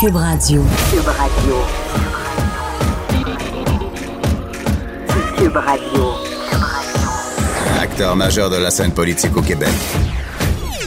Cube 0.00 0.14
Radio. 0.14 0.62
Cube 0.92 1.08
Radio. 1.08 1.56
Cube 5.36 5.56
Radio. 5.56 6.12
Acteur 7.80 8.14
majeur 8.14 8.48
de 8.48 8.58
la 8.58 8.70
scène 8.70 8.92
politique 8.92 9.36
au 9.36 9.42
Québec. 9.42 9.72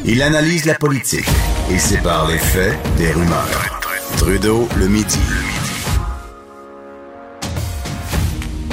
Il 0.06 0.22
analyse 0.22 0.64
la 0.64 0.76
politique 0.76 1.28
et 1.70 1.78
sépare 1.78 2.30
les 2.30 2.38
faits 2.38 2.78
des 2.96 3.12
rumeurs. 3.12 3.82
Trudeau 4.16 4.70
le 4.78 4.88
midi. 4.88 5.20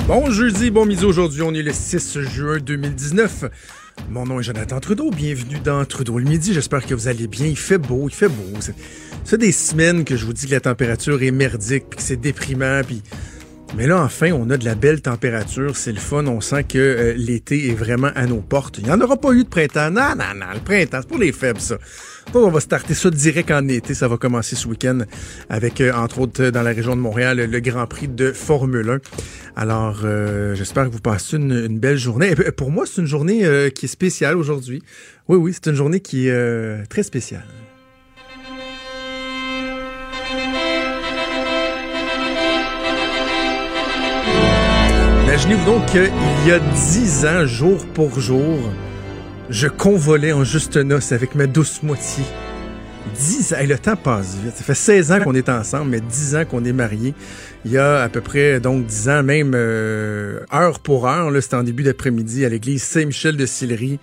Bon 0.07 0.31
jeudi, 0.31 0.71
bon 0.71 0.87
midi 0.87 1.05
aujourd'hui, 1.05 1.43
on 1.43 1.53
est 1.53 1.63
le 1.63 1.73
6 1.73 2.21
juin 2.21 2.59
2019. 2.59 3.45
Mon 4.11 4.25
nom 4.25 4.41
est 4.41 4.43
Jonathan 4.43 4.81
Trudeau, 4.81 5.11
bienvenue 5.11 5.59
dans 5.63 5.85
Trudeau 5.85 6.19
le 6.19 6.25
midi, 6.25 6.55
j'espère 6.55 6.85
que 6.87 6.95
vous 6.95 7.09
allez 7.09 7.27
bien, 7.27 7.47
il 7.47 7.59
fait 7.59 7.77
beau, 7.79 8.09
il 8.09 8.15
fait 8.15 8.29
beau. 8.29 8.59
C'est- 8.61 9.37
des 9.37 9.53
semaines 9.53 10.05
que 10.05 10.17
je 10.17 10.25
vous 10.25 10.33
dis 10.33 10.47
que 10.47 10.53
la 10.53 10.61
température 10.61 11.23
est 11.23 11.31
merdique, 11.31 11.85
puis 11.91 11.97
que 11.99 12.03
c'est 12.03 12.17
déprimant, 12.17 12.81
puis... 12.87 13.03
Mais 13.77 13.87
là, 13.87 14.03
enfin, 14.03 14.33
on 14.33 14.49
a 14.51 14.57
de 14.57 14.65
la 14.65 14.75
belle 14.75 15.03
température, 15.03 15.77
c'est 15.77 15.93
le 15.93 16.01
fun, 16.01 16.27
on 16.27 16.41
sent 16.41 16.65
que 16.65 16.79
euh, 16.79 17.15
l'été 17.17 17.69
est 17.69 17.75
vraiment 17.75 18.11
à 18.15 18.27
nos 18.27 18.41
portes. 18.41 18.79
Il 18.79 18.85
n'y 18.85 18.91
en 18.91 19.01
aura 19.01 19.17
pas 19.17 19.33
eu 19.33 19.45
de 19.45 19.49
printemps, 19.49 19.91
non, 19.91 20.15
non, 20.17 20.35
non, 20.35 20.47
le 20.55 20.61
printemps, 20.61 20.99
c'est 21.03 21.09
pour 21.09 21.19
les 21.19 21.33
faibles, 21.33 21.61
ça. 21.61 21.79
On 22.35 22.51
va 22.51 22.61
starter 22.61 22.95
ça 22.95 23.11
direct 23.11 23.51
en 23.51 23.69
été, 23.69 23.95
ça 23.95 24.09
va 24.09 24.17
commencer 24.17 24.57
ce 24.57 24.67
week-end 24.69 25.01
avec, 25.49 25.81
euh, 25.81 25.93
entre 25.93 26.21
autres, 26.21 26.51
dans 26.51 26.63
la 26.63 26.71
région 26.71 26.97
de 26.97 27.01
Montréal, 27.01 27.39
le 27.39 27.61
Grand 27.61 27.87
Prix 27.87 28.09
de 28.09 28.33
Formule 28.33 28.91
1. 28.91 28.99
Alors, 29.57 30.01
euh, 30.05 30.55
j'espère 30.55 30.85
que 30.87 30.91
vous 30.91 31.01
passez 31.01 31.37
une, 31.37 31.79
belle 31.79 31.99
journée. 31.99 32.35
Pour 32.57 32.71
moi, 32.71 32.85
c'est 32.87 33.01
une 33.01 33.07
journée 33.07 33.71
qui 33.75 33.85
est 33.87 33.89
spéciale 33.89 34.37
aujourd'hui. 34.37 34.83
Oui, 35.29 35.37
oui, 35.37 35.53
c'est 35.55 35.71
une 35.71 35.77
journée 35.77 36.01
qui 36.01 36.29
est 36.29 36.87
très 36.89 37.03
spéciale. 37.03 37.45
Imaginez-vous 45.39 45.67
donc 45.67 45.87
qu'il 45.87 46.11
y 46.49 46.51
a 46.51 46.59
dix 46.59 47.25
ans, 47.25 47.47
jour 47.47 47.87
pour 47.95 48.19
jour, 48.19 48.59
je 49.49 49.69
convolais 49.69 50.33
en 50.33 50.43
juste 50.43 50.77
noces 50.77 51.13
avec 51.13 51.37
ma 51.37 51.47
douce 51.47 51.81
moitié. 51.85 52.25
10 53.15 53.53
ans, 53.53 53.57
Hey, 53.59 53.69
le 53.69 53.79
temps 53.79 53.95
passe 53.95 54.37
vite. 54.43 54.57
Ça 54.57 54.65
fait 54.65 54.75
16 54.75 55.13
ans 55.13 55.21
qu'on 55.21 55.37
est 55.37 55.49
ensemble, 55.49 55.93
mais 55.93 56.01
10 56.01 56.35
ans 56.35 56.45
qu'on 56.45 56.65
est 56.65 56.73
mariés. 56.73 57.15
Il 57.65 57.71
y 57.71 57.79
a 57.79 58.03
à 58.03 58.09
peu 58.09 58.21
près 58.21 58.59
donc 58.59 58.87
10 58.87 59.09
ans, 59.11 59.23
même 59.23 59.53
euh, 59.55 60.41
heure 60.53 60.81
pour 60.81 61.07
heure, 61.07 61.31
c'était 61.41 61.55
en 61.55 61.63
début 61.63 61.85
d'après-midi 61.85 62.45
à 62.45 62.49
l'église 62.49 62.83
Saint-Michel 62.83 63.37
de 63.37 63.47
Sillery, 63.47 64.01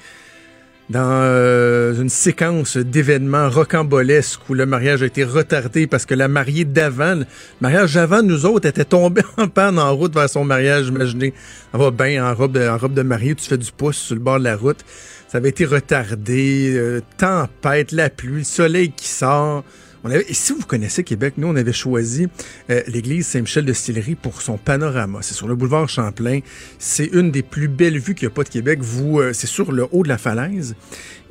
dans 0.89 1.22
euh, 1.23 2.00
une 2.00 2.09
séquence 2.09 2.78
d'événements 2.78 3.50
rocambolesques 3.50 4.41
où 4.50 4.53
le 4.53 4.66
mariage 4.66 5.02
a 5.02 5.08
été 5.08 5.23
retardé 5.23 5.88
parce 5.88 6.05
que 6.05 6.14
la 6.14 6.28
mariée 6.28 6.66
d'avant, 6.66 7.16
le 7.16 7.25
mariage 7.59 7.95
d'avant 7.95 8.22
nous 8.22 8.45
autres, 8.45 8.67
était 8.67 8.86
tombée 8.86 9.23
en 9.38 9.47
panne 9.47 9.80
en 9.80 9.95
route 9.95 10.13
vers 10.13 10.30
son 10.30 10.45
mariage. 10.45 10.88
Imaginez, 10.88 11.33
elle 11.73 11.80
va 11.80 11.91
bien 11.91 12.30
en 12.30 12.36
robe 12.36 12.52
de, 12.52 12.67
robe 12.67 12.94
de 12.94 13.02
mariée, 13.02 13.36
tu 13.36 13.50
fais 13.50 13.58
du 13.58 13.72
pouce 13.72 13.97
sur 13.97 14.16
le 14.16 14.22
bord 14.22 14.39
de 14.39 14.44
la 14.44 14.56
route. 14.56 14.80
Ça 15.28 15.39
avait 15.39 15.50
été 15.50 15.66
retardé, 15.66 16.73
euh, 16.75 17.02
tempête, 17.17 17.91
la 17.91 18.09
pluie, 18.09 18.39
le 18.39 18.44
soleil 18.44 18.91
qui 18.91 19.08
sort. 19.08 19.63
On 20.06 20.11
avait, 20.11 20.25
et 20.30 20.36
si 20.36 20.53
vous 20.53 20.61
connaissez 20.61 21.03
Québec, 21.03 21.34
nous, 21.38 21.48
on 21.48 21.56
avait 21.56 21.73
choisi 21.73 22.28
euh, 22.70 22.84
l'église 22.86 23.25
Saint-Michel 23.25 23.66
de 23.66 23.73
Sillery 23.73 24.14
pour 24.14 24.44
son 24.44 24.56
panorama. 24.56 25.17
C'est 25.23 25.34
sur 25.34 25.47
le 25.47 25.56
boulevard 25.56 25.89
Champlain. 25.89 26.42
C'est 26.78 27.08
une 27.08 27.31
des 27.31 27.42
plus 27.42 27.67
belles 27.67 27.97
vues 27.97 28.14
qu'il 28.14 28.28
n'y 28.28 28.31
a 28.31 28.36
pas 28.36 28.44
de 28.44 28.50
Québec. 28.50 28.81
Vous, 28.84 29.20
euh, 29.20 29.34
c'est 29.34 29.47
sur 29.47 29.72
le 29.72 29.88
haut 29.92 30.03
de 30.03 30.08
la 30.08 30.20
falaise. 30.20 30.75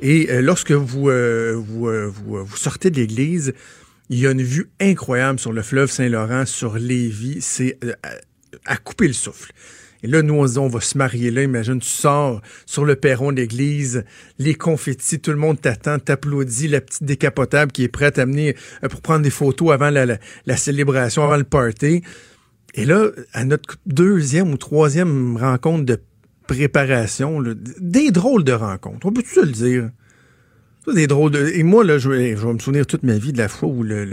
Et 0.01 0.29
euh, 0.29 0.41
lorsque 0.41 0.73
vous, 0.73 1.09
vous, 1.09 1.87
vous, 2.11 2.45
vous 2.45 2.57
sortez 2.57 2.89
de 2.89 2.97
l'église, 2.97 3.53
il 4.09 4.19
y 4.19 4.27
a 4.27 4.31
une 4.31 4.43
vue 4.43 4.67
incroyable 4.81 5.39
sur 5.39 5.53
le 5.53 5.61
fleuve 5.61 5.89
Saint-Laurent, 5.89 6.45
sur 6.45 6.77
Lévis. 6.77 7.37
C'est 7.39 7.79
à 8.65 8.75
couper 8.75 9.07
le 9.07 9.13
souffle. 9.13 9.53
Et 10.05 10.07
là, 10.07 10.21
nous, 10.21 10.35
on 10.35 10.47
se 10.47 10.59
va 10.59 10.81
se 10.81 10.99
marier 10.99 11.31
là. 11.31 11.41
Imagine, 11.41 11.79
tu 11.79 11.89
sors 11.89 12.39
sur 12.67 12.85
le 12.85 12.95
perron 12.95 13.31
de 13.31 13.37
l'église, 13.37 14.05
les 14.37 14.53
confettis, 14.53 15.19
tout 15.19 15.31
le 15.31 15.37
monde 15.37 15.59
t'attend, 15.59 15.97
t'applaudit, 15.97 16.67
la 16.67 16.79
petite 16.79 17.05
décapotable 17.05 17.71
qui 17.71 17.83
est 17.83 17.87
prête 17.87 18.19
à 18.19 18.21
amener 18.21 18.55
euh, 18.83 18.87
pour 18.87 19.01
prendre 19.01 19.23
des 19.23 19.31
photos 19.31 19.71
avant 19.71 19.89
la, 19.89 20.57
célébration, 20.57 21.23
avant 21.23 21.37
le 21.37 21.43
party. 21.43 22.03
Et 22.75 22.85
là, 22.85 23.07
à 23.33 23.45
notre 23.45 23.77
deuxième 23.87 24.53
ou 24.53 24.57
troisième 24.57 25.37
rencontre 25.37 25.85
de 25.85 25.99
préparation, 26.45 27.41
des 27.79 28.11
drôles 28.11 28.43
de 28.43 28.51
rencontres. 28.51 29.07
On 29.07 29.11
peut 29.11 29.23
tout 29.23 29.41
le 29.41 29.51
dire? 29.51 29.89
Des 30.93 31.07
drôles 31.07 31.31
de... 31.31 31.47
Et 31.47 31.63
moi, 31.63 31.83
là, 31.83 31.97
je 31.97 32.09
vais, 32.09 32.35
me 32.35 32.59
souvenir 32.59 32.85
toute 32.85 33.01
ma 33.01 33.17
vie 33.17 33.33
de 33.33 33.39
la 33.39 33.47
fois 33.47 33.69
où 33.69 33.81
le, 33.81 34.05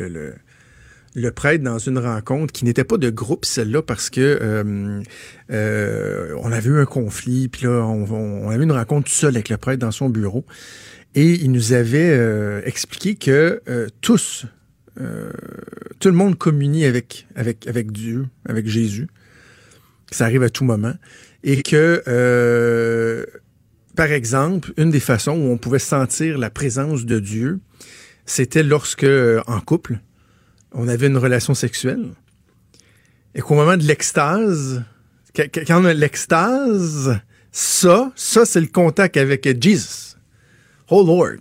le 1.14 1.30
prêtre 1.30 1.62
dans 1.62 1.78
une 1.78 1.98
rencontre 1.98 2.52
qui 2.52 2.64
n'était 2.64 2.84
pas 2.84 2.96
de 2.96 3.10
groupe 3.10 3.44
celle-là 3.44 3.82
parce 3.82 4.08
que 4.10 4.20
euh, 4.40 5.02
euh, 5.50 6.34
on 6.40 6.50
avait 6.52 6.70
eu 6.70 6.78
un 6.78 6.86
conflit 6.86 7.48
puis 7.48 7.66
là 7.66 7.70
on, 7.86 8.04
on- 8.10 8.46
on 8.46 8.50
avait 8.50 8.64
une 8.64 8.72
rencontre 8.72 9.08
tout 9.08 9.14
seul 9.14 9.34
avec 9.34 9.48
le 9.50 9.56
prêtre 9.58 9.78
dans 9.80 9.90
son 9.90 10.08
bureau. 10.08 10.44
Et 11.14 11.32
il 11.32 11.52
nous 11.52 11.74
avait 11.74 12.10
euh, 12.12 12.62
expliqué 12.64 13.14
que 13.16 13.60
tous 14.00 14.46
tout 16.00 16.08
le 16.08 16.14
monde 16.14 16.36
communie 16.36 16.84
avec 16.84 17.26
avec 17.34 17.66
avec 17.66 17.92
Dieu 17.92 18.26
avec 18.46 18.66
Jésus 18.66 19.08
ça 20.10 20.26
arrive 20.26 20.42
à 20.42 20.50
tout 20.50 20.64
moment 20.64 20.92
et 21.44 21.62
que 21.62 22.02
par 23.96 24.10
exemple 24.12 24.72
une 24.76 24.90
des 24.90 25.00
façons 25.00 25.32
où 25.32 25.50
on 25.50 25.56
pouvait 25.56 25.78
sentir 25.78 26.36
la 26.38 26.50
présence 26.50 27.06
de 27.06 27.18
Dieu 27.20 27.60
c'était 28.26 28.62
lorsque 28.62 29.06
en 29.46 29.60
couple 29.60 29.98
on 30.74 30.88
avait 30.88 31.06
une 31.06 31.18
relation 31.18 31.54
sexuelle 31.54 32.10
et 33.34 33.40
qu'au 33.40 33.54
moment 33.54 33.76
de 33.76 33.84
l'extase, 33.84 34.82
quand 35.34 35.80
on 35.80 35.84
a 35.86 35.94
l'extase, 35.94 37.18
ça, 37.50 38.12
ça 38.14 38.44
c'est 38.44 38.60
le 38.60 38.66
contact 38.66 39.16
avec 39.16 39.44
Jesus, 39.62 40.16
oh 40.90 41.04
Lord, 41.04 41.40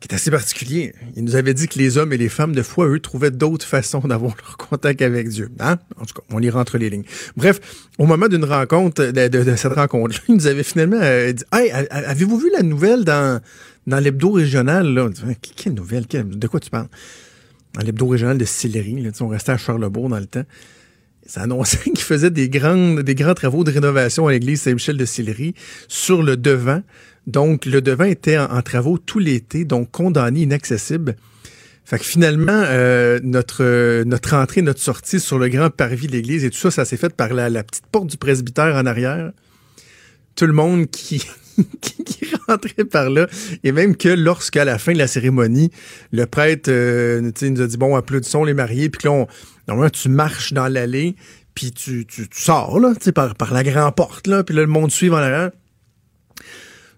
qui 0.00 0.08
est 0.08 0.14
assez 0.14 0.30
particulier. 0.30 0.94
Il 1.14 1.24
nous 1.24 1.36
avait 1.36 1.54
dit 1.54 1.68
que 1.68 1.78
les 1.78 1.98
hommes 1.98 2.12
et 2.12 2.16
les 2.16 2.28
femmes, 2.28 2.54
de 2.54 2.62
fois, 2.62 2.88
eux, 2.88 2.98
trouvaient 2.98 3.30
d'autres 3.30 3.66
façons 3.66 4.00
d'avoir 4.00 4.34
leur 4.36 4.56
contact 4.56 5.02
avec 5.02 5.28
Dieu. 5.28 5.50
Hein? 5.60 5.78
En 6.00 6.06
tout 6.06 6.14
cas, 6.14 6.22
on 6.30 6.38
lit 6.38 6.50
entre 6.50 6.78
les 6.78 6.90
lignes. 6.90 7.04
Bref, 7.36 7.60
au 7.98 8.06
moment 8.06 8.26
d'une 8.26 8.44
rencontre, 8.44 9.04
de, 9.04 9.56
cette 9.56 9.72
rencontre-là, 9.72 10.20
il 10.28 10.34
nous 10.36 10.46
avait 10.46 10.62
finalement 10.64 11.00
euh, 11.00 11.32
dit 11.32 11.44
Hey, 11.52 11.70
avez-vous 11.70 12.38
vu 12.38 12.50
la 12.50 12.62
nouvelle 12.62 13.04
dans, 13.04 13.40
dans 13.86 14.00
l'hebdo 14.00 14.32
régional? 14.32 15.12
Quelle 15.54 15.74
nouvelle? 15.74 16.06
De 16.06 16.46
quoi 16.48 16.58
tu 16.58 16.70
parles? 16.70 16.88
Dans 17.74 17.82
l'hebdo 17.82 18.06
régional 18.06 18.38
de 18.38 18.44
Sillery. 18.44 19.02
Sais, 19.12 19.22
on 19.22 19.28
restait 19.28 19.52
à 19.52 19.58
Charlebourg 19.58 20.08
dans 20.08 20.18
le 20.18 20.26
temps. 20.26 20.44
Ça 21.26 21.42
annonçait 21.42 21.78
qu'il 21.84 21.98
faisait 21.98 22.30
des, 22.30 22.48
grands 22.48 23.34
travaux 23.34 23.64
de 23.64 23.70
rénovation 23.70 24.26
à 24.26 24.32
l'église 24.32 24.62
Saint-Michel 24.62 24.96
de 24.96 25.04
Sillery 25.04 25.54
sur 25.88 26.22
le 26.22 26.36
devant. 26.36 26.82
Donc, 27.26 27.66
le 27.66 27.80
devant 27.80 28.04
était 28.04 28.38
en, 28.38 28.62
travaux 28.62 28.98
tout 28.98 29.18
l'été, 29.18 29.64
donc 29.64 29.90
condamné, 29.90 30.40
inaccessible. 30.40 31.16
Fait 31.84 31.98
que 31.98 32.04
finalement, 32.04 32.62
euh, 32.66 33.18
notre, 33.22 34.04
notre 34.04 34.34
entrée, 34.34 34.62
notre 34.62 34.80
sortie 34.80 35.20
sur 35.20 35.38
le 35.38 35.48
grand 35.48 35.70
parvis 35.70 36.06
de 36.06 36.12
l'église 36.12 36.44
et 36.44 36.50
tout 36.50 36.58
ça, 36.58 36.70
ça 36.70 36.84
s'est 36.84 36.96
fait 36.96 37.14
par 37.14 37.32
la 37.32 37.62
petite 37.64 37.86
porte 37.90 38.06
du 38.06 38.16
presbytère 38.16 38.76
en 38.76 38.86
arrière. 38.86 39.32
Tout 40.36 40.46
le 40.46 40.52
monde 40.52 40.88
qui, 40.88 41.24
qui, 41.80 42.26
rentrait 42.48 42.84
par 42.84 43.10
là. 43.10 43.26
Et 43.64 43.72
même 43.72 43.96
que 43.96 44.08
lorsqu'à 44.08 44.64
la 44.64 44.78
fin 44.78 44.92
de 44.92 44.98
la 44.98 45.06
cérémonie, 45.06 45.70
le 46.12 46.26
prêtre 46.26 46.70
euh, 46.70 47.20
nous 47.20 47.62
a 47.62 47.66
dit, 47.66 47.76
bon, 47.76 47.96
applaudissons 47.96 48.44
les 48.44 48.54
mariés. 48.54 48.88
Puis 48.88 49.06
là, 49.06 49.12
on, 49.12 49.26
normalement, 49.68 49.90
tu 49.90 50.08
marches 50.08 50.52
dans 50.52 50.68
l'allée, 50.68 51.16
puis 51.54 51.72
tu, 51.72 52.06
tu, 52.06 52.26
sors 52.32 52.78
là, 52.80 52.92
par, 53.14 53.34
par 53.34 53.52
la 53.52 53.62
grande 53.62 53.94
porte. 53.94 54.24
Puis 54.24 54.54
là, 54.54 54.62
le 54.62 54.66
monde 54.66 54.90
suit 54.90 55.10
en 55.10 55.16
arrière. 55.16 55.50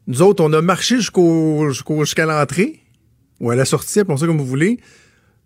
Nous 0.06 0.22
autres, 0.22 0.42
on 0.42 0.52
a 0.52 0.60
marché 0.60 0.96
jusqu'au, 0.96 1.70
jusqu'à 1.70 2.26
l'entrée, 2.26 2.80
ou 3.40 3.50
à 3.50 3.56
la 3.56 3.64
sortie, 3.64 4.00
appelons 4.00 4.16
ça 4.16 4.26
comme 4.26 4.38
vous 4.38 4.46
voulez. 4.46 4.80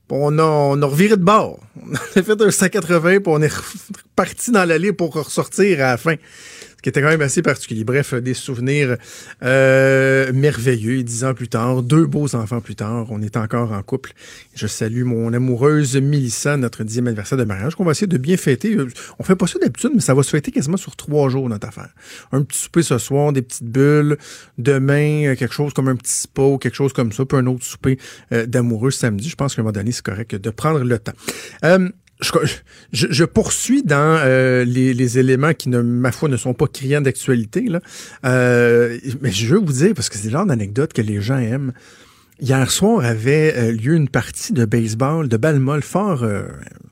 On 0.08 0.38
a, 0.38 0.42
on 0.42 0.80
a 0.80 0.86
reviré 0.86 1.16
de 1.16 1.24
bord. 1.24 1.58
On 1.82 1.92
a 1.94 2.22
fait 2.22 2.40
un 2.40 2.50
180, 2.50 3.20
puis 3.20 3.22
on 3.26 3.42
est 3.42 3.52
reparti 3.52 4.52
dans 4.52 4.64
l'allée 4.64 4.92
pour 4.92 5.12
ressortir 5.12 5.80
à 5.80 5.90
la 5.90 5.96
fin. 5.96 6.14
Qui 6.86 6.90
était 6.90 7.02
quand 7.02 7.08
même 7.08 7.20
assez 7.20 7.42
particulier. 7.42 7.82
Bref, 7.82 8.14
des 8.14 8.32
souvenirs 8.32 8.96
euh, 9.42 10.32
merveilleux. 10.32 11.02
Dix 11.02 11.24
ans 11.24 11.34
plus 11.34 11.48
tard, 11.48 11.82
deux 11.82 12.06
beaux 12.06 12.36
enfants 12.36 12.60
plus 12.60 12.76
tard, 12.76 13.08
on 13.10 13.20
est 13.22 13.36
encore 13.36 13.72
en 13.72 13.82
couple. 13.82 14.12
Je 14.54 14.68
salue 14.68 15.02
mon 15.02 15.32
amoureuse 15.32 15.96
Mélissa, 15.96 16.56
notre 16.56 16.84
dixième 16.84 17.08
anniversaire 17.08 17.38
de 17.38 17.42
mariage, 17.42 17.74
qu'on 17.74 17.82
va 17.82 17.90
essayer 17.90 18.06
de 18.06 18.18
bien 18.18 18.36
fêter. 18.36 18.76
On 19.18 19.24
fait 19.24 19.34
pas 19.34 19.48
ça 19.48 19.58
d'habitude, 19.58 19.90
mais 19.96 20.00
ça 20.00 20.14
va 20.14 20.22
se 20.22 20.30
fêter 20.30 20.52
quasiment 20.52 20.76
sur 20.76 20.94
trois 20.94 21.28
jours, 21.28 21.48
notre 21.48 21.66
affaire. 21.66 21.88
Un 22.30 22.42
petit 22.42 22.60
souper 22.60 22.84
ce 22.84 22.98
soir, 22.98 23.32
des 23.32 23.42
petites 23.42 23.64
bulles. 23.64 24.16
Demain, 24.56 25.26
euh, 25.26 25.34
quelque 25.34 25.54
chose 25.54 25.72
comme 25.72 25.88
un 25.88 25.96
petit 25.96 26.12
spa 26.12 26.42
quelque 26.60 26.76
chose 26.76 26.92
comme 26.92 27.10
ça, 27.10 27.24
puis 27.24 27.36
un 27.36 27.46
autre 27.46 27.64
souper 27.64 27.98
euh, 28.30 28.46
d'amoureux 28.46 28.92
samedi. 28.92 29.28
Je 29.28 29.34
pense 29.34 29.56
qu'à 29.56 29.62
un 29.62 29.64
moment 29.64 29.72
donné, 29.72 29.90
c'est 29.90 30.04
correct 30.04 30.36
de 30.36 30.50
prendre 30.50 30.84
le 30.84 30.98
temps. 31.00 31.14
Euh, 31.64 31.88
je, 32.20 33.24
poursuis 33.24 33.82
dans 33.82 34.18
euh, 34.24 34.64
les, 34.64 35.18
éléments 35.18 35.52
qui, 35.52 35.68
ne, 35.68 35.80
ma 35.82 36.12
foi, 36.12 36.28
ne 36.28 36.36
sont 36.36 36.54
pas 36.54 36.66
criants 36.66 37.00
d'actualité. 37.00 37.66
Euh, 38.24 38.98
mais 39.20 39.30
je 39.30 39.46
veux 39.46 39.58
vous 39.58 39.72
dire, 39.72 39.92
parce 39.94 40.08
que 40.08 40.16
c'est 40.16 40.26
le 40.26 40.32
genre 40.32 40.46
d'anecdote 40.46 40.92
que 40.92 41.02
les 41.02 41.20
gens 41.20 41.38
aiment. 41.38 41.72
Hier 42.40 42.70
soir 42.70 43.04
avait 43.04 43.72
lieu 43.72 43.94
une 43.94 44.08
partie 44.08 44.52
de 44.52 44.66
baseball, 44.66 45.26
de 45.26 45.36
balle 45.38 45.58
molle 45.58 45.82
fort 45.82 46.22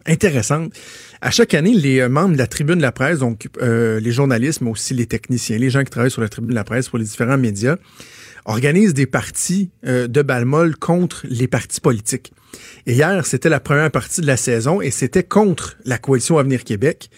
intéressante. 0.06 0.73
À 1.21 1.31
chaque 1.31 1.53
année, 1.53 1.75
les 1.75 2.09
membres 2.09 2.32
de 2.32 2.38
la 2.38 2.47
tribune 2.47 2.76
de 2.76 2.82
la 2.82 2.93
presse, 2.93 3.19
donc 3.19 3.49
les 3.61 4.11
journalistes, 4.11 4.62
mais 4.62 4.71
aussi 4.71 4.94
les 4.94 5.05
techniciens, 5.05 5.59
les 5.59 5.69
gens 5.69 5.85
qui 5.85 5.91
travaillent 5.91 6.11
sur 6.11 6.23
la 6.23 6.31
tribune 6.31 6.49
de 6.49 6.55
la 6.55 6.65
presse 6.65 6.88
pour 6.88 6.99
les 6.99 7.05
différents 7.05 7.37
médias, 7.37 7.76
organisent 8.47 8.94
des 8.94 9.05
parties 9.05 9.69
de 9.82 10.23
balle 10.23 10.47
molle 10.47 10.76
contre 10.76 11.26
les 11.29 11.47
partis 11.47 11.82
politiques. 11.82 12.32
Et 12.86 12.94
hier, 12.94 13.26
c'était 13.26 13.48
la 13.48 13.60
première 13.60 13.90
partie 13.90 14.20
de 14.20 14.26
la 14.26 14.36
saison 14.36 14.80
et 14.80 14.90
c'était 14.90 15.22
contre 15.22 15.76
la 15.84 15.98
coalition 15.98 16.38
Avenir 16.38 16.64
Québec. 16.64 17.10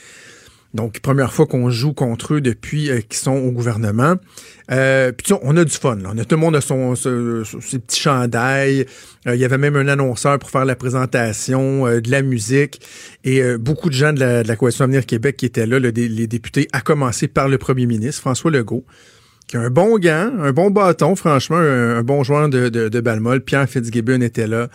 Donc, 0.74 1.00
première 1.00 1.32
fois 1.32 1.46
qu'on 1.46 1.70
joue 1.70 1.94
contre 1.94 2.34
eux 2.34 2.40
depuis 2.42 2.90
euh, 2.90 3.00
qu'ils 3.00 3.16
sont 3.16 3.32
au 3.32 3.50
gouvernement. 3.50 4.16
Euh, 4.70 5.10
puis 5.12 5.32
on 5.42 5.56
a 5.56 5.64
du 5.64 5.72
fun. 5.72 5.98
On 6.04 6.18
a 6.18 6.24
tout 6.24 6.34
le 6.34 6.40
monde 6.40 6.54
a 6.54 6.60
son, 6.60 6.94
ses 6.94 7.78
petits 7.78 8.00
chandails. 8.00 8.84
Euh, 9.26 9.34
il 9.34 9.40
y 9.40 9.44
avait 9.44 9.58
même 9.58 9.76
un 9.76 9.88
annonceur 9.88 10.38
pour 10.38 10.50
faire 10.50 10.66
la 10.66 10.76
présentation, 10.76 11.86
euh, 11.86 12.00
de 12.00 12.10
la 12.10 12.20
musique. 12.20 12.80
Et 13.24 13.42
beaucoup 13.56 13.88
de 13.88 13.94
gens 13.94 14.12
de 14.12 14.20
la, 14.20 14.56
Coalition 14.56 14.84
Avenir 14.84 15.06
Québec 15.06 15.36
qui 15.36 15.46
étaient 15.46 15.66
là, 15.66 15.78
les 15.78 16.26
députés, 16.26 16.68
à 16.72 16.80
commencer 16.80 17.26
par 17.26 17.48
le 17.48 17.58
premier 17.58 17.86
ministre, 17.86 18.20
François 18.20 18.50
Legault, 18.50 18.84
qui 19.48 19.56
a 19.56 19.60
un 19.60 19.70
bon 19.70 19.98
gant, 19.98 20.30
un 20.40 20.52
bon 20.52 20.70
bâton, 20.70 21.16
franchement, 21.16 21.56
un, 21.56 22.02
bon 22.02 22.22
joueur 22.22 22.48
de, 22.48 22.68
de, 22.68 22.88
de 22.88 23.38
Pierre 23.38 23.68
Fitzgibbon 23.68 24.20
était 24.20 24.46
là. 24.46 24.68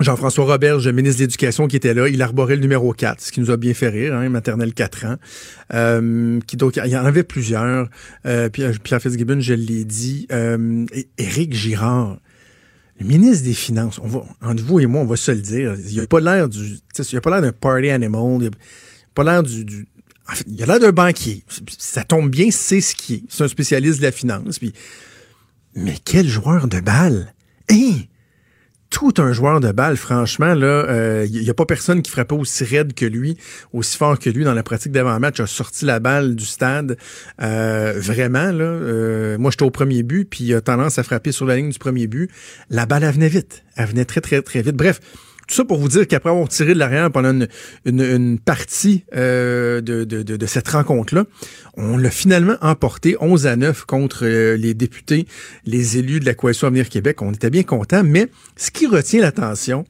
Jean-François 0.00 0.44
Roberge, 0.44 0.88
ministre 0.88 1.20
de 1.20 1.24
l'Éducation, 1.24 1.68
qui 1.68 1.76
était 1.76 1.94
là, 1.94 2.08
il 2.08 2.20
arborait 2.20 2.56
le 2.56 2.62
numéro 2.62 2.92
4, 2.92 3.20
ce 3.20 3.30
qui 3.30 3.40
nous 3.40 3.52
a 3.52 3.56
bien 3.56 3.74
fait 3.74 3.88
rire, 3.88 4.14
hein, 4.14 4.28
maternelle 4.28 4.74
4 4.74 5.06
ans. 5.06 5.16
Euh, 5.72 6.40
qui, 6.48 6.56
donc, 6.56 6.80
il 6.84 6.90
y 6.90 6.96
en 6.96 7.04
avait 7.04 7.22
plusieurs. 7.22 7.88
Euh, 8.26 8.48
Pierre, 8.48 8.72
Pierre 8.80 9.00
Fitzgibbon, 9.00 9.38
je 9.40 9.54
l'ai 9.54 9.84
dit. 9.84 10.26
Euh, 10.32 10.84
Éric 11.16 11.54
Girard, 11.54 12.18
le 12.98 13.06
ministre 13.06 13.44
des 13.44 13.54
Finances, 13.54 14.00
on 14.02 14.08
va, 14.08 14.24
entre 14.42 14.64
vous 14.64 14.80
et 14.80 14.86
moi, 14.86 15.02
on 15.02 15.06
va 15.06 15.16
se 15.16 15.30
le 15.30 15.40
dire, 15.40 15.76
il 15.88 16.00
a 16.00 16.06
pas 16.08 16.20
l'air 16.20 16.48
du, 16.48 16.78
il 16.98 17.16
a 17.16 17.20
pas 17.20 17.30
l'air 17.30 17.42
d'un 17.42 17.52
party 17.52 17.90
animal, 17.90 18.38
il 18.40 18.46
a 18.48 18.50
pas 19.14 19.22
l'air 19.22 19.42
du, 19.44 19.64
du 19.64 19.86
il 20.48 20.62
a 20.62 20.66
l'air 20.66 20.80
d'un 20.80 20.90
banquier. 20.90 21.44
Ça 21.78 22.02
tombe 22.02 22.30
bien, 22.30 22.50
c'est 22.50 22.80
ce 22.80 22.96
qui 22.96 23.14
est. 23.14 23.22
C'est 23.28 23.44
un 23.44 23.48
spécialiste 23.48 23.98
de 23.98 24.04
la 24.04 24.12
finance. 24.12 24.58
Mais 25.76 25.94
quel 26.04 26.26
joueur 26.26 26.66
de 26.66 26.80
balle! 26.80 27.34
Hein? 27.70 28.00
Tout 28.94 29.12
un 29.18 29.32
joueur 29.32 29.58
de 29.58 29.72
balle, 29.72 29.96
franchement, 29.96 30.54
là, 30.54 31.24
il 31.24 31.48
euh, 31.48 31.50
a 31.50 31.54
pas 31.54 31.66
personne 31.66 32.00
qui 32.00 32.12
frappait 32.12 32.36
aussi 32.36 32.62
raide 32.62 32.94
que 32.94 33.04
lui, 33.04 33.36
aussi 33.72 33.96
fort 33.96 34.20
que 34.20 34.30
lui 34.30 34.44
dans 34.44 34.54
la 34.54 34.62
pratique 34.62 34.92
d'avant-match, 34.92 35.40
a 35.40 35.48
sorti 35.48 35.84
la 35.84 35.98
balle 35.98 36.36
du 36.36 36.44
stade. 36.44 36.96
Euh, 37.42 37.94
vraiment, 37.96 38.52
là, 38.52 38.64
euh, 38.64 39.36
moi 39.36 39.50
j'étais 39.50 39.64
au 39.64 39.70
premier 39.70 40.04
but, 40.04 40.30
puis 40.30 40.44
il 40.44 40.54
a 40.54 40.60
tendance 40.60 41.00
à 41.00 41.02
frapper 41.02 41.32
sur 41.32 41.44
la 41.44 41.56
ligne 41.56 41.70
du 41.70 41.78
premier 41.80 42.06
but. 42.06 42.30
La 42.70 42.86
balle, 42.86 43.02
elle 43.02 43.14
venait 43.14 43.28
vite. 43.28 43.64
Elle 43.74 43.86
venait 43.86 44.04
très, 44.04 44.20
très, 44.20 44.40
très 44.42 44.62
vite. 44.62 44.76
Bref, 44.76 45.00
tout 45.46 45.54
ça 45.54 45.64
pour 45.64 45.78
vous 45.78 45.88
dire 45.88 46.06
qu'après 46.06 46.30
avoir 46.30 46.48
tiré 46.48 46.74
de 46.74 46.78
l'arrière 46.78 47.10
pendant 47.10 47.30
une, 47.30 47.48
une, 47.84 48.38
partie 48.38 49.04
euh, 49.14 49.80
de, 49.80 50.04
de, 50.04 50.22
de, 50.22 50.46
cette 50.46 50.68
rencontre-là, 50.68 51.24
on 51.76 51.96
l'a 51.96 52.10
finalement 52.10 52.56
emporté 52.60 53.16
11 53.20 53.46
à 53.46 53.56
9 53.56 53.84
contre 53.84 54.24
euh, 54.24 54.56
les 54.56 54.74
députés, 54.74 55.26
les 55.66 55.98
élus 55.98 56.20
de 56.20 56.26
la 56.26 56.34
Coalition 56.34 56.68
Avenir 56.68 56.88
Québec. 56.88 57.20
On 57.22 57.32
était 57.32 57.50
bien 57.50 57.62
contents, 57.62 58.04
mais 58.04 58.28
ce 58.56 58.70
qui 58.70 58.86
retient 58.86 59.20
l'attention, 59.20 59.84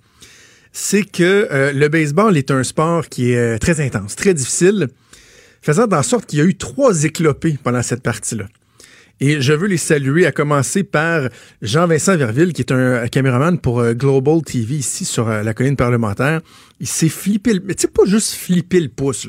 c'est 0.73 1.05
que 1.05 1.49
euh, 1.51 1.73
le 1.73 1.89
baseball 1.89 2.37
est 2.37 2.51
un 2.51 2.65
sport 2.65 3.09
qui 3.09 3.33
est 3.33 3.59
très 3.59 3.81
intense, 3.81 4.17
très 4.17 4.35
difficile, 4.35 4.89
faisant 5.63 5.87
en 5.91 6.03
sorte 6.03 6.27
qu'il 6.27 6.41
y 6.41 6.43
a 6.43 6.45
eu 6.45 6.57
trois 6.57 7.05
éclopés 7.05 7.59
pendant 7.63 7.83
cette 7.83 8.03
partie-là. 8.03 8.47
Et 9.21 9.41
je 9.41 9.53
veux 9.53 9.69
les 9.69 9.77
saluer, 9.77 10.27
à 10.27 10.33
commencer 10.33 10.83
par 10.83 11.29
Jean-Vincent 11.63 12.17
Verville, 12.17 12.53
qui 12.53 12.63
est 12.63 12.73
un 12.73 13.07
caméraman 13.09 13.59
pour 13.61 13.81
euh, 13.81 13.95
Global 13.95 14.43
TV 14.43 14.75
ici 14.75 15.05
sur 15.05 15.29
euh, 15.29 15.43
la 15.43 15.55
colline 15.55 15.77
parlementaire. 15.77 16.41
Il 16.81 16.89
s'est 16.89 17.09
flippé, 17.09 17.61
mais 17.65 17.75
tu 17.75 17.83
sais, 17.83 17.89
pas 17.89 18.05
juste 18.07 18.33
flipper 18.35 18.81
le 18.81 18.89
pouce, 18.89 19.27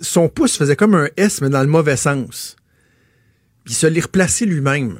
son 0.00 0.28
pouce 0.28 0.56
faisait 0.56 0.76
comme 0.76 0.94
un 0.94 1.08
S, 1.18 1.42
mais 1.42 1.50
dans 1.50 1.60
le 1.60 1.68
mauvais 1.68 1.96
sens. 1.96 2.56
il 3.66 3.74
se 3.74 3.86
l'est 3.86 4.00
replacé 4.00 4.46
lui-même. 4.46 4.98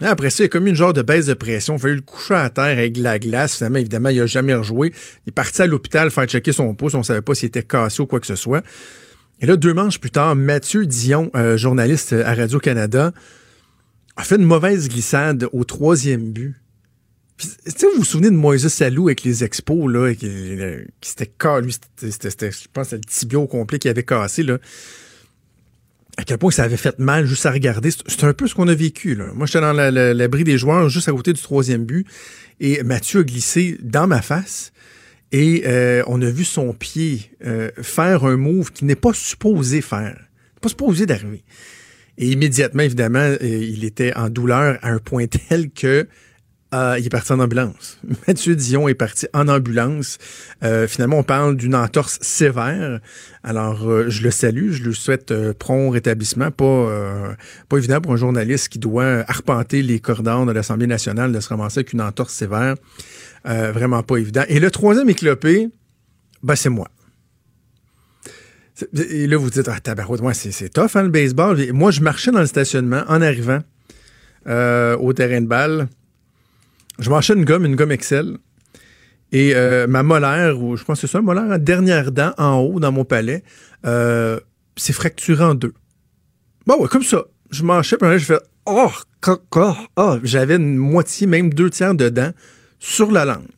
Après 0.00 0.30
ça, 0.30 0.42
il 0.42 0.46
a 0.46 0.48
comme 0.48 0.66
une 0.66 0.74
genre 0.74 0.92
de 0.92 1.02
baisse 1.02 1.26
de 1.26 1.34
pression. 1.34 1.74
Il 1.74 1.76
a 1.76 1.80
fallu 1.80 1.94
le 1.94 2.00
coucher 2.00 2.34
à 2.34 2.50
terre 2.50 2.64
avec 2.64 2.96
la 2.96 3.18
glace. 3.18 3.56
Finalement, 3.56 3.78
évidemment, 3.78 4.08
il 4.08 4.18
n'a 4.18 4.26
jamais 4.26 4.54
rejoué. 4.54 4.92
Il 5.24 5.30
est 5.30 5.32
parti 5.32 5.62
à 5.62 5.66
l'hôpital 5.66 6.10
faire 6.10 6.26
checker 6.26 6.52
son 6.52 6.74
pouce. 6.74 6.94
On 6.94 6.98
ne 6.98 7.04
savait 7.04 7.22
pas 7.22 7.34
s'il 7.34 7.46
était 7.46 7.62
cassé 7.62 8.02
ou 8.02 8.06
quoi 8.06 8.18
que 8.18 8.26
ce 8.26 8.34
soit. 8.34 8.64
Et 9.40 9.46
là, 9.46 9.56
deux 9.56 9.74
manches 9.74 10.00
plus 10.00 10.10
tard, 10.10 10.36
Mathieu 10.36 10.86
Dion, 10.86 11.30
euh, 11.34 11.56
journaliste 11.56 12.12
à 12.12 12.34
Radio-Canada, 12.34 13.12
a 14.16 14.22
fait 14.22 14.36
une 14.36 14.44
mauvaise 14.44 14.88
glissade 14.88 15.48
au 15.52 15.64
troisième 15.64 16.32
but. 16.32 16.54
Vous 17.38 17.88
vous 17.98 18.04
souvenez 18.04 18.30
de 18.30 18.36
Moïse 18.36 18.68
Salou 18.68 19.08
avec 19.08 19.24
les 19.24 19.42
expos, 19.42 19.92
là, 19.92 20.14
qui, 20.14 20.28
qui 21.00 21.08
s'était 21.08 21.26
cassé, 21.26 21.68
c'était, 21.96 22.52
je 22.52 22.68
pense, 22.72 22.92
le 22.92 23.00
tibio 23.00 23.46
complet 23.46 23.78
qui 23.78 23.88
avait 23.88 24.04
cassé, 24.04 24.44
là. 24.44 24.58
À 26.16 26.22
quel 26.22 26.38
point 26.38 26.52
ça 26.52 26.62
avait 26.62 26.76
fait 26.76 26.96
mal 27.00 27.26
juste 27.26 27.44
à 27.44 27.50
regarder. 27.50 27.90
C'est 27.90 28.22
un 28.22 28.32
peu 28.32 28.46
ce 28.46 28.54
qu'on 28.54 28.68
a 28.68 28.74
vécu. 28.74 29.18
Moi, 29.34 29.46
j'étais 29.46 29.60
dans 29.60 29.72
l'abri 29.72 30.44
des 30.44 30.58
joueurs, 30.58 30.88
juste 30.88 31.08
à 31.08 31.12
côté 31.12 31.32
du 31.32 31.42
troisième 31.42 31.84
but, 31.84 32.06
et 32.60 32.84
Mathieu 32.84 33.20
a 33.20 33.24
glissé 33.24 33.78
dans 33.82 34.06
ma 34.06 34.22
face. 34.22 34.72
Et 35.32 35.64
euh, 35.66 36.02
on 36.06 36.22
a 36.22 36.30
vu 36.30 36.44
son 36.44 36.72
pied 36.72 37.32
euh, 37.44 37.70
faire 37.82 38.24
un 38.24 38.36
move 38.36 38.72
qui 38.72 38.84
n'est 38.84 38.94
pas 38.94 39.12
supposé 39.12 39.80
faire, 39.80 40.16
pas 40.60 40.68
supposé 40.68 41.06
d'arriver. 41.06 41.42
Et 42.18 42.28
immédiatement, 42.30 42.82
évidemment, 42.82 43.18
euh, 43.18 43.38
il 43.42 43.84
était 43.84 44.14
en 44.14 44.28
douleur 44.28 44.78
à 44.82 44.90
un 44.90 44.98
point 44.98 45.26
tel 45.26 45.70
que 45.70 46.06
il 46.98 47.06
est 47.06 47.10
parti 47.10 47.32
en 47.32 47.38
ambulance. 47.38 48.00
Mathieu 48.26 48.56
Dion 48.56 48.88
est 48.88 48.94
parti 48.94 49.28
en 49.32 49.46
ambulance. 49.46 50.18
finalement, 50.88 51.18
on 51.18 51.22
parle 51.22 51.56
d'une 51.56 51.76
entorse 51.76 52.18
sévère. 52.20 52.98
Alors, 53.44 54.10
je 54.10 54.22
le 54.24 54.32
salue, 54.32 54.72
je 54.72 54.82
lui 54.82 54.92
souhaite 54.92 55.32
prompt 55.52 55.90
rétablissement. 55.90 56.50
Pas, 56.50 57.36
pas 57.68 57.76
évident 57.76 58.00
pour 58.00 58.14
un 58.14 58.16
journaliste 58.16 58.70
qui 58.70 58.80
doit 58.80 59.22
arpenter 59.28 59.82
les 59.82 60.00
cordons 60.00 60.46
de 60.46 60.50
l'Assemblée 60.50 60.88
nationale 60.88 61.30
de 61.30 61.38
se 61.38 61.48
ramasser 61.48 61.78
avec 61.78 61.92
une 61.92 62.02
entorse 62.02 62.34
sévère. 62.34 62.74
Euh, 63.46 63.72
vraiment 63.72 64.02
pas 64.02 64.16
évident. 64.16 64.42
Et 64.48 64.58
le 64.58 64.70
troisième 64.70 65.08
éclopé, 65.10 65.68
ben, 66.42 66.56
c'est 66.56 66.70
moi. 66.70 66.88
Et 69.10 69.26
là, 69.26 69.36
vous 69.36 69.50
dites, 69.50 69.68
ah, 69.68 69.78
tabarouette, 69.80 70.22
moi, 70.22 70.32
c'est 70.34 70.68
tough, 70.70 70.96
hein, 70.96 71.02
le 71.02 71.10
baseball. 71.10 71.72
moi, 71.72 71.90
je 71.90 72.00
marchais 72.00 72.30
dans 72.30 72.40
le 72.40 72.46
stationnement 72.46 73.02
en 73.06 73.20
arrivant 73.20 73.60
euh, 74.46 74.96
au 74.96 75.12
terrain 75.12 75.40
de 75.40 75.46
balle. 75.46 75.88
Je 76.98 77.10
marchais 77.10 77.34
une 77.34 77.44
gomme, 77.44 77.66
une 77.66 77.76
gomme 77.76 77.92
Excel. 77.92 78.38
Et 79.30 79.54
euh, 79.54 79.86
ma 79.86 80.02
molaire, 80.02 80.60
ou 80.60 80.76
je 80.76 80.84
pense 80.84 81.00
que 81.00 81.06
c'est 81.06 81.12
ça, 81.12 81.20
molaire 81.20 81.44
en 81.44 81.58
dernière 81.58 82.12
dent 82.12 82.32
en 82.38 82.58
haut 82.58 82.80
dans 82.80 82.92
mon 82.92 83.04
palais, 83.04 83.42
s'est 83.84 84.92
fracturée 84.92 85.44
en 85.44 85.54
deux. 85.54 85.74
Bon, 86.66 86.80
ouais, 86.80 86.88
comme 86.88 87.02
ça. 87.02 87.24
Je 87.50 87.62
marchais, 87.62 87.96
puis 87.98 88.08
je 88.18 88.24
fais, 88.24 88.38
oh, 88.64 88.90
oh, 89.26 89.74
oh, 89.96 90.18
j'avais 90.22 90.56
une 90.56 90.76
moitié, 90.76 91.26
même 91.26 91.52
deux 91.52 91.70
tiers 91.70 91.94
de 91.94 92.08
dents 92.08 92.32
sur 92.78 93.10
la 93.10 93.24
langue. 93.24 93.48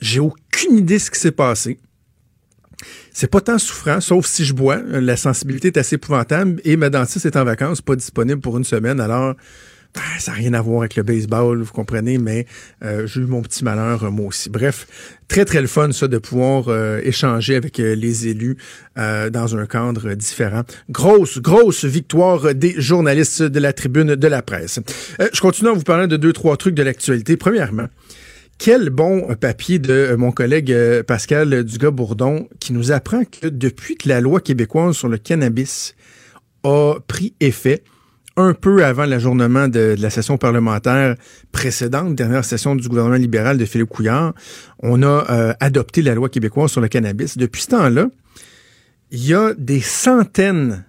J'ai 0.00 0.20
aucune 0.20 0.78
idée 0.78 0.94
de 0.94 0.98
ce 0.98 1.10
qui 1.10 1.18
s'est 1.18 1.32
passé. 1.32 1.78
C'est 3.12 3.30
pas 3.30 3.40
tant 3.40 3.58
souffrant, 3.58 4.00
sauf 4.00 4.26
si 4.26 4.44
je 4.44 4.52
bois. 4.52 4.76
La 4.76 5.16
sensibilité 5.16 5.68
est 5.68 5.76
assez 5.76 5.96
épouvantable 5.96 6.60
et 6.64 6.76
ma 6.76 6.90
dentiste 6.90 7.26
est 7.26 7.36
en 7.36 7.44
vacances, 7.44 7.80
pas 7.80 7.94
disponible 7.94 8.40
pour 8.40 8.56
une 8.58 8.64
semaine. 8.64 9.00
Alors, 9.00 9.34
ben, 9.94 10.00
ça 10.18 10.30
n'a 10.30 10.38
rien 10.38 10.54
à 10.54 10.62
voir 10.62 10.80
avec 10.80 10.96
le 10.96 11.02
baseball, 11.02 11.60
vous 11.60 11.72
comprenez, 11.72 12.16
mais 12.16 12.46
euh, 12.82 13.06
j'ai 13.06 13.20
eu 13.20 13.26
mon 13.26 13.42
petit 13.42 13.62
malheur, 13.62 14.04
euh, 14.04 14.10
moi 14.10 14.28
aussi. 14.28 14.48
Bref, 14.48 14.86
très, 15.28 15.44
très 15.44 15.60
le 15.60 15.66
fun, 15.66 15.92
ça, 15.92 16.08
de 16.08 16.16
pouvoir 16.16 16.68
euh, 16.68 17.00
échanger 17.04 17.56
avec 17.56 17.76
les 17.78 18.28
élus 18.28 18.56
dans 18.96 19.56
un 19.56 19.66
cadre 19.66 20.14
différent. 20.14 20.62
Grosse, 20.90 21.38
grosse 21.38 21.84
victoire 21.84 22.54
des 22.54 22.74
journalistes 22.80 23.42
de 23.42 23.60
la 23.60 23.72
tribune 23.72 24.14
de 24.14 24.28
la 24.28 24.42
presse. 24.42 24.80
je 25.32 25.40
continue 25.40 25.70
à 25.70 25.72
vous 25.72 25.82
parler 25.82 26.06
de 26.06 26.16
deux, 26.16 26.32
trois 26.32 26.56
trucs 26.56 26.74
de 26.74 26.82
l'actualité. 26.82 27.36
Premièrement, 27.36 27.86
quel 28.58 28.90
bon 28.90 29.34
papier 29.34 29.78
de 29.78 30.14
mon 30.16 30.30
collègue 30.30 30.74
Pascal 31.06 31.64
Dugas-Bourdon 31.64 32.48
qui 32.60 32.72
nous 32.72 32.92
apprend 32.92 33.24
que 33.24 33.48
depuis 33.48 33.96
que 33.96 34.08
la 34.08 34.20
loi 34.20 34.40
québécoise 34.40 34.94
sur 34.94 35.08
le 35.08 35.18
cannabis 35.18 35.94
a 36.64 36.96
pris 37.06 37.34
effet, 37.40 37.82
un 38.36 38.54
peu 38.54 38.84
avant 38.84 39.04
l'ajournement 39.04 39.68
de, 39.68 39.94
la 39.98 40.10
session 40.10 40.38
parlementaire 40.38 41.16
précédente, 41.52 42.14
dernière 42.14 42.44
session 42.44 42.74
du 42.74 42.88
gouvernement 42.88 43.16
libéral 43.16 43.58
de 43.58 43.64
Philippe 43.64 43.90
Couillard, 43.90 44.34
on 44.80 45.02
a 45.02 45.26
euh, 45.30 45.54
adopté 45.60 46.02
la 46.02 46.14
loi 46.14 46.28
québécoise 46.28 46.70
sur 46.70 46.80
le 46.80 46.88
cannabis. 46.88 47.36
Depuis 47.36 47.62
ce 47.62 47.68
temps-là, 47.68 48.06
il 49.10 49.26
y 49.26 49.34
a 49.34 49.52
des 49.54 49.80
centaines 49.80 50.84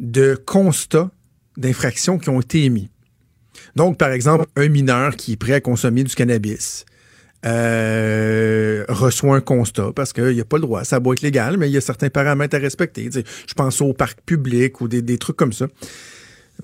de 0.00 0.34
constats 0.44 1.10
d'infractions 1.56 2.18
qui 2.18 2.28
ont 2.28 2.40
été 2.40 2.64
émis. 2.64 2.90
Donc, 3.76 3.98
par 3.98 4.10
exemple, 4.10 4.46
un 4.56 4.68
mineur 4.68 5.16
qui 5.16 5.32
est 5.32 5.36
prêt 5.36 5.54
à 5.54 5.60
consommer 5.60 6.02
du 6.02 6.14
cannabis 6.14 6.84
euh, 7.46 8.84
reçoit 8.88 9.36
un 9.36 9.40
constat 9.40 9.92
parce 9.94 10.12
qu'il 10.12 10.34
n'y 10.34 10.40
a 10.40 10.44
pas 10.44 10.56
le 10.56 10.62
droit. 10.62 10.84
Ça 10.84 10.98
doit 10.98 11.14
être 11.14 11.22
légal, 11.22 11.56
mais 11.56 11.70
il 11.70 11.72
y 11.72 11.76
a 11.76 11.80
certains 11.80 12.10
paramètres 12.10 12.56
à 12.56 12.58
respecter. 12.58 13.08
je 13.12 13.54
pense 13.54 13.80
au 13.80 13.92
parc 13.92 14.20
public 14.26 14.80
ou 14.80 14.88
des 14.88 15.18
trucs 15.18 15.36
comme 15.36 15.52
ça 15.52 15.68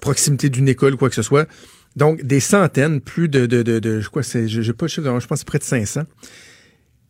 proximité 0.00 0.48
d'une 0.50 0.68
école, 0.68 0.96
quoi 0.96 1.08
que 1.08 1.14
ce 1.14 1.22
soit. 1.22 1.48
Donc, 1.96 2.22
des 2.22 2.40
centaines, 2.40 3.00
plus 3.00 3.28
de, 3.28 3.46
de, 3.46 3.62
de, 3.62 4.00
je 4.00 4.08
crois, 4.08 4.22
c'est, 4.22 4.48
j'ai 4.48 4.72
pas 4.72 4.86
je 4.86 5.00
pense 5.00 5.26
que 5.28 5.36
c'est 5.36 5.46
près 5.46 5.58
de 5.58 5.64
500. 5.64 6.02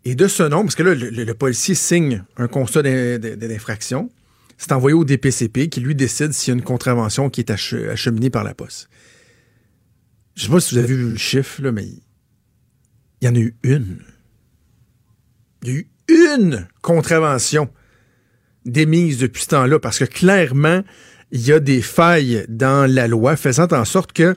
Et 0.04 0.14
de 0.16 0.26
ce 0.26 0.42
nombre, 0.42 0.64
parce 0.64 0.74
que 0.74 0.82
là, 0.82 0.94
le, 0.94 1.10
le 1.10 1.34
policier 1.34 1.76
signe 1.76 2.24
un 2.36 2.48
constat 2.48 2.82
d'infraction, 2.82 4.10
c'est 4.58 4.72
envoyé 4.72 4.94
au 4.94 5.04
DPCP 5.04 5.68
qui 5.68 5.80
lui 5.80 5.94
décide 5.94 6.32
s'il 6.32 6.52
y 6.52 6.56
a 6.56 6.58
une 6.58 6.64
contravention 6.64 7.30
qui 7.30 7.40
est 7.40 7.50
acheminée 7.50 8.30
par 8.30 8.44
la 8.44 8.54
poste. 8.54 8.88
Je 10.34 10.44
sais 10.44 10.48
pas 10.48 10.60
si 10.60 10.74
vous 10.74 10.78
avez 10.78 10.94
vu 10.94 11.10
le 11.10 11.16
chiffre, 11.16 11.62
là, 11.62 11.72
mais 11.72 11.84
il 11.84 13.26
y 13.26 13.28
en 13.28 13.34
a 13.34 13.38
eu 13.38 13.54
une. 13.62 13.98
Il 15.62 15.68
y 15.68 15.72
a 15.72 15.78
eu 15.78 15.88
une 16.08 16.66
contravention 16.80 17.70
démise 18.64 19.18
depuis 19.18 19.42
ce 19.42 19.48
temps-là, 19.48 19.78
parce 19.78 19.98
que 19.98 20.04
clairement, 20.04 20.82
il 21.32 21.40
y 21.40 21.52
a 21.52 21.60
des 21.60 21.80
failles 21.80 22.44
dans 22.48 22.88
la 22.88 23.08
loi 23.08 23.36
faisant 23.36 23.66
en 23.72 23.84
sorte 23.84 24.12
que 24.12 24.36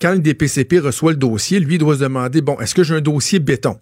quand 0.00 0.12
le 0.12 0.18
DPCP 0.18 0.80
reçoit 0.80 1.12
le 1.12 1.16
dossier, 1.16 1.60
lui 1.60 1.78
doit 1.78 1.94
se 1.94 2.00
demander, 2.00 2.40
bon, 2.40 2.58
est-ce 2.58 2.74
que 2.74 2.82
j'ai 2.82 2.96
un 2.96 3.00
dossier 3.00 3.38
béton? 3.38 3.78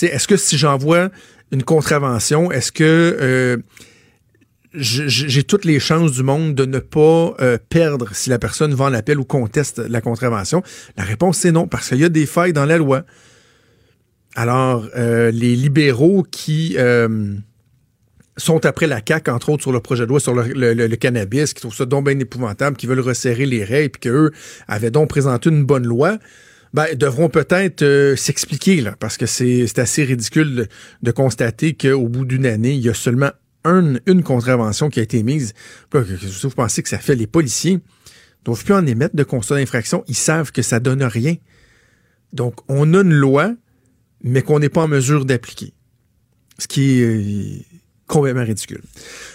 Est-ce 0.00 0.28
que 0.28 0.36
si 0.36 0.56
j'envoie 0.56 1.10
une 1.50 1.64
contravention, 1.64 2.52
est-ce 2.52 2.70
que 2.70 2.84
euh, 3.20 3.56
j'ai 4.72 5.42
toutes 5.42 5.64
les 5.64 5.80
chances 5.80 6.12
du 6.12 6.22
monde 6.22 6.54
de 6.54 6.64
ne 6.64 6.78
pas 6.78 7.34
euh, 7.40 7.58
perdre 7.68 8.10
si 8.12 8.30
la 8.30 8.38
personne 8.38 8.72
va 8.74 8.84
en 8.84 8.94
appel 8.94 9.18
ou 9.18 9.24
conteste 9.24 9.78
la 9.78 10.00
contravention? 10.00 10.62
La 10.96 11.02
réponse, 11.02 11.38
c'est 11.38 11.52
non, 11.52 11.66
parce 11.66 11.88
qu'il 11.88 11.98
y 11.98 12.04
a 12.04 12.08
des 12.08 12.26
failles 12.26 12.52
dans 12.52 12.66
la 12.66 12.78
loi. 12.78 13.04
Alors, 14.36 14.86
euh, 14.96 15.32
les 15.32 15.56
libéraux 15.56 16.24
qui 16.30 16.76
sont 18.36 18.66
après 18.66 18.86
la 18.86 19.00
CAQ, 19.06 19.30
entre 19.30 19.48
autres, 19.50 19.62
sur 19.62 19.72
le 19.72 19.80
projet 19.80 20.04
de 20.04 20.08
loi 20.08 20.20
sur 20.20 20.34
le, 20.34 20.96
cannabis, 20.96 21.54
qui 21.54 21.60
trouvent 21.62 21.74
ça 21.74 21.86
donc 21.86 22.06
bien 22.06 22.18
épouvantable, 22.18 22.76
qui 22.76 22.86
veulent 22.86 23.00
resserrer 23.00 23.46
les 23.46 23.64
règles, 23.64 23.90
puis 23.90 24.10
qu'eux 24.10 24.30
avaient 24.68 24.90
donc 24.90 25.08
présenté 25.08 25.50
une 25.50 25.64
bonne 25.64 25.86
loi, 25.86 26.18
ben, 26.74 26.86
devront 26.94 27.28
peut-être 27.28 27.82
euh, 27.82 28.16
s'expliquer, 28.16 28.80
là, 28.80 28.94
parce 28.98 29.16
que 29.16 29.26
c'est 29.26 29.78
assez 29.78 30.04
ridicule 30.04 30.68
de, 31.02 31.10
constater 31.10 31.74
qu'au 31.74 32.08
bout 32.08 32.24
d'une 32.24 32.46
année, 32.46 32.74
il 32.74 32.82
y 32.82 32.90
a 32.90 32.94
seulement 32.94 33.30
une 33.64 34.22
contravention 34.22 34.90
qui 34.90 35.00
a 35.00 35.02
été 35.02 35.22
mise. 35.24 35.52
Vous 35.92 36.50
pensez 36.50 36.82
que 36.82 36.88
ça 36.88 36.98
fait 36.98 37.16
les 37.16 37.26
policiers? 37.26 37.80
Doivent 38.44 38.64
plus 38.64 38.74
en 38.74 38.86
émettre 38.86 39.16
de 39.16 39.24
constat 39.24 39.56
d'infraction. 39.56 40.04
Ils 40.06 40.14
savent 40.14 40.52
que 40.52 40.62
ça 40.62 40.78
donne 40.78 41.02
rien. 41.02 41.34
Donc, 42.32 42.54
on 42.68 42.94
a 42.94 43.00
une 43.00 43.12
loi, 43.12 43.54
mais 44.22 44.42
qu'on 44.42 44.60
n'est 44.60 44.68
pas 44.68 44.82
en 44.82 44.88
mesure 44.88 45.24
d'appliquer. 45.24 45.72
Ce 46.58 46.68
qui 46.68 47.00
est 47.00 47.66
complètement 48.06 48.44
ridicule. 48.44 48.80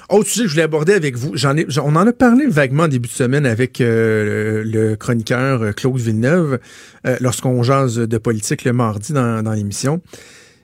Autre 0.10 0.30
sujet 0.30 0.44
que 0.44 0.50
je 0.50 0.54
voulais 0.54 0.64
aborder 0.64 0.94
avec 0.94 1.16
vous, 1.16 1.32
j'en 1.36 1.56
ai, 1.58 1.66
on 1.80 1.96
en 1.96 2.08
a 2.08 2.14
parlé 2.14 2.48
vaguement 2.48 2.84
en 2.84 2.88
début 2.88 3.10
de 3.10 3.14
semaine 3.14 3.46
avec 3.46 3.82
euh, 3.82 4.64
le, 4.66 4.96
chroniqueur 4.96 5.62
euh, 5.62 5.72
Claude 5.72 5.98
Villeneuve 5.98 6.60
euh, 7.06 7.18
lorsqu'on 7.20 7.62
jase 7.64 7.96
de 7.96 8.18
politique 8.18 8.64
le 8.64 8.74
mardi 8.74 9.14
dans, 9.14 9.44
dans 9.44 9.54
l'émission. 9.54 10.02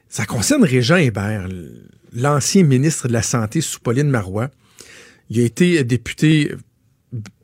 Ça 0.10 0.26
concerne 0.26 0.64
Régent 0.64 0.96
Hébert, 0.96 1.50
l'ancien 2.14 2.64
ministre 2.64 3.08
de 3.08 3.14
la 3.14 3.22
Santé 3.22 3.60
sous 3.60 3.80
Pauline 3.80 4.10
Marois. 4.10 4.50
Il 5.30 5.42
a 5.42 5.44
été 5.44 5.84
député 5.84 6.54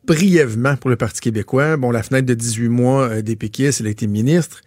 brièvement 0.06 0.78
pour 0.78 0.90
le 0.90 0.96
Parti 0.96 1.20
québécois. 1.20 1.76
Bon, 1.76 1.92
la 1.92 2.04
fenêtre 2.04 2.26
de 2.26 2.34
18 2.34 2.70
mois 2.70 3.22
des 3.22 3.36
péquistes, 3.36 3.82
il 3.82 3.88
a 3.88 3.90
été 3.90 4.08
ministre. 4.08 4.62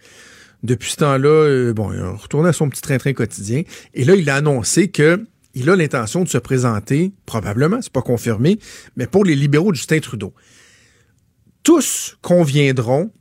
Depuis 0.61 0.91
ce 0.91 0.97
temps-là, 0.97 1.73
bon, 1.73 1.91
il 1.91 1.99
a 1.99 2.11
retourné 2.11 2.49
à 2.49 2.53
son 2.53 2.69
petit 2.69 2.81
train-train 2.81 3.13
quotidien. 3.13 3.63
Et 3.95 4.05
là, 4.05 4.15
il 4.15 4.29
a 4.29 4.35
annoncé 4.35 4.89
que 4.89 5.25
il 5.57 5.69
a 5.69 5.75
l'intention 5.75 6.23
de 6.23 6.29
se 6.29 6.37
présenter, 6.37 7.13
probablement, 7.25 7.81
c'est 7.81 7.91
pas 7.91 8.03
confirmé, 8.03 8.59
mais 8.95 9.07
pour 9.07 9.25
les 9.25 9.35
libéraux 9.35 9.71
de 9.71 9.77
Justin 9.77 9.99
Trudeau. 9.99 10.33
Tous 11.63 12.17
conviendront 12.21 13.11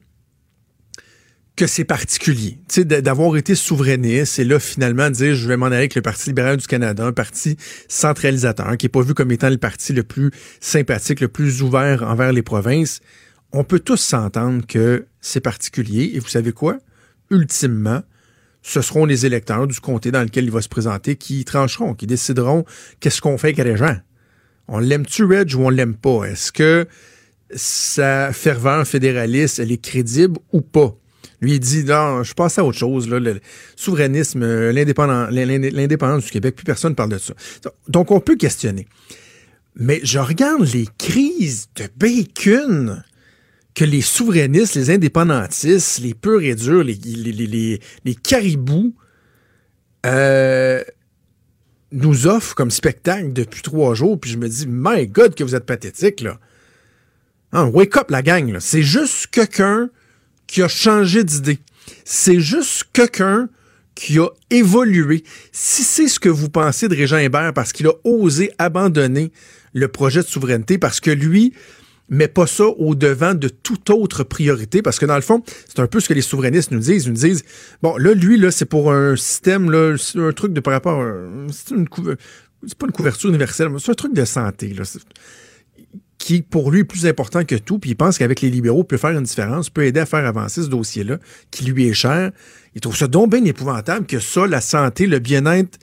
que 1.57 1.67
c'est 1.67 1.85
particulier, 1.85 2.59
d'avoir 2.85 3.35
été 3.39 3.55
souverainiste 3.55 4.39
et 4.39 4.45
là 4.45 4.61
finalement 4.61 5.09
dire 5.09 5.35
je 5.35 5.49
vais 5.49 5.57
m'en 5.57 5.67
aller 5.67 5.77
avec 5.77 5.95
le 5.95 6.03
Parti 6.03 6.29
libéral 6.29 6.59
du 6.59 6.67
Canada, 6.67 7.07
un 7.07 7.15
parti 7.15 7.57
centralisateur 7.89 8.77
qui 8.77 8.85
n'est 8.85 8.91
pas 8.91 9.01
vu 9.01 9.15
comme 9.15 9.33
étant 9.33 9.49
le 9.49 9.57
parti 9.57 9.95
le 9.95 10.03
plus 10.03 10.31
sympathique, 10.61 11.21
le 11.21 11.29
plus 11.29 11.63
ouvert 11.63 12.03
envers 12.03 12.35
les 12.35 12.43
provinces. 12.43 13.01
On 13.53 13.65
peut 13.65 13.81
tous 13.81 13.97
s'entendre 13.97 14.67
que 14.67 15.07
c'est 15.23 15.41
particulier 15.41 16.11
et 16.13 16.19
vous 16.19 16.29
savez 16.29 16.53
quoi? 16.53 16.77
Ultimement, 17.31 18.03
ce 18.67 18.83
seront 18.83 19.05
les 19.05 19.25
électeurs 19.25 19.69
du 19.69 19.79
comté 19.79 20.11
dans 20.11 20.23
lequel 20.23 20.45
il 20.45 20.51
va 20.51 20.61
se 20.61 20.69
présenter 20.69 21.15
qui 21.15 21.45
trancheront, 21.45 21.95
qui 21.95 22.09
décideront 22.09 22.65
qu'est-ce 22.99 23.21
qu'on 23.21 23.39
fait 23.39 23.49
avec 23.49 23.65
les 23.65 23.77
gens. 23.77 23.97
On 24.67 24.81
l'aime-tu, 24.81 25.23
Reg, 25.23 25.55
ou 25.55 25.61
on 25.61 25.71
l'aime 25.71 25.95
pas? 25.95 26.25
Est-ce 26.25 26.51
que 26.51 26.89
sa 27.55 28.33
ferveur 28.33 28.85
fédéraliste, 28.85 29.61
elle 29.61 29.71
est 29.71 29.81
crédible 29.81 30.41
ou 30.53 30.63
pas? 30.63 30.97
Lui, 31.41 31.53
il 31.53 31.61
dit, 31.61 31.85
non, 31.85 32.25
je 32.25 32.35
passe 32.35 32.59
à 32.59 32.65
autre 32.65 32.77
chose, 32.77 33.09
le 33.09 33.39
souverainisme, 33.77 34.41
l'indépendance 34.73 36.25
du 36.25 36.31
Québec, 36.33 36.57
plus 36.57 36.65
personne 36.65 36.91
ne 36.91 36.97
parle 36.97 37.11
de 37.11 37.19
ça. 37.19 37.35
Donc, 37.87 38.11
on 38.11 38.19
peut 38.19 38.35
questionner. 38.35 38.89
Mais 39.77 40.01
je 40.03 40.19
regarde 40.19 40.67
les 40.75 40.89
crises 40.99 41.69
de 41.77 41.89
bacon 41.97 43.05
que 43.77 43.85
les 43.85 44.01
souverainistes, 44.01 44.75
les 44.75 44.91
indépendantistes, 44.91 45.99
les 45.99 46.15
purs 46.15 46.41
et 46.41 46.55
durs, 46.55 46.83
les, 46.83 46.95
les, 46.95 48.15
caribous 48.15 48.97
euh, 50.07 50.83
nous 51.93 52.27
offrent 52.27 52.55
comme 52.55 52.71
spectacle 52.71 53.35
depuis 53.35 53.61
trois 53.61 53.95
jours. 53.95 54.19
Puis 54.19 54.31
je 54.31 54.39
me 54.39 54.49
dis, 54.49 54.65
my 54.67 55.07
God, 55.07 55.35
que 55.35 55.45
vous 55.45 55.55
êtes 55.55 55.67
pathétique, 55.67 56.23
là. 56.23 56.41
Hein, 57.53 57.67
wake 57.67 57.97
up, 57.99 58.11
la 58.11 58.23
gang, 58.23 58.51
là. 58.51 58.61
C'est 58.61 58.83
juste 58.83 59.27
quelqu'un 59.27 59.91
qui 60.47 60.63
a 60.63 60.69
changé 60.69 61.23
d'idée. 61.23 61.59
C'est 62.07 62.41
juste 62.41 62.85
quelqu'un 62.95 63.51
qui 63.95 64.19
a 64.19 64.29
évolué. 64.49 65.23
Si 65.53 65.83
c'est 65.83 66.09
ce 66.09 66.19
que 66.19 66.31
vous 66.31 66.49
pensez 66.49 66.89
de 66.89 66.97
Régent 66.97 67.19
Hébert 67.19 67.53
parce 67.53 67.75
qu'il 67.75 67.87
a 67.89 67.93
osé 68.05 68.53
abandonner 68.57 69.33
le 69.75 69.89
projet 69.89 70.23
de 70.23 70.27
souveraineté, 70.27 70.79
parce 70.79 71.01
que 71.01 71.11
lui, 71.11 71.53
mais 72.09 72.29
pas 72.29 72.47
ça 72.47 72.65
au 72.65 72.95
devant 72.95 73.35
de 73.35 73.49
toute 73.49 73.91
autre 73.91 74.25
priorité, 74.25 74.83
parce 74.83 74.99
que 74.99 75.07
dans 75.07 75.17
le 75.17 75.23
fond, 75.23 75.43
c'est 75.67 75.81
un 75.81 75.87
peu 75.87 76.01
ce 76.01 76.09
que 76.09 76.15
les 76.15 76.23
souverainistes 76.23 76.71
nous 76.71 76.79
disent. 76.79 77.07
Ils 77.07 77.11
nous 77.11 77.17
disent, 77.17 77.45
bon, 77.83 77.97
là, 77.97 78.15
lui, 78.15 78.39
là, 78.39 78.51
c'est 78.51 78.65
pour 78.65 78.93
un 78.93 79.17
système, 79.17 79.71
là, 79.71 79.97
un 80.17 80.33
truc 80.33 80.53
de 80.53 80.61
par 80.61 80.73
rapport, 80.73 81.05
c'est 81.51 81.75
une 81.75 81.87
c'est 82.67 82.79
pas 82.79 82.87
une 82.87 82.93
couverture 82.93 83.29
universelle, 83.29 83.69
c'est 83.79 83.91
un 83.91 83.95
truc 83.95 84.15
de 84.15 84.25
santé, 84.25 84.73
là, 84.75 84.85
qui 86.19 86.43
pour 86.43 86.71
lui 86.71 86.81
est 86.81 86.85
plus 86.85 87.07
important 87.07 87.45
que 87.45 87.55
tout, 87.55 87.79
puis 87.79 87.91
il 87.91 87.95
pense 87.95 88.19
qu'avec 88.19 88.41
les 88.41 88.51
libéraux 88.51 88.85
peut 88.85 88.97
faire 88.97 89.11
une 89.11 89.23
différence, 89.23 89.71
peut 89.71 89.85
aider 89.85 90.01
à 90.01 90.07
faire 90.07 90.25
avancer 90.27 90.63
ce 90.63 90.69
dossier-là, 90.69 91.19
qui 91.51 91.65
lui 91.67 91.87
est 91.87 91.95
cher. 91.95 92.33
Il 92.75 92.81
trouve 92.81 92.97
ça 92.97 93.07
donc 93.07 93.31
bien 93.31 93.45
épouvantable 93.45 94.07
que 94.07 94.19
ça, 94.19 94.47
la 94.47 94.61
santé, 94.61 95.07
le 95.07 95.19
bien-être 95.19 95.79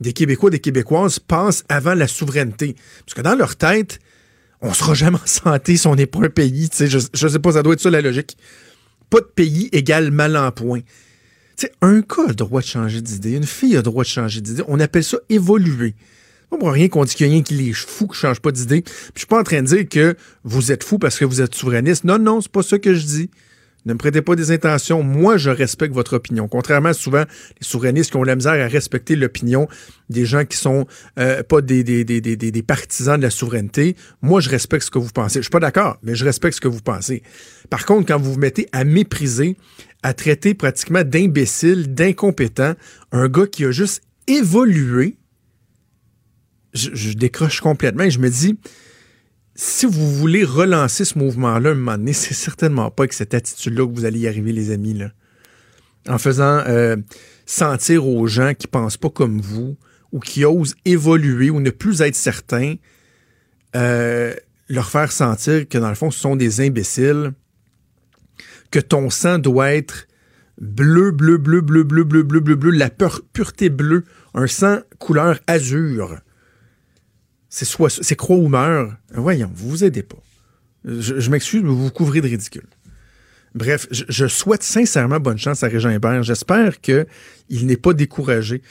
des 0.00 0.12
Québécois, 0.12 0.50
des 0.50 0.60
Québécoises, 0.60 1.18
passe 1.18 1.64
avant 1.68 1.94
la 1.94 2.06
souveraineté. 2.06 2.76
Parce 3.04 3.14
que 3.14 3.22
dans 3.22 3.34
leur 3.34 3.56
tête, 3.56 3.98
on 4.62 4.72
sera 4.72 4.94
jamais 4.94 5.18
en 5.18 5.26
santé 5.26 5.76
si 5.76 5.86
on 5.86 5.94
n'est 5.94 6.06
pas 6.06 6.20
un 6.20 6.30
pays. 6.30 6.70
Je, 6.78 6.98
je 7.12 7.28
sais 7.28 7.38
pas, 7.38 7.52
ça 7.52 7.62
doit 7.62 7.74
être 7.74 7.80
ça 7.80 7.90
la 7.90 8.00
logique. 8.00 8.36
Pas 9.10 9.20
de 9.20 9.26
pays 9.26 9.68
égale 9.72 10.10
mal 10.10 10.36
en 10.36 10.50
point. 10.52 10.80
un 11.82 12.00
gars 12.00 12.24
a 12.24 12.28
le 12.28 12.34
droit 12.34 12.60
de 12.60 12.66
changer 12.66 13.02
d'idée, 13.02 13.32
une 13.32 13.46
fille 13.46 13.74
a 13.74 13.78
le 13.78 13.82
droit 13.82 14.04
de 14.04 14.08
changer 14.08 14.40
d'idée. 14.40 14.62
On 14.68 14.80
appelle 14.80 15.04
ça 15.04 15.18
évoluer. 15.28 15.94
Pas 16.48 16.58
pour 16.58 16.70
rien 16.70 16.88
qu'on 16.88 17.04
dit 17.04 17.14
qu'il 17.14 17.26
y 17.26 17.30
a 17.30 17.32
rien 17.32 17.42
qui 17.42 17.68
est 17.68 17.72
fou 17.72 18.06
qui 18.06 18.16
change 18.16 18.40
pas 18.40 18.52
d'idée. 18.52 18.84
je 19.14 19.20
suis 19.20 19.26
pas 19.26 19.40
en 19.40 19.42
train 19.42 19.62
de 19.62 19.66
dire 19.66 19.88
que 19.88 20.16
vous 20.44 20.70
êtes 20.70 20.84
fou 20.84 20.98
parce 20.98 21.18
que 21.18 21.24
vous 21.24 21.40
êtes 21.40 21.54
souverainiste. 21.54 22.04
Non, 22.04 22.18
non, 22.18 22.40
c'est 22.40 22.52
pas 22.52 22.62
ça 22.62 22.78
que 22.78 22.94
je 22.94 23.04
dis. 23.04 23.30
Ne 23.84 23.94
me 23.94 23.98
prêtez 23.98 24.22
pas 24.22 24.36
des 24.36 24.52
intentions. 24.52 25.02
Moi, 25.02 25.36
je 25.36 25.50
respecte 25.50 25.94
votre 25.94 26.14
opinion. 26.14 26.46
Contrairement 26.46 26.92
souvent 26.92 27.24
les 27.60 27.66
souverainistes 27.66 28.10
qui 28.10 28.16
ont 28.16 28.22
la 28.22 28.36
misère 28.36 28.52
à 28.52 28.68
respecter 28.68 29.16
l'opinion 29.16 29.68
des 30.08 30.24
gens 30.24 30.44
qui 30.44 30.56
sont 30.56 30.86
euh, 31.18 31.42
pas 31.42 31.60
des, 31.60 31.82
des, 31.82 32.04
des, 32.04 32.20
des, 32.20 32.62
partisans 32.62 33.16
de 33.16 33.22
la 33.22 33.30
souveraineté. 33.30 33.96
Moi, 34.20 34.40
je 34.40 34.50
respecte 34.50 34.84
ce 34.84 34.90
que 34.90 34.98
vous 34.98 35.10
pensez. 35.10 35.40
Je 35.40 35.44
suis 35.44 35.50
pas 35.50 35.60
d'accord, 35.60 35.98
mais 36.02 36.14
je 36.14 36.24
respecte 36.24 36.56
ce 36.56 36.60
que 36.60 36.68
vous 36.68 36.82
pensez. 36.82 37.22
Par 37.70 37.84
contre, 37.84 38.06
quand 38.06 38.20
vous 38.20 38.34
vous 38.34 38.38
mettez 38.38 38.68
à 38.72 38.84
mépriser, 38.84 39.56
à 40.02 40.14
traiter 40.14 40.54
pratiquement 40.54 41.02
d'imbécile, 41.02 41.92
d'incompétent, 41.92 42.74
un 43.10 43.28
gars 43.28 43.46
qui 43.46 43.64
a 43.64 43.72
juste 43.72 44.02
évolué, 44.28 45.16
je, 46.72 46.90
je 46.92 47.12
décroche 47.14 47.60
complètement 47.60 48.04
et 48.04 48.10
je 48.10 48.20
me 48.20 48.30
dis, 48.30 48.58
si 49.54 49.86
vous 49.86 50.12
voulez 50.12 50.44
relancer 50.44 51.04
ce 51.04 51.18
mouvement-là 51.18 51.70
un 51.70 51.74
moment 51.74 51.98
donné, 51.98 52.12
c'est 52.12 52.34
certainement 52.34 52.90
pas 52.90 53.04
avec 53.04 53.12
cette 53.12 53.34
attitude-là 53.34 53.86
que 53.86 53.92
vous 53.92 54.04
allez 54.04 54.20
y 54.20 54.28
arriver, 54.28 54.52
les 54.52 54.70
amis. 54.70 54.94
Là. 54.94 55.10
En 56.08 56.18
faisant 56.18 56.62
euh, 56.66 56.96
sentir 57.46 58.06
aux 58.06 58.26
gens 58.26 58.54
qui 58.54 58.66
pensent 58.66 58.96
pas 58.96 59.10
comme 59.10 59.40
vous 59.40 59.76
ou 60.10 60.20
qui 60.20 60.44
osent 60.44 60.74
évoluer 60.84 61.50
ou 61.50 61.60
ne 61.60 61.70
plus 61.70 62.02
être 62.02 62.14
certains, 62.14 62.74
euh, 63.76 64.34
leur 64.68 64.90
faire 64.90 65.12
sentir 65.12 65.68
que 65.68 65.78
dans 65.78 65.88
le 65.88 65.94
fond, 65.94 66.10
ce 66.10 66.20
sont 66.20 66.36
des 66.36 66.60
imbéciles, 66.60 67.32
que 68.70 68.78
ton 68.78 69.10
sang 69.10 69.38
doit 69.38 69.72
être 69.72 70.06
bleu, 70.60 71.10
bleu, 71.10 71.38
bleu, 71.38 71.60
bleu, 71.60 71.82
bleu, 71.82 72.04
bleu, 72.04 72.22
bleu, 72.22 72.40
bleu, 72.40 72.56
bleu, 72.56 72.70
la 72.70 72.90
pureté 72.90 73.70
bleue, 73.70 74.04
un 74.34 74.46
sang 74.46 74.80
couleur 74.98 75.38
azur 75.46 76.18
c'est 77.52 77.66
soit 77.66 78.14
croix 78.16 78.36
ou 78.36 78.48
meurt. 78.48 78.92
Voyons, 79.12 79.50
vous 79.54 79.68
vous 79.68 79.84
aidez 79.84 80.02
pas. 80.02 80.16
Je, 80.86 81.30
m'excuse, 81.30 81.60
mais 81.62 81.68
vous 81.68 81.84
vous 81.84 81.90
couvrez 81.90 82.22
de 82.22 82.26
ridicule. 82.26 82.64
Bref, 83.54 83.86
je, 83.90 84.26
souhaite 84.26 84.62
sincèrement 84.62 85.20
bonne 85.20 85.36
chance 85.36 85.62
à 85.62 85.68
Régent 85.68 85.90
Hébert. 85.90 86.22
J'espère 86.22 86.80
qu'il 86.80 87.06
n'est 87.50 87.76
pas 87.76 87.92
découragé 87.92 88.62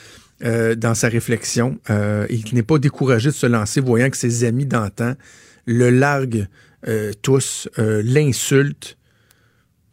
euh, 0.44 0.74
dans 0.74 0.96
sa 0.96 1.10
réflexion 1.10 1.78
euh, 1.92 2.26
qu'il 2.26 2.56
n'est 2.56 2.64
pas 2.64 2.80
découragé 2.80 3.30
de 3.30 3.36
se 3.36 3.46
lancer, 3.46 3.82
voyant 3.82 4.10
que 4.10 4.18
ses 4.18 4.46
amis 4.46 4.66
d'antan 4.66 5.14
le 5.68 5.92
larguent 5.92 6.48
euh, 6.88 7.12
tous, 7.22 7.70
l'insultent. 7.78 8.98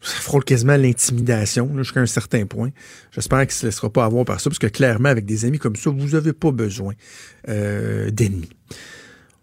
Ça 0.01 0.15
frôle 0.21 0.45
quasiment 0.45 0.77
l'intimidation 0.77 1.69
jusqu'à 1.77 1.99
un 1.99 2.05
certain 2.05 2.45
point. 2.45 2.69
J'espère 3.11 3.39
qu'il 3.39 3.47
ne 3.47 3.51
se 3.51 3.65
laissera 3.65 3.89
pas 3.89 4.05
avoir 4.05 4.23
par 4.23 4.39
ça, 4.39 4.49
parce 4.49 4.59
que 4.59 4.67
clairement, 4.67 5.09
avec 5.09 5.25
des 5.25 5.45
amis 5.45 5.59
comme 5.59 5.75
ça, 5.75 5.89
vous 5.89 6.07
n'avez 6.07 6.33
pas 6.33 6.51
besoin 6.51 6.93
euh, 7.49 8.09
d'ennemis. 8.09 8.49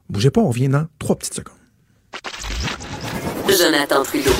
Bougez 0.08 0.30
pas, 0.30 0.40
on 0.40 0.48
revient 0.48 0.68
dans 0.68 0.86
trois 0.98 1.16
petites 1.16 1.34
secondes. 1.34 1.56
Jonathan 3.48 4.02
Trudeau. 4.02 4.32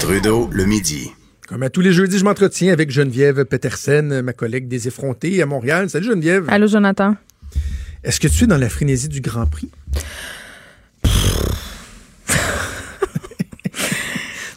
Trudeau, 0.00 0.48
le 0.52 0.64
midi. 0.64 1.10
Comme 1.48 1.62
à 1.62 1.70
tous 1.70 1.82
les 1.82 1.92
jeudis, 1.92 2.18
je 2.18 2.24
m'entretiens 2.24 2.72
avec 2.72 2.90
Geneviève 2.90 3.44
Petersen, 3.44 4.22
ma 4.22 4.32
collègue 4.32 4.68
des 4.68 4.88
effrontés 4.88 5.42
à 5.42 5.46
Montréal. 5.46 5.90
Salut 5.90 6.06
Geneviève. 6.06 6.46
Allô, 6.48 6.66
Jonathan? 6.66 7.16
Est-ce 8.02 8.20
que 8.20 8.28
tu 8.28 8.44
es 8.44 8.46
dans 8.46 8.56
la 8.56 8.68
frénésie 8.68 9.08
du 9.08 9.20
Grand 9.20 9.46
Prix? 9.46 9.70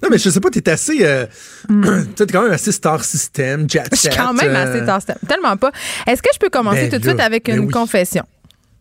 Non, 0.07 0.11
mais 0.11 0.17
je 0.17 0.29
sais 0.29 0.39
pas, 0.39 0.49
t'es 0.49 0.69
assez. 0.69 0.99
Euh, 1.01 1.25
t'es 2.15 2.25
quand 2.27 2.43
même 2.43 2.51
assez 2.51 2.71
star 2.71 3.03
system, 3.03 3.69
jet 3.69 3.81
Hmm. 3.81 3.87
Je 3.91 3.95
suis 3.97 4.09
quand 4.09 4.33
même 4.33 4.55
euh, 4.55 4.75
assez 4.75 4.85
tasse 4.85 5.05
Tellement 5.27 5.57
pas. 5.57 5.71
Est-ce 6.07 6.21
que 6.21 6.29
je 6.33 6.39
peux 6.39 6.49
commencer 6.49 6.83
Ben 6.83 6.91
tout 6.91 6.97
de 6.99 7.07
suite 7.07 7.19
avec 7.19 7.45
ben 7.45 7.57
une 7.57 7.65
oui. 7.65 7.71
confession? 7.71 8.23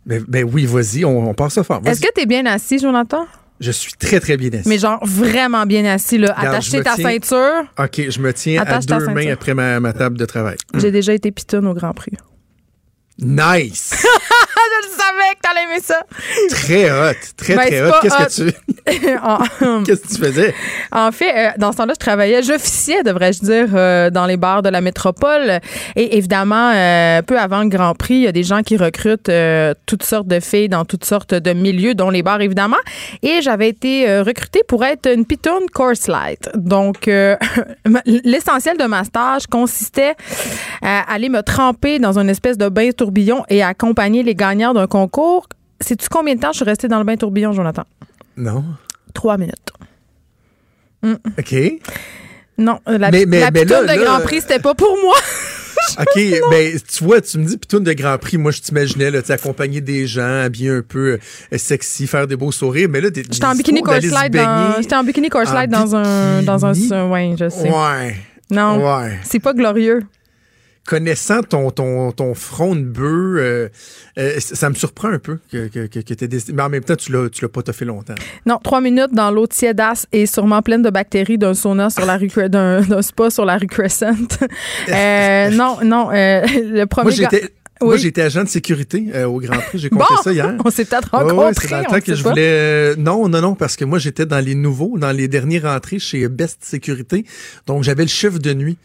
Ben, 0.04 0.24
ben 0.28 0.48
oui, 0.50 0.66
vas-y, 0.66 1.04
on, 1.04 1.28
on 1.30 1.34
passe 1.34 1.54
ça 1.54 1.64
fort. 1.64 1.80
Est-ce 1.84 2.00
que 2.00 2.08
tu 2.14 2.20
es 2.22 2.26
bien 2.26 2.46
assis, 2.46 2.78
Jonathan? 2.78 3.26
Je 3.58 3.70
suis 3.72 3.92
très, 3.94 4.20
très 4.20 4.36
bien 4.36 4.50
assis. 4.52 4.68
Mais 4.68 4.78
genre 4.78 5.00
vraiment 5.04 5.66
bien 5.66 5.84
assis, 5.86 6.18
là. 6.18 6.34
Regarde, 6.36 6.64
me 6.64 6.82
ta 6.82 6.94
tiens- 6.94 7.10
ceinture? 7.10 7.64
OK, 7.78 8.10
je 8.10 8.20
me 8.20 8.32
tiens 8.32 8.60
à 8.60 8.62
Attache 8.62 8.86
deux 8.86 9.06
mains 9.08 9.32
après 9.32 9.54
ma, 9.54 9.80
ma 9.80 9.92
table 9.92 10.18
de 10.18 10.24
travail. 10.26 10.56
J'ai 10.74 10.90
déjà 10.90 11.12
été 11.14 11.32
pitonne 11.32 11.66
au 11.66 11.74
Grand 11.74 11.92
Prix. 11.92 12.12
Nice! 13.18 14.06
Je 14.66 14.86
le 14.88 14.92
savais 14.92 15.34
que 15.34 15.40
t'allais 15.40 15.62
aimer 15.64 15.80
ça! 15.80 16.02
très 16.50 16.90
hot, 16.90 17.14
très, 17.36 17.56
Ben, 17.56 17.66
très 17.66 17.82
hot. 17.82 17.90
pas 17.90 18.00
Qu'est-ce 18.00 18.44
que 18.44 18.50
tu... 18.50 19.16
en, 19.22 19.82
Qu'est-ce 19.84 20.02
que 20.02 20.08
tu 20.08 20.20
faisais? 20.20 20.54
en 20.92 21.12
fait, 21.12 21.32
euh, 21.36 21.50
dans 21.58 21.72
ce 21.72 21.78
temps-là, 21.78 21.94
je 21.94 21.98
travaillais, 21.98 22.42
j'officiais, 22.42 23.02
devrais-je 23.02 23.40
dire, 23.40 23.68
euh, 23.74 24.10
dans 24.10 24.26
les 24.26 24.36
bars 24.36 24.62
de 24.62 24.68
la 24.68 24.80
métropole. 24.80 25.60
Et 25.94 26.16
évidemment, 26.16 26.72
euh, 26.74 27.22
peu 27.22 27.38
avant 27.38 27.62
le 27.62 27.68
Grand 27.68 27.94
Prix, 27.94 28.14
il 28.14 28.22
y 28.22 28.26
a 28.26 28.32
des 28.32 28.42
gens 28.42 28.62
qui 28.62 28.76
recrutent 28.76 29.30
toutes 29.86 30.02
sortes 30.02 30.28
de 30.28 30.40
filles 30.40 30.68
dans 30.68 30.84
toutes 30.84 31.04
sortes 31.04 31.34
de 31.34 31.52
milieux, 31.52 31.94
dont 31.94 32.10
les 32.10 32.22
bars, 32.22 32.40
évidemment. 32.40 32.76
Et 33.22 33.40
j'avais 33.42 33.68
été 33.68 34.20
recrutée 34.20 34.62
pour 34.66 34.84
être 34.84 35.10
une 35.12 35.24
pitoune 35.26 35.68
course 35.72 36.08
light. 36.08 36.48
Donc, 36.54 37.06
l'essentiel 38.06 38.76
de 38.76 38.84
ma 38.84 39.04
stage 39.04 39.46
consistait 39.46 40.14
à 40.82 41.12
aller 41.12 41.28
me 41.28 41.42
tremper 41.42 41.98
dans 41.98 42.18
une 42.18 42.28
espèce 42.28 42.58
de 42.58 42.68
bain 42.68 42.90
tourbillon 42.90 43.44
et 43.48 43.62
accompagner 43.62 44.22
les 44.22 44.34
gagnants 44.34 44.55
d'un 44.74 44.86
concours. 44.86 45.48
Sais-tu 45.80 46.08
combien 46.08 46.34
de 46.34 46.40
temps 46.40 46.52
je 46.52 46.56
suis 46.56 46.64
restée 46.64 46.88
dans 46.88 46.98
le 46.98 47.04
bain 47.04 47.16
tourbillon, 47.16 47.52
Jonathan? 47.52 47.84
Non. 48.36 48.64
Trois 49.14 49.36
minutes. 49.38 49.70
OK. 51.04 51.54
Non, 52.58 52.80
la, 52.86 53.10
Mais- 53.10 53.26
mais- 53.26 53.40
la 53.40 53.50
mais 53.50 53.64
là, 53.64 53.82
de 53.82 53.86
là, 53.86 53.96
Grand 53.98 54.20
Prix, 54.20 54.40
c'était 54.40 54.58
pas 54.58 54.74
pour 54.74 54.96
moi. 55.02 55.14
OK, 56.00 56.20
ben 56.50 56.78
tu 56.88 57.04
vois, 57.04 57.20
tu 57.20 57.38
me 57.38 57.44
dis 57.44 57.58
pitoune 57.58 57.84
de 57.84 57.92
Grand 57.92 58.18
Prix, 58.18 58.38
moi 58.38 58.50
je 58.50 58.60
t'imaginais 58.60 59.10
là, 59.10 59.20
accompagner 59.28 59.80
des 59.80 60.06
gens, 60.06 60.42
habiller 60.42 60.70
un 60.70 60.82
peu 60.82 61.18
euh, 61.52 61.58
sexy, 61.58 62.06
faire 62.06 62.26
des 62.26 62.34
beaux 62.34 62.50
sourires, 62.50 62.88
mais 62.90 63.00
là 63.00 63.10
t'es 63.10 63.22
J'étais 63.30 63.44
en 63.44 63.54
bikini 63.54 63.82
light 63.82 64.32
dans, 64.32 64.74
j'étais 64.80 64.96
en 64.96 65.04
bikini 65.04 65.28
course 65.28 65.50
en 65.50 65.54
light 65.54 65.70
dans 65.70 65.94
un, 65.94 66.42
dans 66.42 66.64
un, 66.66 66.72
ouais, 67.10 67.34
je 67.38 67.48
sais. 67.50 67.70
Ouais. 67.70 68.16
Non, 68.50 68.78
Ouais. 68.84 69.18
c'est 69.22 69.38
pas 69.38 69.52
glorieux. 69.52 70.02
Connaissant 70.86 71.42
ton, 71.42 71.70
ton, 71.72 72.12
ton 72.12 72.34
front 72.34 72.76
de 72.76 72.82
bœuf, 72.82 73.02
euh, 73.38 73.68
euh, 74.18 74.34
ça 74.38 74.70
me 74.70 74.74
surprend 74.74 75.08
un 75.08 75.18
peu 75.18 75.38
que, 75.50 75.66
que, 75.66 75.86
que, 75.86 76.24
décidé. 76.26 76.52
Mais 76.52 76.62
en 76.62 76.68
même 76.68 76.84
temps, 76.84 76.94
tu 76.96 77.10
l'as, 77.10 77.28
tu 77.28 77.42
l'as 77.44 77.48
pas 77.48 77.72
fait 77.72 77.84
longtemps. 77.84 78.14
Non, 78.46 78.58
trois 78.62 78.80
minutes 78.80 79.12
dans 79.12 79.30
l'eau 79.32 79.46
tiédasse 79.48 80.06
et 80.12 80.26
sûrement 80.26 80.62
pleine 80.62 80.82
de 80.82 80.90
bactéries 80.90 81.38
d'un 81.38 81.54
sauna 81.54 81.90
sur 81.90 82.06
la 82.06 82.16
rue, 82.16 82.28
d'un, 82.48 82.82
d'un 82.82 83.02
spa 83.02 83.30
sur 83.30 83.44
la 83.44 83.56
rue 83.58 83.66
Crescent. 83.66 84.12
Euh, 84.88 85.50
non, 85.50 85.78
non, 85.84 86.10
le 86.10 86.84
premier 86.84 87.10
Moi, 87.10 87.18
gars- 87.18 87.28
j'étais. 87.32 87.50
Moi, 87.82 87.96
j'étais 87.98 88.22
agent 88.22 88.44
de 88.44 88.48
sécurité 88.48 89.04
au 89.24 89.38
Grand 89.38 89.58
Prix. 89.58 89.78
J'ai 89.78 89.90
compté 89.90 90.06
Bon, 90.08 90.22
ça 90.22 90.32
hier. 90.32 90.54
on 90.64 90.70
s'est 90.70 90.86
peut-être 90.86 91.10
Ouais, 91.12 91.24
ouais, 91.24 91.30
rencontrés. 91.32 91.66
c'est 91.68 91.70
dans 91.72 91.78
le 91.80 91.84
on 91.86 91.90
temps 91.92 92.00
que 92.00 92.14
je 92.14 92.22
pas. 92.22 92.30
voulais. 92.30 92.96
non, 92.96 93.28
non, 93.28 93.40
non, 93.42 93.54
parce 93.54 93.76
que 93.76 93.84
moi, 93.84 93.98
j'étais 93.98 94.24
dans 94.24 94.38
les 94.42 94.54
nouveaux, 94.54 94.96
dans 94.96 95.12
les 95.12 95.28
derniers 95.28 95.58
rentrées 95.58 95.98
chez 95.98 96.26
Best 96.28 96.64
Sécurité. 96.64 97.26
Donc, 97.66 97.82
j'avais 97.82 98.04
le 98.04 98.08
chiffre 98.08 98.38
de 98.38 98.54
nuit. 98.54 98.78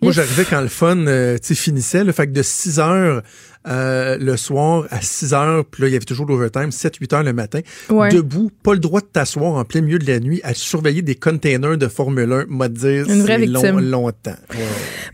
Moi, 0.00 0.12
j'arrivais 0.12 0.44
quand 0.44 0.60
le 0.60 0.68
fun 0.68 0.96
euh, 1.06 1.38
finissait. 1.54 2.04
Le 2.04 2.12
fait 2.12 2.26
que 2.26 2.32
de 2.32 2.42
6 2.42 2.78
heures 2.78 3.22
euh, 3.66 4.16
le 4.20 4.36
soir 4.36 4.84
à 4.90 5.00
6 5.00 5.34
heures, 5.34 5.64
puis 5.64 5.82
là, 5.82 5.88
il 5.88 5.92
y 5.92 5.96
avait 5.96 6.04
toujours 6.04 6.26
l'overtime, 6.26 6.70
7-8 6.70 7.14
heures 7.14 7.22
le 7.22 7.32
matin, 7.32 7.60
Ouais. 7.90 8.08
debout, 8.10 8.50
pas 8.62 8.72
le 8.74 8.78
droit 8.78 9.00
de 9.00 9.06
t'asseoir 9.06 9.54
en 9.54 9.64
plein 9.64 9.80
milieu 9.80 9.98
de 9.98 10.06
la 10.10 10.20
nuit 10.20 10.40
à 10.44 10.54
surveiller 10.54 11.02
des 11.02 11.14
containers 11.14 11.76
de 11.76 11.88
Formule 11.88 12.32
1, 12.32 12.44
m'a 12.48 12.68
dire, 12.68 13.08
Une 13.10 13.22
vraie 13.22 13.38
c'est 13.38 13.72
long- 13.72 13.78
longtemps. 13.80 14.36
Ouais. 14.50 14.58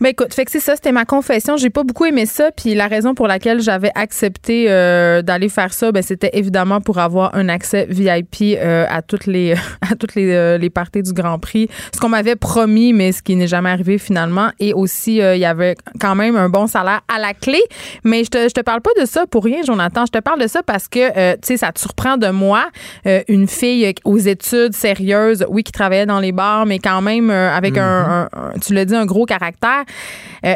Ben 0.01 0.09
écoute, 0.09 0.33
fait 0.33 0.45
que 0.45 0.51
c'est 0.51 0.59
ça, 0.59 0.75
c'était 0.75 0.91
ma 0.91 1.05
confession. 1.05 1.57
J'ai 1.57 1.69
pas 1.69 1.83
beaucoup 1.83 2.05
aimé 2.05 2.25
ça, 2.25 2.51
puis 2.51 2.75
la 2.75 2.87
raison 2.87 3.13
pour 3.15 3.27
laquelle 3.27 3.61
j'avais 3.61 3.91
accepté 3.95 4.65
euh, 4.69 5.21
d'aller 5.21 5.49
faire 5.49 5.73
ça, 5.73 5.91
ben 5.91 6.01
c'était 6.03 6.31
évidemment 6.33 6.81
pour 6.81 6.97
avoir 6.99 7.33
un 7.35 7.49
accès 7.49 7.87
VIP 7.89 8.57
euh, 8.57 8.85
à 8.89 9.01
toutes 9.01 9.25
les 9.25 9.53
à 9.81 9.95
toutes 9.95 10.15
les, 10.15 10.57
les 10.57 10.69
parties 10.69 11.01
du 11.03 11.13
Grand 11.13 11.39
Prix. 11.39 11.67
Ce 11.93 11.99
qu'on 11.99 12.09
m'avait 12.09 12.35
promis, 12.35 12.93
mais 12.93 13.11
ce 13.11 13.21
qui 13.21 13.35
n'est 13.35 13.47
jamais 13.47 13.69
arrivé 13.69 13.97
finalement. 13.97 14.49
Et 14.59 14.73
aussi, 14.73 15.17
il 15.17 15.37
y 15.39 15.45
avait 15.45 15.75
quand 15.99 16.15
même 16.15 16.35
un 16.35 16.49
bon 16.49 16.67
salaire 16.67 17.01
à 17.13 17.19
la 17.19 17.33
clé. 17.33 17.59
Mais 18.03 18.23
je 18.23 18.29
te 18.37 18.49
je 18.49 18.53
te 18.53 18.61
parle 18.61 18.81
pas 18.81 18.89
de 18.99 19.05
ça 19.05 19.25
pour 19.27 19.43
rien, 19.43 19.61
Jonathan. 19.65 20.05
Je 20.05 20.11
te 20.11 20.19
parle 20.19 20.41
de 20.41 20.47
ça 20.47 20.61
parce 20.63 20.87
que 20.87 20.99
euh, 20.99 21.33
tu 21.35 21.47
sais, 21.47 21.57
ça 21.57 21.71
te 21.71 21.79
surprend 21.79 22.17
de 22.17 22.27
moi, 22.29 22.65
euh, 23.07 23.21
une 23.27 23.47
fille 23.47 23.93
aux 24.03 24.17
études 24.17 24.73
sérieuses, 24.73 25.45
oui, 25.49 25.63
qui 25.63 25.71
travaillait 25.71 26.05
dans 26.05 26.19
les 26.19 26.31
bars, 26.31 26.65
mais 26.65 26.79
quand 26.79 27.01
même 27.01 27.29
euh, 27.29 27.49
avec 27.55 27.77
un, 27.77 27.83
un- 27.83 28.29
un- 28.33 28.59
tu 28.59 28.73
l'as 28.73 28.85
dit, 28.85 28.95
un 28.95 29.05
gros 29.05 29.25
caractère. 29.25 29.83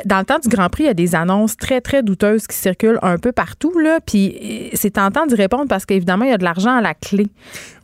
Dans 0.05 0.19
le 0.19 0.25
temps 0.25 0.37
du 0.39 0.49
Grand 0.49 0.69
Prix, 0.69 0.83
il 0.83 0.87
y 0.87 0.89
a 0.89 0.93
des 0.93 1.15
annonces 1.15 1.57
très, 1.57 1.81
très 1.81 2.03
douteuses 2.03 2.45
qui 2.45 2.55
circulent 2.55 2.99
un 3.01 3.17
peu 3.17 3.31
partout. 3.31 3.77
Là, 3.79 3.99
puis 4.05 4.69
c'est 4.73 4.91
tentant 4.91 5.25
d'y 5.25 5.35
répondre 5.35 5.65
parce 5.67 5.85
qu'évidemment, 5.85 6.25
il 6.25 6.31
y 6.31 6.33
a 6.33 6.37
de 6.37 6.43
l'argent 6.43 6.75
à 6.77 6.81
la 6.81 6.93
clé. 6.93 7.27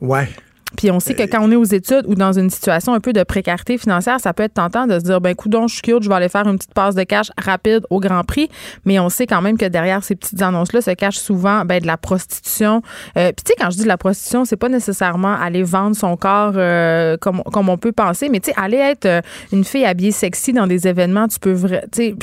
Ouais. 0.01 0.27
Puis 0.75 0.91
on 0.91 0.99
sait 0.99 1.13
que 1.13 1.23
quand 1.23 1.41
on 1.41 1.51
est 1.51 1.55
aux 1.55 1.63
études 1.63 2.03
ou 2.07 2.15
dans 2.15 2.33
une 2.33 2.49
situation 2.49 2.93
un 2.93 2.99
peu 2.99 3.13
de 3.13 3.23
précarité 3.23 3.77
financière, 3.77 4.19
ça 4.19 4.33
peut 4.33 4.43
être 4.43 4.53
tentant 4.53 4.87
de 4.87 4.99
se 4.99 5.03
dire, 5.03 5.21
ben 5.21 5.35
coudon, 5.35 5.67
je 5.67 5.75
suis 5.75 5.81
cute, 5.81 6.03
je 6.03 6.09
vais 6.09 6.15
aller 6.15 6.29
faire 6.29 6.47
une 6.47 6.57
petite 6.57 6.73
passe 6.73 6.95
de 6.95 7.03
cash 7.03 7.31
rapide 7.37 7.85
au 7.89 7.99
Grand 7.99 8.23
Prix. 8.23 8.49
Mais 8.85 8.99
on 8.99 9.09
sait 9.09 9.27
quand 9.27 9.41
même 9.41 9.57
que 9.57 9.65
derrière 9.65 10.03
ces 10.03 10.15
petites 10.15 10.41
annonces-là 10.41 10.81
se 10.81 10.91
cache 10.91 11.17
souvent 11.17 11.65
ben, 11.65 11.81
de 11.81 11.87
la 11.87 11.97
prostitution. 11.97 12.81
Euh, 13.17 13.31
Puis 13.31 13.43
tu 13.45 13.51
sais, 13.51 13.55
quand 13.59 13.69
je 13.71 13.77
dis 13.77 13.83
de 13.83 13.87
la 13.87 13.97
prostitution, 13.97 14.45
c'est 14.45 14.57
pas 14.57 14.69
nécessairement 14.69 15.33
aller 15.33 15.63
vendre 15.63 15.95
son 15.95 16.17
corps 16.17 16.53
euh, 16.55 17.17
comme, 17.17 17.41
comme 17.43 17.69
on 17.69 17.77
peut 17.77 17.91
penser, 17.91 18.29
mais 18.29 18.39
tu 18.39 18.51
sais, 18.51 18.57
aller 18.57 18.77
être 18.77 19.05
euh, 19.05 19.21
une 19.51 19.63
fille 19.63 19.85
habillée 19.85 20.11
sexy 20.11 20.53
dans 20.53 20.67
des 20.67 20.87
événements, 20.87 21.27
tu 21.27 21.39
peux 21.39 21.55
tu 21.91 22.15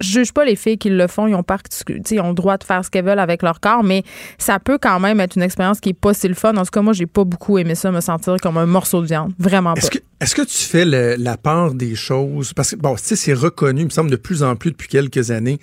je- 0.00 0.06
juge 0.16 0.32
pas 0.32 0.44
les 0.44 0.56
filles 0.56 0.78
qui 0.78 0.90
le 0.90 1.06
font, 1.06 1.26
ils 1.26 1.34
ont, 1.34 1.44
ils 1.48 2.16
le 2.16 2.32
droit 2.34 2.56
de 2.58 2.64
faire 2.64 2.84
ce 2.84 2.90
qu'elles 2.90 3.04
veulent 3.04 3.18
avec 3.18 3.42
leur 3.42 3.60
corps, 3.60 3.84
mais 3.84 4.02
ça 4.38 4.58
peut 4.58 4.78
quand 4.80 4.98
même 5.00 5.20
être 5.20 5.36
une 5.36 5.42
expérience 5.42 5.80
qui 5.80 5.90
est 5.90 5.94
pas 5.94 6.14
si 6.14 6.28
le 6.28 6.34
fun. 6.34 6.56
En 6.56 6.62
tout 6.64 6.70
cas, 6.70 6.82
moi, 6.82 6.92
j'ai 6.92 7.06
pas 7.06 7.24
beaucoup 7.24 7.58
aimé 7.58 7.74
ça, 7.74 7.90
me 7.90 8.00
sentir 8.00 8.36
comme 8.42 8.56
un 8.58 8.66
morceau 8.66 9.00
de 9.02 9.06
viande. 9.06 9.32
Vraiment 9.38 9.74
pas. 9.74 9.80
Est-ce 10.20 10.34
que, 10.34 10.42
tu 10.42 10.56
fais 10.64 10.84
le- 10.84 11.16
la 11.18 11.36
part 11.36 11.74
des 11.74 11.94
choses? 11.94 12.52
Parce 12.54 12.70
que, 12.70 12.76
bon, 12.76 12.94
tu 12.96 13.02
sais, 13.04 13.16
c'est 13.16 13.34
reconnu, 13.34 13.82
il 13.82 13.84
me 13.86 13.90
semble, 13.90 14.10
de 14.10 14.16
plus 14.16 14.42
en 14.42 14.56
plus 14.56 14.70
depuis 14.70 14.88
quelques 14.88 15.30
années, 15.30 15.58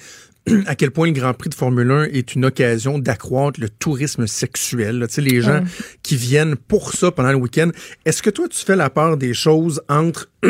à 0.67 0.75
quel 0.75 0.91
point 0.91 1.07
le 1.07 1.13
Grand 1.13 1.33
Prix 1.33 1.49
de 1.49 1.55
Formule 1.55 1.89
1 1.89 2.03
est 2.05 2.35
une 2.35 2.45
occasion 2.45 2.99
d'accroître 2.99 3.59
le 3.59 3.69
tourisme 3.69 4.27
sexuel. 4.27 4.99
là. 4.99 5.07
Tu 5.07 5.13
sais, 5.15 5.21
les 5.21 5.41
gens 5.41 5.61
qui 6.03 6.15
viennent 6.17 6.55
pour 6.55 6.93
ça 6.93 7.11
pendant 7.11 7.31
le 7.31 7.37
week-end. 7.37 7.69
Est-ce 8.05 8.21
que 8.21 8.29
toi, 8.29 8.47
tu 8.49 8.59
fais 8.63 8.75
la 8.75 8.89
part 8.89 9.15
des 9.17 9.33
choses 9.33 9.81
entre 9.89 10.29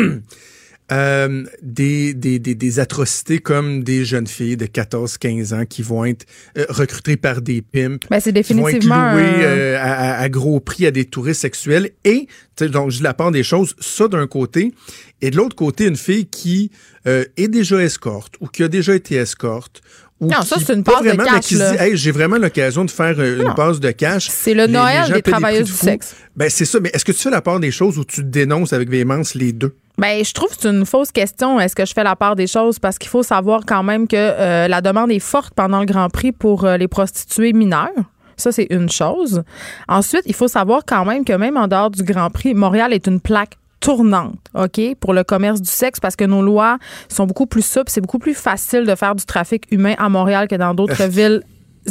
euh, 0.94 1.44
des, 1.62 2.14
des, 2.14 2.38
des, 2.38 2.54
des 2.54 2.78
atrocités 2.78 3.38
comme 3.38 3.82
des 3.82 4.04
jeunes 4.04 4.26
filles 4.26 4.56
de 4.56 4.66
14-15 4.66 5.54
ans 5.54 5.64
qui 5.66 5.82
vont 5.82 6.04
être 6.04 6.24
euh, 6.56 6.64
recrutées 6.68 7.16
par 7.16 7.42
des 7.42 7.62
pimps, 7.62 8.06
Ben, 8.10 8.20
c'est 8.20 8.32
qui 8.32 8.54
vont 8.54 8.68
être 8.68 8.90
un- 8.92 9.18
euh, 9.18 9.76
à, 9.80 10.28
gros 10.28 10.60
prix 10.60 10.86
à 10.86 10.90
des 10.90 11.04
touristes 11.04 11.40
sexuels. 11.40 11.90
Et, 12.04 12.28
donc, 12.60 12.90
je 12.90 13.02
la 13.02 13.14
part 13.14 13.30
des 13.32 13.42
choses, 13.42 13.74
ça 13.80 14.08
d'un 14.08 14.26
côté. 14.26 14.72
Et 15.20 15.30
de 15.30 15.36
l'autre 15.36 15.56
côté, 15.56 15.86
une 15.86 15.96
fille 15.96 16.26
qui 16.26 16.70
est 17.06 17.48
déjà 17.48 17.82
escorte 17.82 18.34
ou 18.40 18.46
qui 18.46 18.62
a 18.62 18.68
déjà 18.68 18.94
été 18.94 19.16
escorte. 19.16 19.82
Ou 20.20 20.26
Non, 20.28 20.42
ça, 20.42 20.56
c'est 20.64 20.74
une 20.74 20.84
pas 20.84 20.92
passe 20.92 21.02
de 21.02 21.08
mais 21.18 21.24
cash, 21.24 21.44
qui 21.46 21.54
hey, 21.60 21.96
j'ai 21.96 22.12
vraiment 22.12 22.36
l'occasion 22.38 22.84
de 22.84 22.90
faire 22.90 23.16
euh, 23.18 23.36
une 23.38 23.48
Non. 23.48 23.54
passe 23.54 23.80
de 23.80 23.90
cash. 23.90 24.28
C'est 24.30 24.54
le 24.54 24.66
Noël 24.66 25.04
les 25.08 25.14
des 25.14 25.22
travailleuses 25.22 25.64
du 25.66 25.72
fou. 25.72 25.84
sexe. 25.86 26.14
Ben, 26.36 26.48
c'est 26.48 26.64
ça. 26.64 26.78
Mais 26.80 26.90
est-ce 26.94 27.04
que 27.04 27.12
tu 27.12 27.18
fais 27.18 27.30
la 27.30 27.42
part 27.42 27.58
des 27.60 27.70
choses 27.72 27.98
où 27.98 28.04
tu 28.04 28.22
dénonces 28.22 28.72
avec 28.72 28.88
véhémence 28.88 29.34
les 29.34 29.52
deux? 29.52 29.74
Ben, 29.98 30.24
je 30.24 30.32
trouve 30.32 30.48
que 30.50 30.56
c'est 30.60 30.68
une 30.68 30.86
fausse 30.86 31.10
question. 31.12 31.58
Est-ce 31.60 31.74
que 31.76 31.84
je 31.84 31.92
fais 31.92 32.04
la 32.04 32.16
part 32.16 32.36
des 32.36 32.46
choses? 32.46 32.78
Parce 32.78 32.98
qu'il 32.98 33.10
faut 33.10 33.22
savoir 33.24 33.62
quand 33.66 33.82
même 33.82 34.06
que 34.08 34.16
euh, 34.16 34.68
la 34.68 34.80
demande 34.80 35.10
est 35.10 35.18
forte 35.20 35.52
pendant 35.54 35.80
le 35.80 35.86
Grand 35.86 36.08
Prix 36.10 36.32
pour 36.32 36.64
euh, 36.64 36.76
les 36.76 36.88
prostituées 36.88 37.52
mineures. 37.52 37.90
Ça, 38.36 38.50
c'est 38.50 38.66
une 38.70 38.90
chose. 38.90 39.42
Ensuite, 39.88 40.22
il 40.26 40.34
faut 40.34 40.48
savoir 40.48 40.82
quand 40.86 41.04
même 41.04 41.24
que 41.24 41.32
même 41.32 41.56
en 41.56 41.68
dehors 41.68 41.90
du 41.90 42.02
Grand 42.02 42.30
Prix, 42.30 42.54
Montréal 42.54 42.92
est 42.92 43.06
une 43.06 43.20
plaque 43.20 43.56
tournante, 43.84 44.38
OK, 44.54 44.80
pour 44.98 45.12
le 45.12 45.24
commerce 45.24 45.60
du 45.60 45.70
sexe 45.70 46.00
parce 46.00 46.16
que 46.16 46.24
nos 46.24 46.40
lois 46.40 46.78
sont 47.10 47.26
beaucoup 47.26 47.44
plus 47.44 47.64
souples. 47.64 47.90
C'est 47.90 48.00
beaucoup 48.00 48.18
plus 48.18 48.32
facile 48.32 48.86
de 48.86 48.94
faire 48.94 49.14
du 49.14 49.26
trafic 49.26 49.66
humain 49.70 49.94
à 49.98 50.08
Montréal 50.08 50.48
que 50.48 50.54
dans 50.54 50.72
d'autres 50.72 51.04
villes 51.08 51.42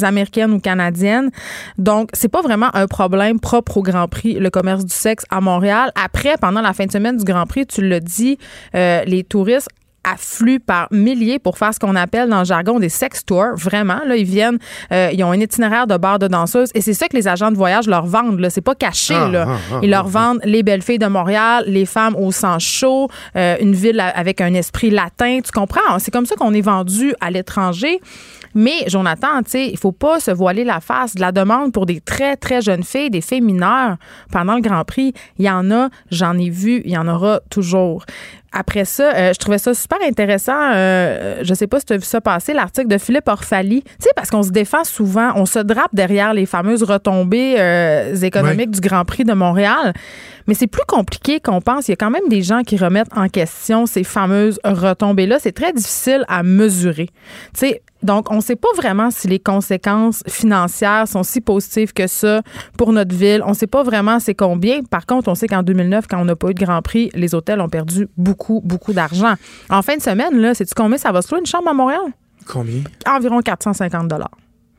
américaines 0.02 0.52
ou 0.54 0.60
canadiennes. 0.60 1.30
Donc, 1.78 2.10
c'est 2.14 2.30
pas 2.30 2.42
vraiment 2.42 2.76
un 2.76 2.88
problème 2.88 3.40
propre 3.40 3.78
au 3.78 3.84
Grand 3.84 4.08
Prix, 4.08 4.40
le 4.40 4.50
commerce 4.50 4.84
du 4.86 4.94
sexe 4.94 5.24
à 5.30 5.40
Montréal. 5.40 5.92
Après, 5.94 6.34
pendant 6.42 6.62
la 6.62 6.74
fin 6.74 6.88
de 6.88 6.92
semaine 6.92 7.16
du 7.18 7.26
Grand 7.26 7.46
Prix, 7.46 7.68
tu 7.68 7.82
le 7.82 8.00
dis, 8.00 8.40
euh, 8.74 9.04
les 9.06 9.24
touristes 9.24 9.70
affluent 10.04 10.60
par 10.60 10.88
milliers 10.92 11.40
pour 11.40 11.58
faire 11.58 11.74
ce 11.74 11.80
qu'on 11.80 11.96
appelle 11.96 12.30
dans 12.30 12.40
le 12.40 12.46
jargon 12.46 12.80
des 12.80 12.90
sex 12.90 13.26
tours. 13.26 13.56
Vraiment, 13.56 14.02
là, 14.06 14.16
ils 14.16 14.26
viennent, 14.26 14.60
euh, 14.92 15.10
ils 15.14 15.24
ont 15.24 15.32
un 15.32 15.40
itinéraire 15.40 15.88
de 15.88 15.98
bar 15.98 16.20
de 16.20 16.28
danseuses 16.28 16.70
et 16.74 16.82
c'est 16.82 16.94
ça 16.94 17.08
que 17.08 17.16
les 17.16 17.28
agents 17.28 17.52
de 17.52 17.58
voyage 17.58 17.88
leur 17.88 18.06
vendent. 18.06 18.40
Là, 18.40 18.50
c'est 18.50 18.62
pas 18.62 18.76
caché. 18.76 19.16
Ah, 19.16 19.30
là. 19.30 19.46
ah, 19.48 19.58
ah, 19.74 19.80
ils 19.82 19.90
leur 19.90 20.08
vendent 20.08 20.40
les 20.44 20.64
belles 20.64 20.82
filles 20.82 21.00
de 21.00 21.08
Montréal, 21.08 21.64
les 21.68 21.86
femmes 21.86 22.16
au 22.16 22.32
sang 22.32 22.60
chaud, 22.60 23.10
euh, 23.36 23.56
une 23.60 23.74
ville 23.74 24.00
avec 24.00 24.42
un 24.42 24.54
esprit 24.54 24.90
latin. 24.90 25.40
Tu 25.44 25.52
comprends? 25.52 26.00
C'est 26.00 26.12
comme 26.12 26.26
ça 26.26 26.36
qu'on 26.36 26.54
est 26.54 26.62
vendu 26.62 27.14
à 27.22 27.32
l'étranger. 27.32 28.00
Mais 28.56 28.88
Jonathan, 28.88 29.42
tu 29.44 29.52
sais, 29.52 29.68
il 29.68 29.78
faut 29.78 29.92
pas 29.92 30.20
se 30.20 30.32
voiler 30.32 30.64
la 30.64 30.80
face. 30.80 31.16
De 31.16 31.22
la 31.22 31.32
demande 31.32 31.72
pour 31.72 31.86
des 31.86 32.02
très 32.02 32.38
très 32.38 32.62
jeunes 32.62 32.84
filles, 32.84 33.10
des 33.10 33.22
filles 33.22 33.42
mineures 33.42 33.98
pendant 34.32 34.56
le 34.56 34.62
Grand 34.62 34.84
Prix, 34.84 35.14
il 35.40 35.46
y 35.46 35.50
en 35.50 35.72
a, 35.72 35.90
j'en 36.12 36.38
ai 36.38 36.50
vu, 36.50 36.82
il 36.86 36.92
y 36.92 36.98
en 36.98 37.08
aura 37.08 37.40
toujours. 37.50 38.06
Après 38.56 38.86
ça, 38.86 39.16
euh, 39.16 39.34
je 39.34 39.40
trouvais 39.40 39.58
ça 39.58 39.74
super 39.74 39.98
intéressant. 40.08 40.72
Euh, 40.74 41.40
je 41.42 41.54
sais 41.56 41.66
pas 41.66 41.80
si 41.80 41.88
tu 41.88 41.94
as 41.94 41.98
vu 41.98 42.06
ça 42.06 42.22
passer, 42.22 42.54
l'article 42.54 42.88
de 42.88 43.00
Philippe 43.00 43.28
Orfali. 43.28 43.82
Tu 43.82 43.90
sais, 44.00 44.12
parce 44.16 44.30
qu'on 44.30 44.44
se 44.44 44.52
défend 44.52 44.84
souvent, 44.84 45.32
on 45.36 45.48
se 45.48 45.58
drape 45.58 45.94
derrière 45.94 46.36
les 46.36 46.46
fameuses 46.46 46.84
retombées 46.84 47.56
euh, 47.58 48.16
économiques 48.16 48.70
du 48.70 48.80
Grand 48.80 49.06
Prix 49.06 49.24
de 49.24 49.34
Montréal. 49.34 49.94
Mais 50.46 50.54
c'est 50.54 50.68
plus 50.68 50.86
compliqué 50.88 51.40
qu'on 51.40 51.62
pense. 51.62 51.88
Il 51.88 51.92
y 51.92 51.94
a 51.94 51.98
quand 51.98 52.12
même 52.12 52.30
des 52.30 52.44
gens 52.44 52.62
qui 52.62 52.78
remettent 52.78 53.16
en 53.16 53.28
question 53.28 53.88
ces 53.88 54.04
fameuses 54.04 54.60
retombées-là. 54.64 55.40
C'est 55.40 55.54
très 55.54 55.74
difficile 55.74 56.24
à 56.28 56.44
mesurer. 56.44 57.08
Tu 57.54 57.60
sais, 57.60 57.82
donc, 58.04 58.32
on 58.32 58.36
ne 58.36 58.42
sait 58.42 58.56
pas 58.56 58.68
vraiment 58.76 59.12
si 59.12 59.28
les 59.28 59.40
conséquences 59.40 60.24
financières 60.28 61.08
sont 61.08 61.24
si 61.24 61.42
positives 61.42 61.94
que 61.94 62.08
ça 62.08 62.42
pour 62.78 62.92
notre 62.92 63.16
ville. 63.16 63.42
On 63.46 63.50
ne 63.50 63.56
sait 63.56 63.68
pas 63.68 63.84
vraiment 63.84 64.20
c'est 64.20 64.36
combien. 64.36 64.84
Par 64.84 65.06
contre, 65.06 65.30
on 65.30 65.36
sait 65.36 65.48
qu'en 65.48 65.64
2009, 65.64 66.08
quand 66.08 66.22
on 66.22 66.26
n'a 66.26 66.36
pas 66.36 66.50
eu 66.50 66.54
de 66.54 66.64
Grand 66.64 66.82
Prix, 66.82 67.10
les 67.14 67.34
hôtels 67.34 67.62
ont 67.62 67.70
perdu 67.70 68.08
beaucoup, 68.18 68.62
beaucoup 68.64 68.94
d'argent. 68.94 69.34
En 69.70 69.82
fin 69.82 69.96
de 69.96 70.02
semaine, 70.02 70.38
là, 70.38 70.54
sais-tu 70.54 70.74
combien 70.76 70.98
ça 70.98 71.12
va 71.12 71.22
se 71.22 71.32
louer 71.32 71.40
une 71.40 71.46
chambre 71.46 71.70
à 71.70 71.74
Montréal? 71.74 72.02
Combien? 72.46 72.84
Environ 73.08 73.40
450 73.42 74.08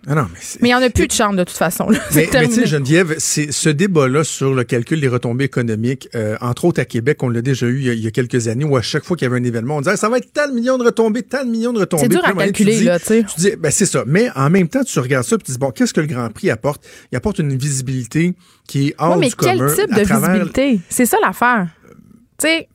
Ah 0.06 0.14
non, 0.14 0.26
mais 0.60 0.68
il 0.68 0.72
n'y 0.72 0.74
en 0.74 0.82
a 0.82 0.90
plus 0.90 1.06
de 1.06 1.12
chambre 1.12 1.36
de 1.36 1.44
toute 1.44 1.56
façon. 1.56 1.88
là. 1.88 1.98
Mais, 2.14 2.28
mais 2.32 2.46
tu 2.48 2.52
sais, 2.54 2.66
Geneviève, 2.66 3.14
ce 3.18 3.68
débat-là 3.70 4.22
sur 4.24 4.52
le 4.54 4.62
calcul 4.64 5.00
des 5.00 5.08
retombées 5.08 5.44
économiques, 5.44 6.08
euh, 6.14 6.36
entre 6.40 6.66
autres 6.66 6.80
à 6.80 6.84
Québec, 6.84 7.22
on 7.22 7.28
l'a 7.28 7.40
déjà 7.42 7.66
eu 7.66 7.78
il 7.78 7.84
y, 7.86 7.90
a, 7.90 7.92
il 7.94 8.00
y 8.04 8.06
a 8.06 8.10
quelques 8.10 8.48
années, 8.48 8.64
où 8.64 8.76
à 8.76 8.82
chaque 8.82 9.04
fois 9.04 9.16
qu'il 9.16 9.26
y 9.26 9.30
avait 9.30 9.40
un 9.40 9.44
événement, 9.44 9.76
on 9.76 9.80
disait 9.80 9.96
ça 9.96 10.08
va 10.08 10.18
être 10.18 10.32
tant 10.32 10.48
de 10.48 10.52
millions 10.54 10.76
de 10.78 10.84
retombées, 10.84 11.22
tant 11.22 11.44
de 11.44 11.50
millions 11.50 11.72
de 11.72 11.80
retombées. 11.80 12.02
C'est 12.02 12.08
dur 12.10 12.20
à 12.24 12.28
moment 12.28 12.40
donné, 12.40 12.52
tu 12.52 12.64
calculer, 12.64 12.78
dis- 12.80 12.84
là, 12.84 12.98
tu 12.98 13.06
sais. 13.06 13.24
Tu 13.34 13.40
dis, 13.40 13.50
ben 13.58 13.70
c'est 13.70 13.86
ça. 13.86 14.04
Mais 14.06 14.28
en 14.34 14.50
même 14.50 14.68
temps, 14.68 14.84
tu 14.84 14.98
regardes 14.98 15.24
ça, 15.26 15.36
puis 15.38 15.46
tu 15.46 15.52
dis, 15.52 15.58
bon, 15.58 15.70
qu'est-ce 15.70 15.94
que 15.94 16.00
le 16.00 16.06
Grand 16.06 16.28
Prix 16.30 16.50
apporte? 16.50 16.84
Il 17.12 17.16
apporte 17.16 17.38
une 17.38 17.56
visibilité 17.56 18.34
qui 18.68 18.88
est 18.88 18.94
hors 18.98 19.12
Ouais, 19.14 19.20
mais 19.20 19.28
du 19.28 19.36
quel 19.36 19.58
commun. 19.58 19.74
type 19.74 19.94
de 19.94 20.02
visibilité? 20.02 20.80
C'est 20.90 21.06
ça 21.06 21.16
l'affaire. 21.24 21.68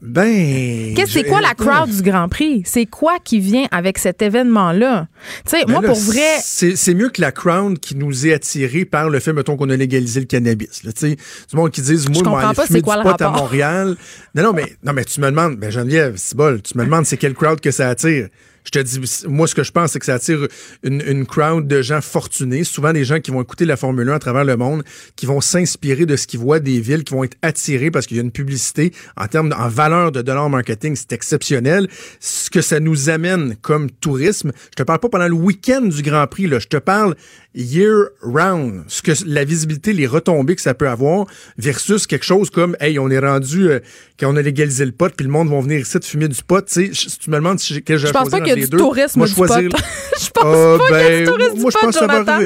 Ben. 0.01 0.93
Qu'est-ce 0.95 1.11
c'est 1.11 1.23
quoi 1.23 1.41
la 1.41 1.53
crowd 1.53 1.89
du 1.89 2.01
Grand 2.01 2.29
Prix? 2.29 2.63
C'est 2.65 2.85
quoi 2.85 3.17
qui 3.23 3.39
vient 3.39 3.65
avec 3.71 3.97
cet 3.97 4.21
événement-là? 4.21 5.07
Tu 5.45 5.57
sais, 5.57 5.65
Ben 5.65 5.73
moi, 5.73 5.81
là, 5.81 5.89
pour 5.89 5.99
vrai, 5.99 6.37
C'est 6.41 6.75
c'est 6.75 6.93
mieux 6.93 7.09
que 7.09 7.21
la 7.21 7.31
crowd 7.31 7.77
qui 7.79 7.95
nous 7.95 8.25
est 8.25 8.33
attirée 8.33 8.85
par 8.85 9.09
le 9.09 9.19
fait, 9.19 9.33
mettons, 9.33 9.57
qu'on 9.57 9.69
a 9.69 9.75
légalisé 9.75 10.21
le 10.21 10.25
cannabis. 10.25 10.83
Là, 10.83 10.93
tu 10.93 11.09
sais, 11.09 11.15
du 11.15 11.55
monde 11.55 11.71
qui 11.71 11.81
disent, 11.81 12.09
moi, 12.09 12.21
Je 12.23 12.29
aller 12.47 12.55
pas 12.55 12.65
fumer 12.65 12.79
c'est 12.79 12.83
quoi 12.83 12.95
du 12.95 13.03
le 13.03 13.11
pot 13.11 13.21
à. 13.21 13.29
Montréal. 13.31 13.95
Non, 14.33 14.43
non, 14.43 14.53
mais, 14.53 14.75
non, 14.83 14.93
mais 14.93 15.03
tu 15.05 15.19
me 15.21 15.27
demandes, 15.29 15.57
ben 15.57 15.69
Geneviève, 15.69 16.15
c'est 16.17 16.35
bol, 16.35 16.61
tu 16.61 16.77
me 16.77 16.85
demandes 16.85 17.05
c'est 17.05 17.17
quelle 17.17 17.33
crowd 17.33 17.59
que 17.59 17.71
ça 17.71 17.89
attire? 17.89 18.29
Je 18.65 18.71
te 18.71 18.79
dis, 18.79 18.99
moi, 19.27 19.47
ce 19.47 19.55
que 19.55 19.63
je 19.63 19.71
pense, 19.71 19.91
c'est 19.91 19.99
que 19.99 20.05
ça 20.05 20.15
attire 20.15 20.47
une, 20.83 21.01
une 21.05 21.25
crowd 21.25 21.67
de 21.67 21.81
gens 21.81 22.01
fortunés, 22.01 22.63
souvent 22.63 22.93
des 22.93 23.05
gens 23.05 23.19
qui 23.19 23.31
vont 23.31 23.41
écouter 23.41 23.65
la 23.65 23.77
Formule 23.77 24.09
1 24.09 24.13
à 24.13 24.19
travers 24.19 24.45
le 24.45 24.57
monde, 24.57 24.83
qui 25.15 25.25
vont 25.25 25.41
s'inspirer 25.41 26.05
de 26.05 26.15
ce 26.15 26.27
qu'ils 26.27 26.39
voient 26.39 26.59
des 26.59 26.79
villes, 26.79 27.03
qui 27.03 27.13
vont 27.13 27.23
être 27.23 27.37
attirés 27.41 27.91
parce 27.91 28.05
qu'il 28.05 28.17
y 28.17 28.19
a 28.19 28.23
une 28.23 28.31
publicité 28.31 28.93
en 29.17 29.27
termes, 29.27 29.53
en 29.57 29.67
valeur 29.67 30.11
de 30.11 30.21
dollars 30.21 30.49
marketing, 30.49 30.95
c'est 30.95 31.13
exceptionnel. 31.13 31.87
Ce 32.19 32.49
que 32.49 32.61
ça 32.61 32.79
nous 32.79 33.09
amène 33.09 33.55
comme 33.61 33.89
tourisme, 33.89 34.51
je 34.71 34.75
te 34.75 34.83
parle 34.83 34.99
pas 34.99 35.09
pendant 35.09 35.27
le 35.27 35.33
week-end 35.33 35.81
du 35.81 36.01
Grand 36.01 36.27
Prix, 36.27 36.47
là, 36.47 36.59
je 36.59 36.67
te 36.67 36.77
parle 36.77 37.15
year 37.55 38.09
round, 38.21 38.83
ce 38.87 39.01
que 39.01 39.11
la 39.25 39.43
visibilité, 39.43 39.91
les 39.93 40.05
retombées 40.07 40.55
que 40.55 40.61
ça 40.61 40.73
peut 40.73 40.87
avoir 40.87 41.25
versus 41.57 42.05
quelque 42.07 42.25
chose 42.25 42.49
comme, 42.49 42.75
hey, 42.79 42.99
on 42.99 43.09
est 43.09 43.19
rendu, 43.19 43.69
euh, 43.69 43.79
quand 44.19 44.31
on 44.31 44.35
a 44.37 44.41
légalisé 44.41 44.85
le 44.85 44.91
pot, 44.91 45.11
puis 45.15 45.25
le 45.25 45.31
monde 45.31 45.49
va 45.49 45.59
venir 45.59 45.79
ici 45.79 45.97
de 45.97 46.05
fumer 46.05 46.27
du 46.27 46.41
pot, 46.43 46.61
tu 46.65 46.93
sais, 46.93 47.09
si 47.09 47.17
tu 47.17 47.29
me 47.31 47.35
demandes 47.37 47.59
si 47.59 47.73
j'ai- 47.73 47.81
quel 47.81 47.97
je 47.97 48.07
je 48.07 48.11
pense 48.13 48.29
pas 48.29 48.39
qu'il 48.39 48.49
y 48.49 48.51
a 48.51 48.55
du 48.55 48.69
tourisme 48.69 49.19
du 49.25 49.33
pot. 49.33 49.47
Je 49.47 50.29
pense 50.29 50.43
pas 50.43 50.77
qu'il 50.77 50.95
y 50.95 50.95
a 50.95 51.09
ben, 51.09 51.19
du 51.19 51.25
tourisme 51.25 51.53
du 51.55 51.61
moi, 51.61 51.71
je 51.71 51.77
pot, 51.77 51.85
pense 51.85 51.95
que 51.95 51.99
ça 51.99 52.07
va. 52.07 52.39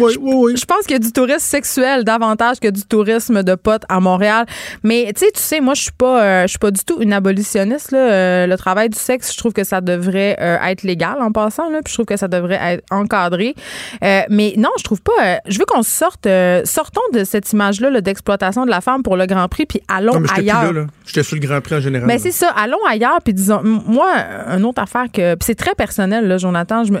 Oui, 0.00 0.16
oui, 0.20 0.32
oui. 0.34 0.56
Je 0.56 0.64
pense 0.64 0.82
qu'il 0.82 0.92
y 0.92 0.96
a 0.96 0.98
du 0.98 1.12
tourisme 1.12 1.38
sexuel 1.38 2.04
davantage 2.04 2.60
que 2.60 2.68
du 2.68 2.82
tourisme 2.82 3.42
de 3.42 3.54
potes 3.54 3.84
à 3.88 4.00
Montréal. 4.00 4.46
Mais 4.82 5.12
tu 5.14 5.24
sais, 5.24 5.30
tu 5.32 5.40
sais, 5.40 5.60
moi 5.60 5.74
je 5.74 5.82
suis 5.82 5.92
pas, 5.92 6.22
euh, 6.22 6.42
je 6.42 6.48
suis 6.48 6.58
pas 6.58 6.70
du 6.70 6.80
tout 6.84 7.00
une 7.00 7.12
abolitionniste. 7.12 7.92
Là. 7.92 7.98
Euh, 7.98 8.46
le 8.46 8.56
travail 8.56 8.88
du 8.88 8.98
sexe, 8.98 9.32
je 9.32 9.38
trouve 9.38 9.52
que 9.52 9.64
ça 9.64 9.80
devrait 9.80 10.36
euh, 10.40 10.58
être 10.62 10.82
légal 10.82 11.16
en 11.20 11.32
passant. 11.32 11.70
Là, 11.70 11.80
puis 11.84 11.90
je 11.90 11.96
trouve 11.96 12.06
que 12.06 12.16
ça 12.16 12.28
devrait 12.28 12.58
être 12.60 12.84
encadré. 12.90 13.54
Mais 14.02 14.54
non, 14.56 14.70
je 14.78 14.84
trouve 14.84 15.02
pas. 15.02 15.40
je 15.46 15.58
veux 15.58 15.64
qu'on 15.64 15.82
sorte, 15.82 16.28
sortons 16.64 17.00
de 17.12 17.24
cette 17.24 17.52
image-là 17.52 17.90
là, 17.90 18.00
d'exploitation 18.00 18.64
de 18.64 18.70
la 18.70 18.80
femme 18.80 19.02
pour 19.02 19.16
le 19.16 19.26
Grand 19.26 19.48
Prix, 19.48 19.66
puis 19.66 19.80
allons 19.88 20.14
Non, 20.14 20.20
mais 20.20 20.28
ailleurs. 20.34 20.72
J'étais 21.06 21.22
sur 21.22 21.36
le 21.36 21.42
Grand 21.42 21.60
Prix 21.60 21.76
en 21.76 21.80
général. 21.80 22.06
Ben 22.06 22.14
là. 22.14 22.20
c'est 22.20 22.32
ça. 22.32 22.48
Allons 22.50 22.84
ailleurs 22.88 23.20
puis 23.24 23.34
disons. 23.34 23.60
Moi, 23.62 24.08
une 24.56 24.64
autre 24.64 24.82
affaire 24.82 25.06
que 25.12 25.36
c'est 25.42 25.54
très 25.54 25.74
personnel 25.74 26.26
là, 26.26 26.38
Jonathan. 26.38 26.84
Je 26.84 26.92
me, 26.92 27.00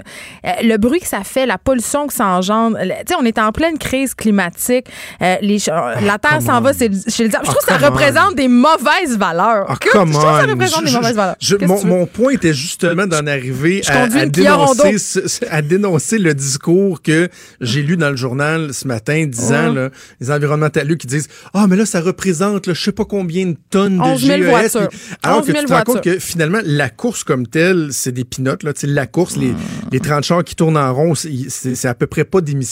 le 0.62 0.76
bruit 0.76 1.00
que 1.00 1.06
ça 1.06 1.24
fait, 1.24 1.46
la 1.46 1.58
pollution 1.58 2.06
que 2.06 2.12
ça 2.12 2.26
engendre. 2.26 2.78
On 3.20 3.24
est 3.24 3.38
en 3.38 3.52
pleine 3.52 3.78
crise 3.78 4.14
climatique. 4.14 4.86
Euh, 5.22 5.36
les, 5.40 5.58
ch- 5.58 5.74
la 6.02 6.18
terre 6.18 6.40
s'en 6.42 6.60
va. 6.60 6.72
Chez 6.72 6.88
le 6.88 7.28
diable. 7.28 7.44
Je 7.46 7.50
Ah, 7.50 7.54
trouve 7.54 7.56
que 7.56 7.72
ça 7.72 7.78
on. 7.80 7.84
représente 7.90 8.34
des 8.36 8.48
mauvaises 8.48 9.16
valeurs. 9.18 9.66
Ah, 9.68 9.76
Que- 9.80 9.88
je 9.90 9.96
trouve 9.96 10.08
que 10.08 10.12
ça 10.14 10.42
représente 10.46 10.84
des 10.84 10.92
mauvaises 10.92 11.14
valeurs. 11.16 11.36
je- 11.40 11.56
mon, 11.56 12.06
point 12.06 12.32
était 12.32 12.54
justement 12.54 13.06
d'en 13.06 13.26
arriver 13.26 13.82
à, 13.88 14.06
dénoncer, 14.26 14.98
ce- 14.98 15.20
à 15.50 15.62
dénoncer 15.62 16.18
le 16.18 16.34
discours 16.34 17.02
que 17.02 17.28
j'ai 17.60 17.82
lu 17.82 17.96
dans 17.96 18.10
le 18.10 18.16
journal 18.16 18.72
ce 18.72 18.86
matin 18.86 19.26
disant 19.26 19.72
là, 19.72 19.90
les 20.20 20.30
environnementalistes 20.30 20.98
qui 21.00 21.06
disent 21.06 21.28
ah 21.54 21.66
mais 21.68 21.76
là 21.76 21.86
ça 21.86 22.00
représente 22.00 22.66
là, 22.66 22.74
je 22.74 22.80
sais 22.82 22.92
pas 22.92 23.04
combien 23.04 23.46
de 23.46 23.56
tonnes 23.70 23.96
de 23.98 24.02
11 24.02 24.20
000 24.24 24.42
GES. 24.42 24.76
Puis- 24.88 24.98
alors 25.22 25.38
11 25.38 25.46
que 25.46 25.52
000 25.52 25.64
tu 25.64 25.68
te 25.68 25.72
rends 25.72 25.82
compte 25.82 26.00
que 26.02 26.18
finalement 26.18 26.58
la 26.64 26.88
course 26.90 27.24
comme 27.24 27.46
telle 27.46 27.88
c'est 27.90 28.12
des 28.12 28.24
pinottes 28.24 28.62
la 28.82 29.06
course 29.06 29.36
les 29.36 29.52
les 29.92 30.00
30 30.00 30.24
chars 30.24 30.44
qui 30.44 30.54
tournent 30.54 30.76
en 30.76 30.92
rond 30.94 31.14
c'est 31.14 31.86
à 31.88 31.94
peu 31.94 32.06
près 32.06 32.24
pas 32.24 32.40
d'émissions 32.40 32.67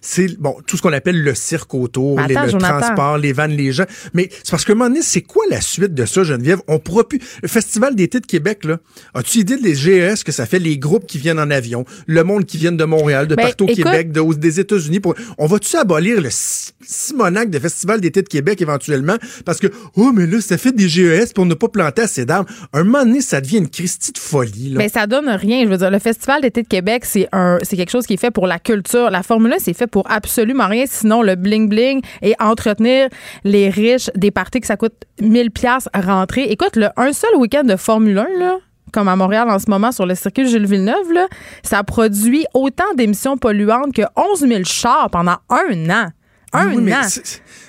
c'est 0.00 0.38
bon 0.38 0.56
tout 0.66 0.76
ce 0.76 0.82
qu'on 0.82 0.92
appelle 0.92 1.22
le 1.22 1.34
cirque 1.34 1.74
autour 1.74 2.20
les- 2.20 2.34
le 2.34 2.48
Jonathan. 2.48 2.78
transport 2.80 3.18
les 3.18 3.32
vannes 3.32 3.52
les 3.52 3.72
gens 3.72 3.84
mais 4.14 4.28
c'est 4.30 4.50
parce 4.50 4.64
que 4.64 4.72
un 4.72 4.74
moment 4.74 4.88
donné 4.90 5.02
c'est 5.02 5.22
quoi 5.22 5.44
la 5.50 5.60
suite 5.60 5.94
de 5.94 6.04
ça 6.06 6.22
Geneviève? 6.24 6.60
On 6.68 6.78
pourra 6.78 7.06
plus 7.08 7.20
le 7.42 7.48
festival 7.48 7.94
d'été 7.94 8.20
de 8.20 8.26
Québec 8.26 8.64
là 8.64 8.78
as-tu 9.14 9.38
idée 9.38 9.56
des 9.56 9.74
GES 9.74 10.22
que 10.24 10.32
ça 10.32 10.46
fait 10.46 10.58
les 10.58 10.78
groupes 10.78 11.06
qui 11.06 11.18
viennent 11.18 11.38
en 11.40 11.50
avion 11.50 11.84
le 12.06 12.24
monde 12.24 12.44
qui 12.46 12.58
vient 12.58 12.72
de 12.72 12.84
Montréal 12.84 13.26
de 13.26 13.34
Ben, 13.34 13.42
partout 13.44 13.64
au 13.64 13.68
écoute- 13.68 13.84
Québec 13.84 14.12
de, 14.12 14.34
des 14.34 14.60
États-Unis 14.60 15.00
pour 15.00 15.14
on 15.38 15.46
va-tu 15.46 15.76
abolir 15.76 16.20
le 16.20 16.28
si- 16.30 16.70
Simonac 16.82 17.50
de 17.50 17.58
festival 17.58 18.00
d'été 18.00 18.22
de 18.22 18.28
Québec 18.28 18.60
éventuellement? 18.62 19.16
Parce 19.44 19.58
que 19.58 19.66
oh 19.96 20.12
mais 20.14 20.26
là 20.26 20.40
ça 20.40 20.58
fait 20.58 20.72
des 20.72 20.88
GES 20.88 21.32
on 21.38 21.46
n'a 21.46 21.56
pas 21.56 21.68
planté 21.68 22.02
assez 22.02 22.24
d'arbres 22.26 22.50
un 22.72 22.84
moment 22.84 23.04
donné 23.04 23.20
ça 23.20 23.40
devient 23.40 23.58
une 23.58 23.68
Christie 23.70 24.12
de 24.12 24.18
folie 24.18 24.70
là. 24.70 24.78
Mais 24.78 24.88
ça 24.88 25.06
donne 25.06 25.28
rien. 25.28 25.64
Je 25.64 25.68
veux 25.70 25.76
dire, 25.78 25.90
le 25.90 25.98
Festival 25.98 26.40
d'été 26.42 26.62
de 26.62 26.68
Québec, 26.68 27.04
c'est 27.04 27.28
un, 27.32 27.58
c'est 27.62 27.76
quelque 27.76 27.90
chose 27.90 28.06
qui 28.06 28.14
est 28.14 28.20
fait 28.20 28.30
pour 28.30 28.46
la 28.46 28.58
culture. 28.58 29.10
La 29.10 29.22
Formule 29.40 29.54
1, 29.54 29.58
c'est 29.58 29.72
fait 29.72 29.86
pour 29.86 30.10
absolument 30.10 30.66
rien, 30.66 30.84
sinon 30.86 31.22
le 31.22 31.32
bling-bling 31.32 32.04
et 32.20 32.34
entretenir 32.40 33.08
les 33.42 33.70
riches 33.70 34.10
des 34.14 34.30
parties 34.30 34.60
que 34.60 34.66
ça 34.66 34.76
coûte 34.76 34.92
1000 35.22 35.50
pièces 35.50 35.88
rentrer. 35.94 36.42
Écoute, 36.42 36.78
un 36.98 37.12
seul 37.14 37.34
week-end 37.36 37.64
de 37.64 37.76
Formule 37.76 38.18
1, 38.18 38.38
là, 38.38 38.58
comme 38.92 39.08
à 39.08 39.16
Montréal 39.16 39.48
en 39.48 39.58
ce 39.58 39.70
moment 39.70 39.92
sur 39.92 40.04
le 40.04 40.14
circuit 40.14 40.46
Gilles 40.46 40.66
Villeneuve, 40.66 41.26
ça 41.62 41.82
produit 41.84 42.44
autant 42.52 42.92
d'émissions 42.96 43.38
polluantes 43.38 43.94
que 43.94 44.02
11 44.14 44.40
000 44.40 44.64
chars 44.64 45.08
pendant 45.08 45.36
un 45.48 45.88
an. 45.88 46.08
Un 46.52 46.68
Oui, 46.74 46.82
mais 46.82 46.92
an. 46.94 47.00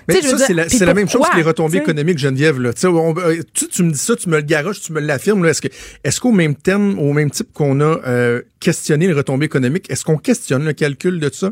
mais 0.07 0.21
ça, 0.21 0.37
c'est 0.39 0.53
la, 0.53 0.65
la 0.87 0.93
même 0.95 1.07
chose 1.07 1.21
que 1.31 1.37
les 1.37 1.43
retombées 1.43 1.77
économiques, 1.77 2.17
Geneviève. 2.17 2.59
Là. 2.59 2.71
On- 2.85 3.15
euh, 3.17 3.41
tu, 3.53 3.67
tu 3.67 3.83
me 3.83 3.91
dis 3.91 3.97
ça, 3.99 4.15
tu 4.15 4.27
me 4.29 4.37
le 4.37 4.41
garoches, 4.41 4.81
tu 4.81 4.91
me 4.91 4.99
l'affirmes. 4.99 5.43
là. 5.43 5.51
Est-ce, 5.51 5.61
que, 5.61 5.67
est-ce 6.03 6.19
qu'au 6.19 6.31
même 6.31 6.55
terme, 6.55 6.97
au 6.97 7.13
même 7.13 7.29
type 7.29 7.53
qu'on 7.53 7.79
a 7.81 7.99
euh, 8.07 8.41
questionné 8.59 9.05
les 9.07 9.13
retombées 9.13 9.45
économiques, 9.45 9.89
est-ce 9.91 10.03
qu'on 10.03 10.17
questionne 10.17 10.65
le 10.65 10.73
calcul 10.73 11.19
de 11.19 11.29
ça? 11.31 11.51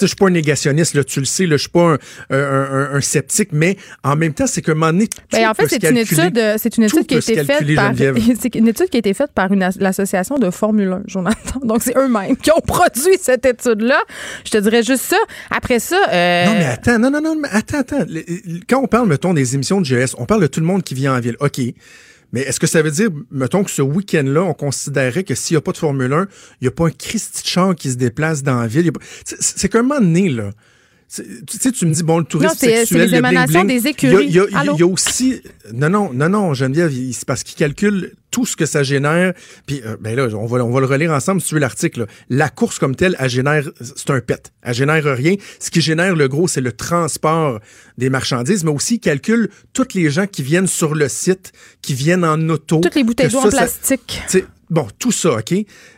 Je 0.00 0.06
suis 0.06 0.16
pas 0.16 0.26
un 0.26 0.30
négationniste, 0.30 0.94
là, 0.94 1.04
tu 1.04 1.20
le 1.20 1.26
sais, 1.26 1.46
là, 1.46 1.56
je 1.56 1.62
suis 1.62 1.68
pas 1.70 1.92
un, 1.92 1.98
un, 2.30 2.36
un- 2.38 2.94
un 2.94 3.00
sceptique, 3.00 3.50
mais 3.52 3.76
en 4.02 4.16
même 4.16 4.34
temps, 4.34 4.46
c'est 4.46 4.62
qu'à 4.62 4.72
un 4.72 4.74
moment 4.74 4.92
donné, 4.92 5.06
tout 5.08 5.18
Ben, 5.32 5.48
en 5.48 5.54
fait, 5.54 5.68
c'est 5.68 5.82
une 5.90 5.96
étude, 5.96 6.38
euh, 6.38 6.56
c'est 6.58 6.76
une 6.76 6.84
étude 6.84 7.06
qui 7.06 7.14
a 7.14 7.18
été 7.18 7.44
faite 7.44 7.74
par, 7.76 7.92
c'est 8.40 8.54
une 8.54 8.68
étude 8.68 8.88
qui 8.88 8.96
a 8.96 9.00
été 9.00 9.14
faite 9.14 9.30
par 9.34 9.52
une 9.52 9.62
as- 9.62 9.76
l'association 9.78 10.38
de 10.38 10.50
Formule 10.50 10.92
1, 10.92 11.02
Jonathan. 11.06 11.60
Donc 11.62 11.82
c'est 11.82 11.96
eux-mêmes 11.96 12.36
qui 12.36 12.50
ont 12.50 12.60
produit 12.66 13.16
cette 13.20 13.46
étude-là. 13.46 14.00
Je 14.44 14.50
te 14.50 14.58
dirais 14.58 14.82
juste 14.82 15.02
ça. 15.04 15.16
Après 15.50 15.78
ça, 15.78 15.96
euh, 16.12 16.44
Non, 16.46 16.52
mais 16.54 16.64
attends, 16.66 16.98
non, 16.98 17.10
non, 17.10 17.20
non, 17.20 17.36
mais 17.40 17.48
attends, 17.52 17.78
attends. 17.78 18.04
Quand 18.68 18.80
on 18.82 18.86
parle, 18.86 19.08
mettons, 19.08 19.34
des 19.34 19.54
émissions 19.54 19.80
de 19.80 19.86
GS, 19.86 20.14
on 20.18 20.26
parle 20.26 20.42
de 20.42 20.46
tout 20.46 20.60
le 20.60 20.66
monde 20.66 20.82
qui 20.82 20.94
vient 20.94 21.14
en 21.16 21.20
ville. 21.20 21.36
OK. 21.40 21.60
Mais 22.34 22.40
est-ce 22.40 22.58
que 22.58 22.66
ça 22.66 22.82
veut 22.82 22.90
dire, 22.90 23.10
mettons, 23.30 23.62
que 23.62 23.70
ce 23.70 23.80
week-end-là, 23.80 24.42
on 24.42 24.54
considérait 24.54 25.22
que 25.22 25.36
s'il 25.36 25.54
n'y 25.54 25.58
a 25.58 25.60
pas 25.60 25.70
de 25.70 25.76
Formule 25.76 26.12
1, 26.12 26.26
il 26.60 26.64
n'y 26.64 26.68
a 26.68 26.72
pas 26.72 26.88
un 26.88 26.90
Christy 26.90 27.44
qui 27.76 27.92
se 27.92 27.96
déplace 27.96 28.42
dans 28.42 28.60
la 28.60 28.66
ville? 28.66 28.90
C'est 29.24 29.40
c'est 29.40 29.68
qu'un 29.68 29.82
moment 29.82 30.00
donné, 30.00 30.28
là. 30.30 30.50
Tu 31.14 31.58
sais, 31.58 31.70
tu 31.70 31.86
me 31.86 31.92
dis, 31.92 32.02
bon, 32.02 32.18
le 32.18 32.24
tourisme 32.24 32.48
Non, 32.52 32.54
c'est- 32.58 32.66
sexuel, 32.78 32.86
c'est 32.88 33.04
les 33.06 33.10
le 33.12 33.16
émanations 33.18 33.64
des 33.64 33.86
écuries. 33.86 34.26
Il 34.26 34.34
y 34.34 34.40
a, 34.40 34.44
il 34.46 34.52
y 34.52 34.54
a- 34.56 34.58
Allô? 34.58 34.74
il 34.76 34.80
y 34.80 34.82
a 34.82 34.86
aussi... 34.86 35.40
Non, 35.72 35.88
non, 35.88 36.10
non, 36.12 36.28
non, 36.28 36.54
Geneviève, 36.54 36.92
il- 36.92 37.14
c'est 37.14 37.24
parce 37.26 37.42
qu'il 37.44 37.54
calcule 37.56 38.12
tout 38.32 38.44
ce 38.46 38.56
que 38.56 38.66
ça 38.66 38.82
génère. 38.82 39.32
Puis, 39.66 39.80
euh, 39.86 39.96
ben 40.00 40.16
là, 40.16 40.26
on 40.36 40.46
va, 40.46 40.64
on 40.64 40.70
va 40.70 40.80
le 40.80 40.86
relire 40.86 41.12
ensemble 41.12 41.40
si 41.40 41.48
tu 41.48 41.54
veux 41.54 41.60
l'article. 41.60 42.06
La 42.30 42.48
course 42.48 42.80
comme 42.80 42.96
telle, 42.96 43.14
elle 43.20 43.30
génère... 43.30 43.70
C'est 43.80 44.10
un 44.10 44.20
pet. 44.20 44.52
Elle 44.62 44.74
génère 44.74 45.04
rien. 45.04 45.36
Ce 45.60 45.70
qui 45.70 45.80
génère 45.80 46.16
le 46.16 46.26
gros, 46.26 46.48
c'est 46.48 46.60
le 46.60 46.72
transport 46.72 47.60
des 47.96 48.10
marchandises, 48.10 48.64
mais 48.64 48.72
aussi 48.72 48.94
il 48.96 49.00
calcule 49.00 49.50
toutes 49.72 49.94
les 49.94 50.10
gens 50.10 50.26
qui 50.26 50.42
viennent 50.42 50.66
sur 50.66 50.94
le 50.96 51.08
site, 51.08 51.52
qui 51.80 51.94
viennent 51.94 52.24
en 52.24 52.48
auto. 52.48 52.80
toutes 52.80 52.94
les 52.96 53.04
bouteilles 53.04 53.28
d'eau 53.30 53.38
en 53.38 53.50
ça- 53.50 53.56
plastique. 53.58 54.20
Bon, 54.70 54.86
tout 54.98 55.12
ça, 55.12 55.34
OK? 55.34 55.52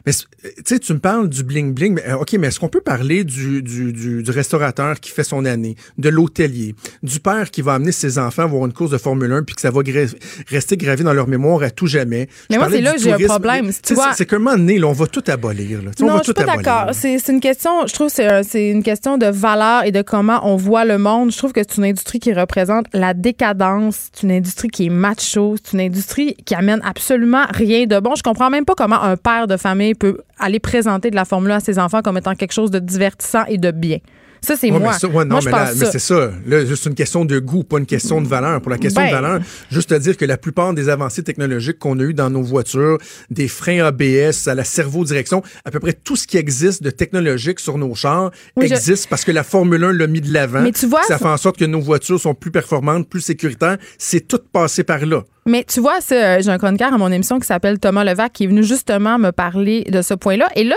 Mais 0.06 0.12
c- 0.12 0.24
tu 0.42 0.50
sais, 0.64 0.78
tu 0.78 0.92
me 0.92 0.98
parles 0.98 1.28
du 1.28 1.42
bling-bling, 1.42 1.92
mais 1.94 2.08
euh, 2.08 2.16
OK, 2.18 2.34
mais 2.38 2.48
est-ce 2.48 2.60
qu'on 2.60 2.68
peut 2.68 2.80
parler 2.80 3.24
du, 3.24 3.62
du, 3.62 3.92
du, 3.92 4.22
du 4.22 4.30
restaurateur 4.30 5.00
qui 5.00 5.10
fait 5.10 5.24
son 5.24 5.44
année, 5.44 5.76
de 5.98 6.08
l'hôtelier, 6.08 6.74
du 7.02 7.20
père 7.20 7.50
qui 7.50 7.62
va 7.62 7.74
amener 7.74 7.92
ses 7.92 8.18
enfants 8.18 8.46
voir 8.46 8.66
une 8.66 8.72
course 8.72 8.90
de 8.90 8.98
Formule 8.98 9.32
1 9.32 9.42
puis 9.42 9.54
que 9.54 9.60
ça 9.60 9.70
va 9.70 9.80
gra- 9.82 10.14
rester 10.48 10.76
gravé 10.76 11.02
dans 11.04 11.12
leur 11.12 11.26
mémoire 11.28 11.62
à 11.62 11.70
tout 11.70 11.86
jamais? 11.86 12.28
Mais 12.50 12.56
Je 12.56 12.60
moi, 12.60 12.68
c'est 12.70 12.80
là 12.80 12.94
j'ai 12.98 13.12
un 13.12 13.18
problème. 13.26 13.70
C'est 13.82 13.94
c'est 14.14 14.26
qu'un 14.26 14.38
moment 14.38 14.56
donné, 14.56 14.78
là, 14.78 14.86
on 14.86 14.92
va 14.92 15.06
tout 15.06 15.24
abolir. 15.26 15.82
Là. 15.82 15.90
On 16.00 16.06
Non, 16.06 16.12
va 16.14 16.18
je 16.18 16.24
suis 16.24 16.34
tout 16.34 16.42
pas 16.44 16.56
d'accord. 16.56 16.90
C'est 16.92 17.28
une 17.28 17.40
question, 17.40 17.86
je 17.86 17.94
trouve 17.94 18.08
que 18.08 18.14
c'est 18.14 18.26
un- 18.26 18.42
c'est 18.42 18.68
une 18.68 18.82
question 18.82 19.18
de 19.18 19.26
valeur 19.26 19.84
et 19.84 19.92
de 19.92 20.02
comment 20.02 20.40
on 20.42 20.56
voit 20.56 20.84
le 20.84 20.98
monde. 20.98 21.32
Je 21.32 21.36
trouve 21.38 21.52
que 21.52 21.60
c'est 21.66 21.76
une 21.78 21.84
industrie 21.84 22.20
qui 22.20 22.32
représente 22.32 22.86
la 22.92 23.14
décadence, 23.14 24.08
c'est 24.12 24.22
une 24.24 24.32
industrie 24.32 24.68
qui 24.68 24.86
est 24.86 24.90
macho, 24.90 25.56
c'est 25.62 25.72
une 25.74 25.80
industrie 25.80 26.34
qui 26.44 26.54
amène 26.54 26.80
absolument 26.84 27.44
rien 27.50 27.86
de 27.86 27.98
bon. 28.00 28.14
Je 28.14 28.22
comprends 28.22 28.50
même 28.56 28.64
pas 28.64 28.74
comment 28.74 29.02
un 29.02 29.16
père 29.16 29.46
de 29.46 29.56
famille 29.56 29.94
peut 29.94 30.18
aller 30.38 30.58
présenter 30.60 31.10
de 31.10 31.14
la 31.16 31.24
Formule 31.24 31.50
1 31.52 31.56
à 31.56 31.60
ses 31.60 31.78
enfants 31.78 32.00
comme 32.02 32.16
étant 32.18 32.34
quelque 32.34 32.52
chose 32.52 32.70
de 32.70 32.78
divertissant 32.78 33.44
et 33.48 33.58
de 33.58 33.70
bien. 33.70 33.98
Ça, 34.42 34.54
c'est 34.54 34.70
Ouais, 34.70 34.78
moi. 34.78 34.92
mais 34.92 34.98
ça, 34.98 35.08
ouais, 35.08 35.24
non, 35.24 35.30
moi, 35.36 35.40
je 35.40 35.46
mais, 35.46 35.50
pense 35.50 35.60
là, 35.68 35.74
mais 35.78 35.84
ça. 35.86 35.92
c'est 35.92 35.98
ça. 35.98 36.30
Là, 36.46 36.64
juste 36.66 36.86
une 36.86 36.94
question 36.94 37.24
de 37.24 37.38
goût, 37.38 37.64
pas 37.64 37.78
une 37.78 37.86
question 37.86 38.20
de 38.20 38.28
valeur. 38.28 38.60
Pour 38.60 38.70
la 38.70 38.78
question 38.78 39.00
Ben. 39.00 39.08
de 39.08 39.12
valeur, 39.14 39.40
juste 39.70 39.88
te 39.90 39.94
dire 39.94 40.16
que 40.16 40.24
la 40.24 40.36
plupart 40.36 40.72
des 40.74 40.88
avancées 40.88 41.22
technologiques 41.24 41.78
qu'on 41.78 41.98
a 41.98 42.02
eues 42.02 42.14
dans 42.14 42.30
nos 42.30 42.42
voitures, 42.42 42.98
des 43.30 43.48
freins 43.48 43.84
ABS 43.84 44.46
à 44.46 44.54
la 44.54 44.62
cerveau-direction, 44.62 45.42
à 45.64 45.70
peu 45.70 45.80
près 45.80 45.94
tout 45.94 46.14
ce 46.16 46.26
qui 46.26 46.36
existe 46.36 46.82
de 46.82 46.90
technologique 46.90 47.58
sur 47.58 47.76
nos 47.78 47.94
chars 47.94 48.30
Oui, 48.56 48.68
je- 48.68 48.74
existe 48.74 49.08
parce 49.08 49.24
que 49.24 49.32
la 49.32 49.42
Formule 49.42 49.82
1 49.82 49.92
l'a 49.92 50.06
mis 50.06 50.20
de 50.20 50.32
l'avant. 50.32 50.60
Mais 50.60 50.72
tu 50.72 50.86
vois, 50.86 51.02
ça 51.02 51.14
ça- 51.14 51.18
fait 51.18 51.24
en 51.28 51.36
sorte 51.38 51.56
que 51.58 51.64
nos 51.64 51.80
voitures 51.80 52.20
sont 52.20 52.34
plus 52.34 52.50
performantes, 52.52 53.08
plus 53.08 53.22
sécuritaires. 53.22 53.78
C'est 53.98 54.28
tout 54.28 54.38
passé 54.52 54.84
par 54.84 55.04
là. 55.06 55.22
Mais 55.46 55.64
tu 55.64 55.80
vois, 55.80 55.98
euh, 56.12 56.38
j'ai 56.40 56.50
un 56.50 56.58
chroniqueur 56.58 56.92
à 56.92 56.98
mon 56.98 57.10
émission 57.12 57.38
qui 57.38 57.46
s'appelle 57.46 57.78
Thomas 57.78 58.04
Levac 58.04 58.32
qui 58.32 58.44
est 58.44 58.46
venu 58.48 58.62
justement 58.64 59.18
me 59.18 59.30
parler 59.30 59.84
de 59.90 60.02
ce 60.02 60.14
point-là. 60.14 60.48
Et 60.56 60.64
là, 60.64 60.74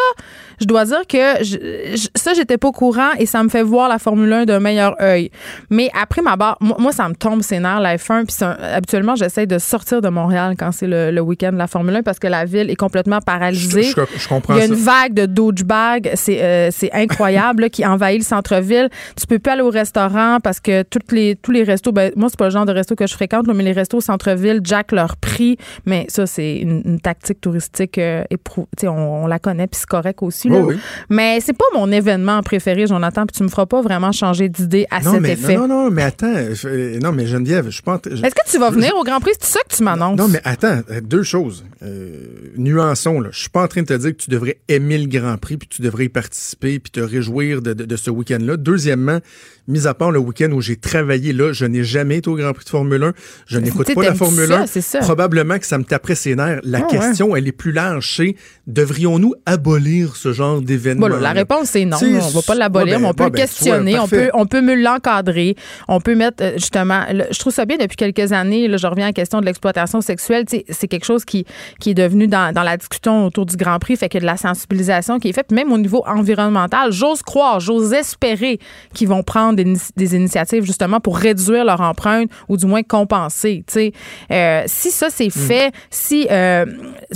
je 0.62 0.66
dois 0.66 0.86
dire 0.86 1.02
que 1.08 1.44
je- 1.44 1.96
je- 1.96 2.08
ça, 2.16 2.34
j'étais 2.34 2.58
pas 2.58 2.68
au 2.68 2.72
courant 2.72 3.12
et 3.18 3.26
ça 3.26 3.42
me 3.44 3.50
fait 3.50 3.64
voir 3.64 3.90
la 3.90 3.98
Formule 4.00 4.32
1 4.32 4.46
d'un 4.46 4.60
meilleur 4.60 4.96
œil. 5.02 5.32
Mais 5.70 5.90
après 6.00 6.22
ma 6.22 6.36
barre, 6.36 6.58
moi, 6.62 6.78
moi, 6.80 6.92
ça 6.92 7.10
me 7.10 7.16
tombe 7.16 7.42
ses 7.42 7.60
nerfs, 7.60 7.80
la 7.82 7.98
F1. 7.98 8.26
Puis 8.26 8.36
habituellement, 8.74 9.16
j'essaie 9.16 9.46
de 9.48 9.58
sortir 9.58 10.02
de 10.02 10.10
Montréal 10.10 10.56
quand 10.58 10.72
c'est 10.72 10.88
le, 10.88 11.12
le 11.12 11.22
week-end 11.22 11.52
de 11.52 11.58
la 11.58 11.68
Formule 11.68 11.96
1 11.98 12.04
parce 12.04 12.20
que 12.20 12.28
la 12.28 12.46
ville 12.46 12.70
est 12.70 12.76
complètement 12.76 13.20
paralysée. 13.20 13.84
je- 13.84 14.18
je 14.18 14.28
comprends 14.28 14.54
Il 14.56 14.60
y 14.60 14.64
a 14.64 14.68
ça. 14.68 14.74
une 14.74 14.80
vague 14.80 15.14
de 15.14 15.26
douchebag, 15.26 16.12
c'est 16.16 16.40
euh, 16.42 16.70
incroyable, 16.94 17.64
là, 17.64 17.70
qui 17.70 17.86
envahit 17.86 18.20
le 18.20 18.26
centre-ville. 18.26 18.90
Tu 19.20 19.26
peux 19.28 19.40
plus 19.40 19.52
aller 19.52 19.62
au 19.62 19.70
restaurant 19.70 20.38
parce 20.44 20.60
que 20.60 20.84
toutes 20.84 21.12
les, 21.12 21.36
tous 21.36 21.52
les 21.52 21.64
restos, 21.64 21.92
ben, 21.92 22.12
moi, 22.16 22.30
c'est 22.30 22.38
pas 22.38 22.46
le 22.46 22.52
genre 22.52 22.66
de 22.66 22.72
resto 22.74 22.96
que 22.96 23.08
je 23.08 23.14
fréquente, 23.14 23.48
là, 23.48 23.54
mais 23.54 23.64
les 23.64 23.72
restos 23.72 23.98
au 23.98 24.02
centre-ville 24.02 24.59
jack 24.64 24.92
leur 24.92 25.18
prix. 25.18 25.58
Mais 25.86 26.06
ça, 26.10 26.26
c'est 26.28 26.58
une, 26.58 26.82
une 26.86 27.00
tactique 27.00 27.42
touristique 27.42 27.98
euh, 27.98 28.24
éprou- 28.32 28.68
on, 28.84 28.88
on 28.90 29.28
la 29.28 29.40
connaît, 29.40 29.68
puis 29.68 29.80
c'est 29.80 29.90
correct 29.90 30.20
aussi. 30.22 30.50
là. 30.50 30.58
Oh 30.62 30.66
oui. 30.70 30.78
Mais 31.10 31.40
c'est 31.42 31.54
pas 31.58 31.66
mon 31.74 31.92
événement 31.92 32.42
préféré, 32.44 32.88
Jonathan, 32.88 33.26
puis 33.26 33.36
tu 33.38 33.44
me 33.44 33.50
feras 33.50 33.66
pas 33.66 33.82
vraiment 33.82 34.12
changer 34.12 34.50
d'idée 34.50 34.86
à 34.92 35.02
Non 35.02 35.14
cet 35.14 35.22
mais, 35.22 35.32
effet. 35.34 35.56
non, 35.56 35.68
non, 35.68 35.84
non, 35.86 35.92
mais 35.92 36.04
attends. 36.04 36.28
euh, 36.66 37.00
non, 37.00 37.12
mais 37.12 37.26
Geneviève, 37.28 37.66
je 37.66 37.72
suis 37.72 37.82
pas 37.84 37.94
en 37.94 38.00
train- 38.00 38.16
je- 38.16 38.24
Est-ce 38.24 38.36
que 38.36 38.50
tu 38.52 38.58
vas 38.60 38.70
venir 38.70 38.96
au 38.96 39.04
Grand 39.04 39.20
Prix? 39.20 39.32
C'est 39.40 39.54
ça 39.54 39.60
que 39.68 39.76
tu 39.76 39.84
m'annonces? 39.84 40.18
Non, 40.18 40.28
mais 40.28 40.42
attends, 40.44 40.82
euh, 40.92 41.02
deux 41.02 41.24
choses. 41.24 41.66
Euh, 41.84 42.26
nuançons, 42.58 43.20
là. 43.22 43.30
Je 43.32 43.40
suis 43.40 43.50
pas 43.50 43.64
en 43.64 43.68
train 43.68 43.82
de 43.82 43.88
te 43.88 43.94
dire 43.94 44.12
que 44.12 44.22
tu 44.22 44.30
devrais 44.30 44.58
aimer 44.68 44.98
le 44.98 45.08
Grand 45.08 45.38
Prix, 45.38 45.58
puis 45.58 45.68
tu 45.68 45.82
devrais 45.82 46.06
y 46.06 46.10
participer, 46.10 46.80
puis 46.80 46.92
te 46.92 47.00
réjouir 47.00 47.62
de, 47.62 47.74
de- 47.74 47.86
de 47.86 47.96
ce 47.96 48.10
week-end-là. 48.10 48.58
Deuxièmement, 48.58 49.20
mis 49.68 49.88
à 49.88 49.94
part 49.94 50.12
le 50.12 50.20
week-end 50.20 50.52
où 50.52 50.62
j'ai 50.62 50.76
travaillé 50.76 51.32
là, 51.34 51.54
je 51.54 51.66
n'ai 51.66 51.84
jamais 51.84 52.18
été 52.18 52.30
au 52.30 52.36
Grand 52.36 52.54
Prix 52.54 52.66
de 52.66 52.70
Formule 52.70 53.04
1. 53.04 53.14
Je 53.48 53.60
n'écoute 53.60 53.94
pas 53.94 54.04
la 54.04 54.16
Formule 54.16 54.49
ça, 54.54 54.62
1. 54.62 54.66
c'est 54.68 54.82
ça. 54.82 55.00
Probablement 55.00 55.58
que 55.60 55.66
ça 55.66 55.78
me 55.78 55.84
taperait 55.84 56.16
ses 56.16 56.36
nerfs. 56.36 56.60
La 56.64 56.80
Ah, 56.80 56.88
question, 56.90 57.36
elle 57.36 57.48
est 57.48 57.52
plus 57.52 57.72
large. 57.72 58.14
C'est 58.18 58.36
devrions-nous 58.68 59.34
abolir 59.46 60.16
ce 60.16 60.32
genre 60.34 60.62
d'événement? 60.62 61.08
Bon, 61.08 61.18
la 61.20 61.32
réponse 61.32 61.70
c'est 61.70 61.86
non. 61.86 61.98
On 62.02 62.30
va 62.30 62.42
pas 62.42 62.56
l'abolir, 62.56 62.86
ouais, 62.88 62.94
ben, 62.94 63.02
mais 63.02 63.08
on 63.08 63.14
peut 63.14 63.24
le 63.26 63.30
ben, 63.32 63.40
questionner, 63.42 64.00
on 64.00 64.08
peut, 64.08 64.30
on 64.34 64.46
peut 64.46 64.62
mieux 64.62 64.76
l'encadrer, 64.76 65.56
on 65.88 66.00
peut 66.00 66.16
mettre 66.16 66.44
euh, 66.44 66.52
justement. 66.54 67.04
le- 67.12 67.26
je 67.32 67.40
trouve 67.40 67.54
ça 67.54 67.66
bien 67.66 67.78
depuis 67.78 67.96
quelques 67.98 68.32
années. 68.32 68.68
Là, 68.68 68.78
je 68.78 68.88
reviens 68.88 69.06
à 69.06 69.10
la 69.10 69.14
question 69.14 69.40
de 69.42 69.46
l'exploitation 69.46 70.02
sexuelle. 70.02 70.46
C'est 70.70 70.88
quelque 70.88 71.06
chose 71.06 71.26
qui, 71.26 71.46
qui 71.80 71.92
est 71.92 71.94
devenu 71.96 72.28
dans, 72.28 72.54
dans 72.54 72.64
la 72.64 72.78
discussion 72.78 73.26
autour 73.26 73.46
du 73.46 73.56
Grand 73.56 73.80
Prix, 73.80 73.96
fait 73.98 74.10
que 74.10 74.18
de 74.18 74.26
la 74.26 74.38
sensibilisation 74.38 75.20
qui 75.20 75.30
est 75.30 75.34
faite, 75.34 75.52
même 75.52 75.72
au 75.72 75.78
niveau 75.78 76.04
environnemental. 76.08 76.92
J'ose 76.92 77.22
croire, 77.22 77.60
j'ose 77.60 77.94
espérer 77.94 78.60
qu'ils 78.94 79.08
vont 79.08 79.24
prendre 79.24 79.56
des, 79.56 79.64
ini- 79.66 79.92
des 79.96 80.16
initiatives 80.16 80.64
justement 80.66 81.00
pour 81.00 81.18
réduire 81.18 81.66
leur 81.66 81.82
empreinte 81.82 82.30
ou 82.48 82.58
du 82.58 82.66
moins 82.66 82.84
compenser. 82.84 83.64
Tu 83.68 83.74
sais, 83.74 83.92
Euh, 84.32 84.39
si 84.68 84.92
ça 84.92 85.08
c'est 85.10 85.28
Hmm. 85.28 85.48
fait, 85.48 85.72
si 85.90 86.28
euh, 86.32 86.66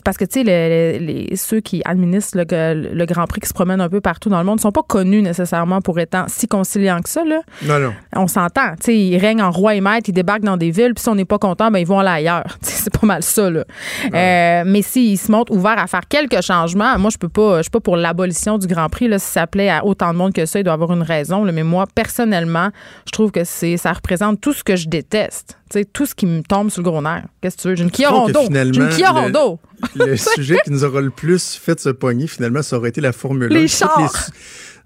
parce 0.05 0.17
que 0.17 0.25
tu 0.25 0.41
sais 0.41 0.43
le- 0.43 0.99
le- 0.99 1.05
les, 1.05 1.35
ceux 1.35 1.59
qui 1.61 1.81
administrent 1.85 2.37
le, 2.37 2.93
le 2.93 3.05
Grand 3.05 3.25
Prix 3.27 3.41
qui 3.41 3.47
se 3.49 3.53
promènent 3.53 3.81
un 3.81 3.89
peu 3.89 4.01
partout 4.01 4.29
dans 4.29 4.37
le 4.39 4.43
monde 4.45 4.57
ne 4.57 4.61
sont 4.61 4.71
pas 4.71 4.83
connus 4.83 5.21
nécessairement 5.21 5.81
pour 5.81 5.99
étant 5.99 6.25
si 6.27 6.47
conciliants 6.47 7.01
que 7.01 7.09
ça 7.09 7.23
là. 7.23 7.41
Non, 7.63 7.79
non. 7.79 7.93
On 8.15 8.27
s'entend, 8.27 8.71
tu 8.75 8.85
sais, 8.85 8.97
ils 8.97 9.17
règnent 9.17 9.41
en 9.41 9.51
roi 9.51 9.75
et 9.75 9.81
maître, 9.81 10.09
ils 10.09 10.13
débarquent 10.13 10.43
dans 10.43 10.57
des 10.57 10.71
villes, 10.71 10.93
puis 10.93 11.01
si 11.03 11.09
on 11.09 11.15
n'est 11.15 11.25
pas 11.25 11.37
content, 11.39 11.71
ben 11.71 11.79
ils 11.79 11.87
vont 11.87 11.99
aller 11.99 12.09
ailleurs. 12.27 12.45
C'est 12.61 12.91
pas 12.99 13.05
mal 13.07 13.23
ça 13.23 13.49
là. 13.49 13.63
Euh, 14.13 14.63
mais 14.65 14.81
s'ils 14.81 15.17
se 15.17 15.31
montrent 15.31 15.51
ouverts 15.53 15.79
à 15.79 15.87
faire 15.87 16.07
quelques 16.07 16.41
changements, 16.41 16.97
moi 16.99 17.09
je 17.11 17.17
peux 17.17 17.29
pas, 17.29 17.57
je 17.57 17.63
suis 17.63 17.71
pas 17.71 17.79
pour 17.79 17.95
l'abolition 17.97 18.57
du 18.57 18.67
Grand 18.67 18.89
Prix 18.89 19.07
là. 19.07 19.19
Si 19.19 19.31
ça 19.31 19.47
plaît 19.47 19.69
à 19.69 19.85
autant 19.85 20.11
de 20.13 20.17
monde 20.17 20.33
que 20.33 20.45
ça, 20.45 20.59
il 20.59 20.63
doit 20.63 20.73
avoir 20.73 20.91
une 20.93 21.01
raison. 21.03 21.43
là. 21.43 21.51
Mais 21.51 21.63
moi 21.63 21.85
personnellement, 21.93 22.69
je 23.05 23.11
trouve 23.11 23.31
que 23.31 23.43
c'est, 23.43 23.77
ça 23.77 23.93
représente 23.93 24.41
tout 24.41 24.53
ce 24.53 24.63
que 24.63 24.75
je 24.75 24.87
déteste. 24.87 25.57
Tu 25.73 25.79
sais, 25.79 25.85
tout 25.85 26.05
ce 26.05 26.13
qui 26.13 26.27
me 26.27 26.41
tombe 26.43 26.69
sur 26.69 26.83
le 26.83 26.89
gros 26.89 27.01
nerf. 27.01 27.23
Qu'est-ce 27.41 27.57
que 27.57 27.61
tu 27.63 27.67
veux? 27.69 27.75
J'ai 27.75 27.83
une 27.83 27.89
Kia 27.89 28.09
Rondo. 28.09 28.41
J'ai 28.47 28.61
une 28.79 28.89
Kia 28.89 29.11
le- 29.11 29.19
Rondo. 29.21 29.59
le 29.95 30.15
sujet 30.35 30.57
qui 30.63 30.69
nous 30.71 30.83
aura 30.83 31.01
le 31.01 31.09
plus 31.09 31.55
fait 31.55 31.79
se 31.79 31.89
pogner, 31.89 32.27
finalement, 32.27 32.61
ça 32.61 32.77
aurait 32.77 32.89
été 32.89 33.01
la 33.01 33.11
Formule 33.11 33.51
1. 33.51 33.55
Les 33.55 33.67
chars. 33.67 34.29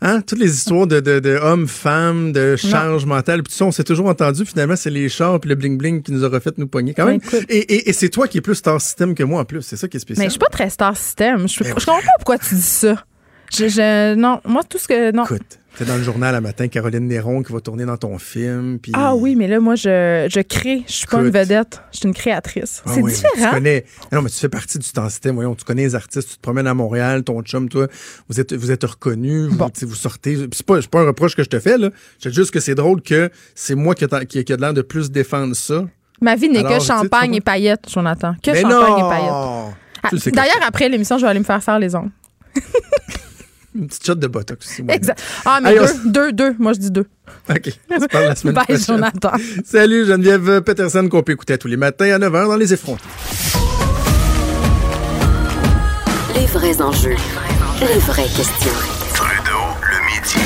hein, 0.02 0.21
toutes 0.21 0.39
les 0.39 0.54
histoires 0.56 0.88
de, 0.88 1.00
de, 1.02 1.19
de 1.19 1.32
hommes, 1.36 1.67
femmes, 1.67 2.32
de 2.32 2.56
charge 2.56 3.06
mentale, 3.06 3.43
puis 3.43 3.52
tout 3.52 3.58
ça, 3.58 3.65
on 3.65 3.71
s'est 3.71 3.84
toujours 3.84 4.08
entendu, 4.08 4.45
finalement, 4.45 4.76
c'est 4.78 4.89
les 4.89 5.10
chars 5.10 5.39
puis 5.41 5.50
le 5.50 5.56
bling-bling 5.56 6.04
qui 6.04 6.12
nous 6.13 6.23
aura 6.23 6.39
fait 6.39 6.58
nous 6.58 6.67
pogner 6.67 6.93
quand 6.93 7.06
même. 7.06 7.17
Ben, 7.19 7.28
écoute. 7.39 7.45
Et, 7.50 7.58
et, 7.73 7.89
et 7.89 7.93
c'est 7.93 8.10
toi 8.10 8.28
qui 8.30 8.38
es 8.38 8.41
plus 8.41 8.56
star 8.56 8.80
system 8.80 9.13
que 9.13 9.23
moi, 9.23 9.41
en 9.41 9.45
plus. 9.45 9.62
C'est 9.63 9.76
ça 9.76 9.88
qui 9.89 9.97
est 9.97 10.00
spécial. 10.00 10.23
Mais 10.23 10.30
je 10.30 10.32
suis 10.32 10.39
pas 10.39 10.47
très 10.52 10.69
star 10.69 10.95
system. 10.95 11.47
Je, 11.50 11.63
Ben 11.63 11.69
je 11.69 11.73
comprends 11.73 11.97
pas 12.00 12.08
pourquoi 12.19 12.38
tu 12.38 12.56
dis 12.56 12.62
ça. 12.62 13.04
Je, 13.54 13.67
je- 13.67 14.15
non, 14.15 14.39
moi 14.45 14.62
tout 14.63 14.78
ce 14.78 14.88
que 14.88 15.12
non. 15.12 15.23
Écoute, 15.26 15.60
t'es 15.78 15.86
dans 15.86 15.96
le 15.98 16.04
journal 16.04 16.34
à 16.36 16.42
matin, 16.42 16.68
Caroline 16.68 17.08
Néron 17.08 17.44
qui 17.44 17.54
va 17.54 17.60
tourner 17.62 17.86
dans 17.86 17.98
ton 17.98 18.18
film, 18.18 18.80
puis... 18.80 18.92
Ah 18.96 19.16
oui, 19.16 19.36
mais 19.36 19.48
là 19.48 19.60
moi 19.60 19.76
je, 19.76 20.28
je 20.30 20.40
crée, 20.42 20.84
je 20.88 20.92
suis 20.94 21.06
pas 21.08 21.20
une 21.20 21.30
vedette, 21.30 21.82
je 21.92 22.00
suis 22.00 22.08
une 22.08 22.13
créatrice. 22.13 22.82
Ah 22.86 22.92
c'est 22.94 23.02
oui, 23.02 23.13
Tu 23.13 23.22
différent. 23.36 23.54
connais. 23.54 23.86
Non, 24.12 24.22
mais 24.22 24.30
tu 24.30 24.38
fais 24.38 24.50
partie 24.50 24.80
du 24.80 24.86
star 24.86 25.10
system. 25.12 25.36
Voyons, 25.36 25.56
tu 25.56 25.63
connais 25.66 25.84
les 25.84 25.96
artistes, 25.96 26.30
tu 26.30 26.36
te 26.38 26.42
promènes 26.42 26.68
à 26.68 26.74
Montréal, 26.74 27.24
ton 27.24 27.42
chum, 27.44 27.70
toi, 27.70 27.88
vous 28.28 28.40
êtes, 28.40 28.54
vous 28.54 28.72
êtes 28.72 28.84
reconnus, 28.84 29.50
vous, 29.50 29.58
Bon. 29.58 29.70
vous 29.82 29.96
sortez. 29.96 30.48
C'est 30.52 30.66
pas, 30.66 30.82
c'est 30.82 30.90
pas 30.90 31.02
un 31.02 31.06
reproche 31.08 31.36
que 31.36 31.44
je 31.44 31.50
te 31.50 31.60
fais, 31.60 31.78
là. 31.78 31.90
Je 32.24 32.30
juste 32.30 32.52
que 32.52 32.60
c'est 32.60 32.76
drôle 32.76 33.02
que 33.02 33.30
c'est 33.54 33.76
moi 33.76 33.94
qui, 33.96 34.06
qui, 34.28 34.44
qui 34.44 34.54
a 34.54 34.58
l'air 34.58 34.74
de 34.74 34.82
plus 34.82 35.12
défendre 35.12 35.56
ça. 35.56 35.86
Ma 36.22 36.36
vie 36.36 36.50
n'est 36.50 36.63
que 36.63 36.80
champagne 36.80 37.36
et 37.36 37.42
paillettes, 37.42 37.86
Jonathan. 37.90 38.36
Que 38.42 38.52
mais 38.52 38.62
champagne 38.62 38.80
non! 38.80 38.98
et 38.98 39.10
paillettes. 39.10 39.76
Ah, 40.04 40.10
D'ailleurs, 40.34 40.60
après 40.66 40.90
l'émission, 40.90 41.18
je 41.18 41.24
vais 41.24 41.30
aller 41.30 41.40
me 41.40 41.46
faire 41.46 41.62
faire 41.63 41.78
les 41.80 41.94
ongles. 41.96 42.10
Une 43.78 43.88
petite 43.88 44.06
shot 44.06 44.16
de 44.16 44.26
Botox. 44.28 44.80
Exact. 44.90 45.22
Ah, 45.46 45.60
mais 45.62 45.76
deux, 45.76 45.86
deux, 46.06 46.32
deux. 46.34 46.56
Moi, 46.58 46.74
je 46.74 46.80
dis 46.80 46.92
deux. 46.92 47.06
OK. 47.50 47.70
On 47.92 48.00
se 48.00 48.06
parle 48.08 48.26
la 48.26 48.36
semaine 48.36 48.56
Bye. 48.56 48.78
Jonathan. 48.82 49.32
Salut, 49.63 50.06
Geneviève 50.06 50.62
Peterson, 50.62 51.08
qu'on 51.10 51.22
peut 51.22 51.34
écouter 51.34 51.58
tous 51.60 51.68
les 51.68 51.78
matins 51.78 52.06
à 52.16 52.18
9h 52.18 52.48
dans 52.48 52.56
Les 52.56 52.74
Effrontés. 52.74 53.04
Les 56.36 56.46
vrais 56.48 56.82
enjeux. 56.82 57.16
Les 57.82 58.00
vraies 58.00 58.24
questions. 58.24 58.72
Trudeau, 59.13 59.68
le 59.82 60.06
midi. 60.06 60.46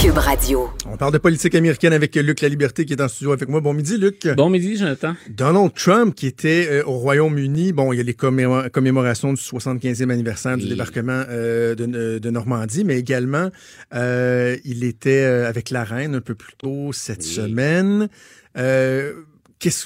Cube 0.00 0.18
Radio. 0.18 0.68
On 0.94 0.96
parle 0.96 1.12
de 1.12 1.18
politique 1.18 1.56
américaine 1.56 1.92
avec 1.92 2.14
Luc 2.14 2.40
La 2.40 2.48
Liberté 2.48 2.84
qui 2.84 2.92
est 2.92 3.02
en 3.02 3.08
studio 3.08 3.32
avec 3.32 3.48
moi. 3.48 3.60
Bon 3.60 3.72
midi, 3.74 3.98
Luc. 3.98 4.28
Bon 4.36 4.48
midi, 4.48 4.76
Jonathan. 4.76 5.16
Donald 5.28 5.74
Trump 5.74 6.14
qui 6.14 6.28
était 6.28 6.68
euh, 6.70 6.84
au 6.86 6.92
Royaume-Uni. 6.98 7.72
Bon, 7.72 7.92
il 7.92 7.96
y 7.96 8.00
a 8.00 8.04
les 8.04 8.12
commémo- 8.12 8.70
commémorations 8.70 9.32
du 9.32 9.40
75e 9.40 10.10
anniversaire 10.10 10.56
du 10.56 10.62
Oui. 10.62 10.68
débarquement 10.70 11.24
euh, 11.28 11.74
de, 11.74 12.20
de 12.20 12.30
Normandie, 12.30 12.84
mais 12.84 12.96
également, 12.96 13.50
euh, 13.92 14.56
il 14.64 14.84
était 14.84 15.24
euh, 15.24 15.48
avec 15.48 15.70
la 15.70 15.82
reine 15.82 16.14
un 16.14 16.20
peu 16.20 16.36
plus 16.36 16.54
tôt 16.56 16.92
cette 16.92 17.22
Oui. 17.24 17.28
semaine. 17.28 18.08
Euh, 18.56 19.14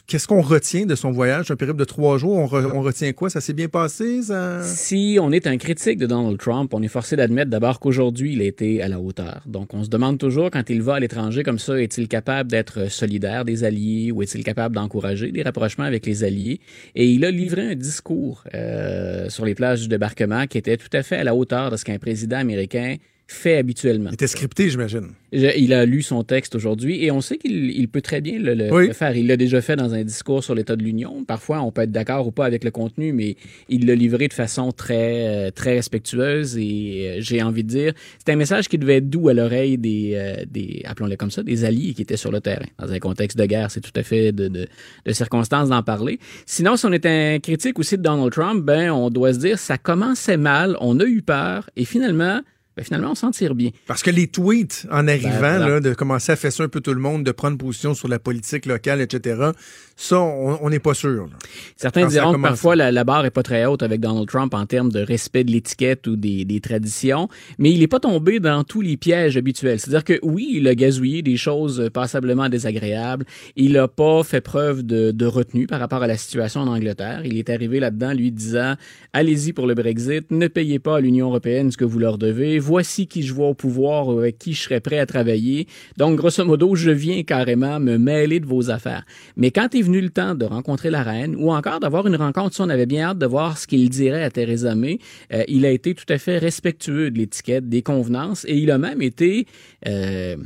Qu'est-ce 0.07 0.27
qu'on 0.27 0.41
retient 0.41 0.87
de 0.87 0.97
son 0.97 1.13
voyage, 1.13 1.53
un 1.53 1.57
périple 1.57 1.79
de 1.79 1.85
trois 1.85 2.19
jours? 2.19 2.37
On, 2.37 2.47
re- 2.47 2.73
on 2.75 2.83
retient 2.83 3.13
quoi? 3.13 3.31
Ça 3.31 3.41
s'est 3.41 3.53
bien 3.53 3.69
passé? 3.69 4.23
Si 4.63 5.19
on 5.21 5.31
est 5.31 5.47
un 5.47 5.57
critique 5.57 5.99
de 5.99 6.07
Donald 6.07 6.37
Trump, 6.39 6.75
on 6.75 6.83
est 6.83 6.89
forcé 6.89 7.15
d'admettre 7.15 7.49
d'abord 7.49 7.79
qu'aujourd'hui, 7.79 8.33
il 8.33 8.41
a 8.41 8.45
été 8.45 8.83
à 8.83 8.89
la 8.89 8.99
hauteur. 8.99 9.43
Donc, 9.47 9.75
on 9.75 9.85
se 9.85 9.89
demande 9.89 10.19
toujours, 10.19 10.51
quand 10.51 10.69
il 10.69 10.83
va 10.83 10.97
à 10.97 11.01
l'étranger 11.01 11.45
comme 11.45 11.61
ça, 11.61 11.81
est-il 11.81 12.09
capable 12.09 12.51
d'être 12.51 12.91
solidaire 12.91 13.45
des 13.45 13.63
alliés 13.63 14.11
ou 14.11 14.23
est-il 14.23 14.43
capable 14.43 14.75
d'encourager 14.75 15.31
des 15.31 15.43
rapprochements 15.43 15.85
avec 15.85 16.07
les 16.07 16.25
alliés? 16.25 16.61
Et 16.97 17.07
il 17.07 17.25
a 17.25 17.31
livré 17.31 17.71
un 17.71 17.75
discours 17.77 18.43
euh, 18.55 19.29
sur 19.29 19.45
les 19.45 19.55
plages 19.55 19.83
du 19.83 19.89
débarquement 19.89 20.49
qui 20.49 20.59
était 20.59 20.77
tout 20.77 20.91
à 20.93 21.05
fait 21.05 21.17
à 21.17 21.25
la 21.25 21.37
hauteur 21.37 21.71
de 21.71 21.77
ce 21.77 21.85
qu'un 21.85 21.99
président 21.99 22.39
américain 22.39 22.97
fait 23.31 23.59
habituellement. 23.59 24.09
Il 24.11 24.15
était 24.15 24.27
scripté, 24.27 24.71
j'imagine. 24.71 25.09
Il 25.33 25.75
a 25.75 25.85
lu 25.85 26.01
son 26.01 26.23
texte 26.25 26.55
aujourd'hui 26.55 27.05
et 27.05 27.11
on 27.11 27.21
sait 27.21 27.37
qu'il 27.37 27.71
il 27.79 27.87
peut 27.89 28.01
très 28.01 28.23
bien 28.23 28.39
le, 28.39 28.55
le- 28.55 28.73
Oui. 28.73 28.87
le 28.87 28.95
faire. 28.95 29.15
Il 29.15 29.27
l'a 29.27 29.37
déjà 29.37 29.61
fait 29.61 29.77
dans 29.77 29.93
un 29.93 30.03
discours 30.03 30.43
sur 30.43 30.55
l'état 30.55 30.75
de 30.77 30.83
l'Union. 30.83 31.23
Parfois, 31.25 31.61
on 31.61 31.71
peut 31.71 31.83
être 31.83 31.93
d'accord 31.93 32.27
ou 32.27 32.31
pas 32.31 32.47
avec 32.47 32.65
le 32.65 32.71
contenu, 32.71 33.13
mais 33.13 33.37
il 33.69 33.87
l'a 33.87 33.95
livré 33.95 34.29
de 34.29 34.33
façon 34.33 34.73
très, 34.73 35.27
euh, 35.29 35.51
très 35.51 35.75
respectueuse 35.75 36.57
et 36.57 36.63
euh, 36.63 37.17
j'ai 37.21 37.43
envie 37.43 37.63
de 37.65 37.69
dire, 37.69 37.93
c'est 38.25 38.33
un 38.33 38.37
message 38.37 38.67
qui 38.69 38.79
devait 38.79 38.97
être 38.97 39.11
doux 39.11 39.29
à 39.29 39.35
l'oreille 39.35 39.77
des, 39.77 40.13
euh, 40.15 40.45
des 40.51 40.81
appelons-le 40.87 41.17
comme 41.17 41.31
ça, 41.31 41.43
des 41.43 41.67
alliés 41.67 41.93
qui 41.93 42.01
étaient 42.01 42.17
sur 42.17 42.33
le 42.33 42.41
terrain. 42.41 42.65
Dans 42.79 42.91
un 42.91 42.99
contexte 42.99 43.37
de 43.37 43.45
guerre, 43.45 43.71
c'est 43.71 43.83
tout 43.83 43.93
à 43.95 44.03
fait 44.03 44.33
de, 44.33 44.49
de, 44.49 44.67
de 45.05 45.13
circonstance 45.13 45.69
d'en 45.69 45.83
parler. 45.83 46.19
Sinon, 46.47 46.77
si 46.77 46.87
on 46.87 46.93
est 46.93 47.05
un 47.05 47.39
critique 47.41 47.79
aussi 47.79 47.99
de 47.99 48.03
Donald 48.03 48.33
Trump, 48.33 48.65
ben, 48.65 48.91
on 48.91 49.11
doit 49.11 49.35
se 49.35 49.39
dire, 49.41 49.59
ça 49.59 49.77
commençait 49.77 50.39
mal, 50.39 50.79
on 50.81 50.99
a 51.01 51.05
eu 51.05 51.21
peur 51.21 51.69
et 51.77 51.85
finalement, 51.85 52.41
ben, 52.79 52.85
finalement, 52.85 53.11
on 53.11 53.15
s'en 53.17 53.33
tire 53.33 53.57
bien. 53.57 53.71
Parce 53.89 54.05
que 54.05 54.11
les 54.11 54.29
tweets, 54.29 54.87
en 54.93 55.09
arrivant, 55.09 55.31
Ben, 55.41 55.59
voilà. 55.59 55.69
là, 55.69 55.81
de 55.81 55.95
commencer 55.95 56.31
à 56.31 56.37
fesser 56.37 56.63
un 56.63 56.69
peu 56.69 56.81
tout 56.81 56.95
le 56.95 57.01
monde, 57.01 57.25
de 57.25 57.33
prendre 57.33 57.59
position 57.59 57.93
sur 57.93 58.07
la 58.07 58.21
politique 58.21 58.67
locale, 58.67 59.01
etc., 59.01 59.51
ça, 60.01 60.21
on 60.21 60.71
n'est 60.71 60.79
pas 60.79 60.95
sûr. 60.95 61.25
là. 61.27 61.37
Certains 61.77 62.03
Quand 62.03 62.09
diront 62.09 62.33
que 62.35 62.41
parfois 62.41 62.77
la, 62.77 62.93
la 62.93 63.03
barre 63.03 63.27
est 63.27 63.33
pas 63.33 63.43
très 63.43 63.67
haute 63.67 63.83
avec 63.83 64.01
Donald 64.01 64.29
Trump 64.29 64.55
en 64.55 64.65
termes 64.65 64.93
de 64.93 65.01
respect 65.01 65.43
de 65.43 65.51
l'étiquette 65.51 66.07
ou 66.07 66.15
des, 66.15 66.45
des 66.45 66.61
traditions, 66.61 67.29
mais 67.59 67.73
il 67.73 67.81
n'est 67.81 67.89
pas 67.89 67.99
tombé 67.99 68.39
dans 68.39 68.63
tous 68.63 68.81
les 68.81 68.97
pièges 68.97 69.37
habituels. 69.37 69.81
C'est-à-dire 69.81 70.05
que 70.05 70.21
oui, 70.23 70.51
il 70.53 70.69
a 70.69 70.77
gazouillé 70.77 71.23
des 71.23 71.37
choses 71.37 71.91
passablement 71.93 72.49
désagréables. 72.49 73.25
Il 73.57 73.73
n'a 73.73 73.89
pas 73.89 74.23
fait 74.23 74.41
preuve 74.41 74.85
de, 74.85 75.11
de 75.11 75.27
retenue 75.27 75.67
par 75.67 75.81
rapport 75.81 76.01
à 76.05 76.07
la 76.07 76.17
situation 76.17 76.61
en 76.61 76.69
Angleterre. 76.69 77.23
Il 77.25 77.37
est 77.37 77.51
arrivé 77.51 77.81
là-dedans 77.81 78.13
lui 78.13 78.31
disant 78.31 78.77
allez-y 79.13 79.53
pour 79.53 79.67
le 79.67 79.75
Brexit, 79.75 80.31
ne 80.31 80.47
payez 80.47 80.79
pas 80.79 80.99
à 80.99 81.01
l'Union 81.01 81.27
européenne 81.27 81.73
ce 81.73 81.77
que 81.77 81.85
vous 81.85 81.99
leur 81.99 82.19
devez. 82.19 82.61
Voici 82.69 83.07
qui 83.07 83.23
je 83.23 83.33
vois 83.33 83.49
au 83.49 83.55
pouvoir 83.55 84.09
ou 84.09 84.19
avec 84.19 84.37
qui 84.37 84.53
je 84.53 84.61
serais 84.61 84.81
prêt 84.81 84.99
à 84.99 85.07
travailler. 85.07 85.67
Donc 85.97 86.17
grosso 86.17 86.45
modo, 86.45 86.75
je 86.75 86.91
viens 86.91 87.23
carrément 87.23 87.81
me 87.81 87.97
mêler 87.97 88.41
de 88.41 88.47
vos 88.47 88.69
affaires. 88.69 89.07
Mais 89.37 89.51
quand 89.51 89.75
est 89.75 89.81
venu 89.81 90.03
le 90.03 90.11
temps 90.11 90.35
de 90.35 90.45
rencontrer 90.45 90.91
la 90.91 91.03
reine 91.03 91.35
ou 91.35 91.51
encore 91.51 91.81
d'avoir 91.81 92.07
une 92.07 92.17
rencontre, 92.17 92.55
ça, 92.55 92.65
on 92.65 92.69
avait 92.69 92.85
bien 92.85 93.07
hâte 93.07 93.19
de 93.19 93.25
voir 93.25 93.57
ce 93.57 93.67
qu'il 93.67 93.89
dirait 93.89 94.23
à 94.23 94.31
Theresa 94.31 94.75
May. 94.75 94.99
Euh, 95.33 95.45
il 95.49 95.65
a 95.65 95.71
été 95.71 95.95
tout 95.95 96.05
à 96.11 96.19
fait 96.19 96.37
respectueux 96.37 97.11
de 97.11 97.17
l'étiquette, 97.17 97.71
des 97.71 97.81
convenances 97.81 98.45
et 98.47 98.59
il 98.59 98.71
a 98.71 98.77
même 98.77 99.01
été 99.01 99.47
euh, 99.87 100.37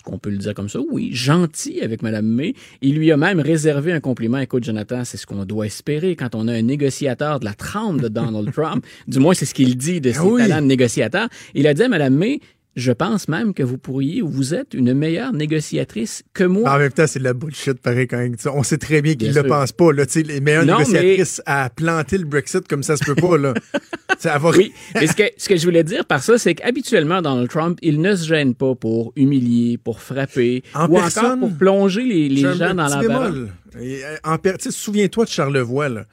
est-ce 0.00 0.10
qu'on 0.10 0.18
peut 0.18 0.30
le 0.30 0.38
dire 0.38 0.54
comme 0.54 0.70
ça? 0.70 0.78
Oui, 0.90 1.10
gentil 1.12 1.82
avec 1.82 2.00
Mme 2.02 2.26
May. 2.26 2.54
Il 2.80 2.94
lui 2.94 3.12
a 3.12 3.18
même 3.18 3.38
réservé 3.38 3.92
un 3.92 4.00
compliment. 4.00 4.38
Écoute, 4.38 4.64
Jonathan, 4.64 5.04
c'est 5.04 5.18
ce 5.18 5.26
qu'on 5.26 5.44
doit 5.44 5.66
espérer 5.66 6.16
quand 6.16 6.34
on 6.34 6.48
a 6.48 6.54
un 6.54 6.62
négociateur 6.62 7.38
de 7.38 7.44
la 7.44 7.52
trempe 7.52 8.00
de 8.00 8.08
Donald 8.08 8.50
Trump. 8.54 8.84
Du 9.06 9.18
moins, 9.18 9.34
c'est 9.34 9.44
ce 9.44 9.52
qu'il 9.52 9.76
dit 9.76 10.00
de 10.00 10.10
ses 10.12 10.18
Ah 10.18 10.24
oui. 10.26 10.40
talents 10.40 10.62
de 10.62 10.66
négociateur. 10.66 11.28
Il 11.54 11.66
a 11.66 11.74
dit 11.74 11.82
à 11.82 11.88
Mme 11.88 12.14
May, 12.14 12.40
je 12.80 12.92
pense 12.92 13.28
même 13.28 13.54
que 13.54 13.62
vous 13.62 13.78
pourriez 13.78 14.22
ou 14.22 14.28
vous 14.28 14.54
êtes 14.54 14.74
une 14.74 14.94
meilleure 14.94 15.32
négociatrice 15.32 16.22
que 16.34 16.44
moi. 16.44 16.70
En 16.74 16.78
même 16.78 16.92
temps, 16.92 17.06
c'est 17.06 17.18
de 17.18 17.24
la 17.24 17.34
bullshit, 17.34 17.74
pareil. 17.80 18.06
Quand, 18.08 18.26
sais, 18.38 18.48
on 18.48 18.62
sait 18.62 18.78
très 18.78 19.02
bien 19.02 19.12
qu'il 19.12 19.30
Bien 19.30 19.42
ne 19.42 19.42
le 19.42 19.48
sûr. 19.48 19.56
pense 19.58 19.72
pas. 19.72 19.92
Là, 19.92 20.04
les 20.14 20.40
meilleures 20.40 20.66
Non, 20.66 20.78
négociatrices 20.78 21.42
à 21.46 21.70
planter 21.70 22.18
le 22.18 22.24
Brexit 22.24 22.66
comme 22.66 22.82
ça 22.82 22.96
se 22.96 23.04
peut 23.04 23.14
pas. 23.14 23.36
Là. 23.38 23.54
Ça 24.18 24.36
va... 24.36 24.50
Oui, 24.50 24.72
mais 24.94 25.06
ce 25.06 25.14
que, 25.14 25.22
ce 25.38 25.48
que 25.48 25.56
je 25.56 25.64
voulais 25.64 25.84
dire 25.84 26.04
par 26.04 26.22
ça, 26.22 26.36
c'est 26.36 26.54
qu'habituellement, 26.54 27.22
Donald 27.22 27.48
Trump, 27.48 27.78
il 27.80 28.02
ne 28.02 28.14
se 28.14 28.26
gêne 28.26 28.54
pas 28.54 28.74
pour 28.74 29.12
humilier, 29.16 29.78
pour 29.78 30.02
frapper, 30.02 30.62
En 30.74 30.88
ou 30.90 30.96
personne, 30.96 31.24
encore 31.24 31.38
pour 31.48 31.56
plonger 31.56 32.02
les, 32.02 32.36
gens 32.36 32.74
dans. 32.74 33.48
Et, 33.80 34.04
euh, 34.04 34.16
en 34.24 34.36
per- 34.36 34.56
Souviens-toi 34.58 35.24
de 35.24 35.30
Charlevoix. 35.30 35.88
Là. 35.88 36.04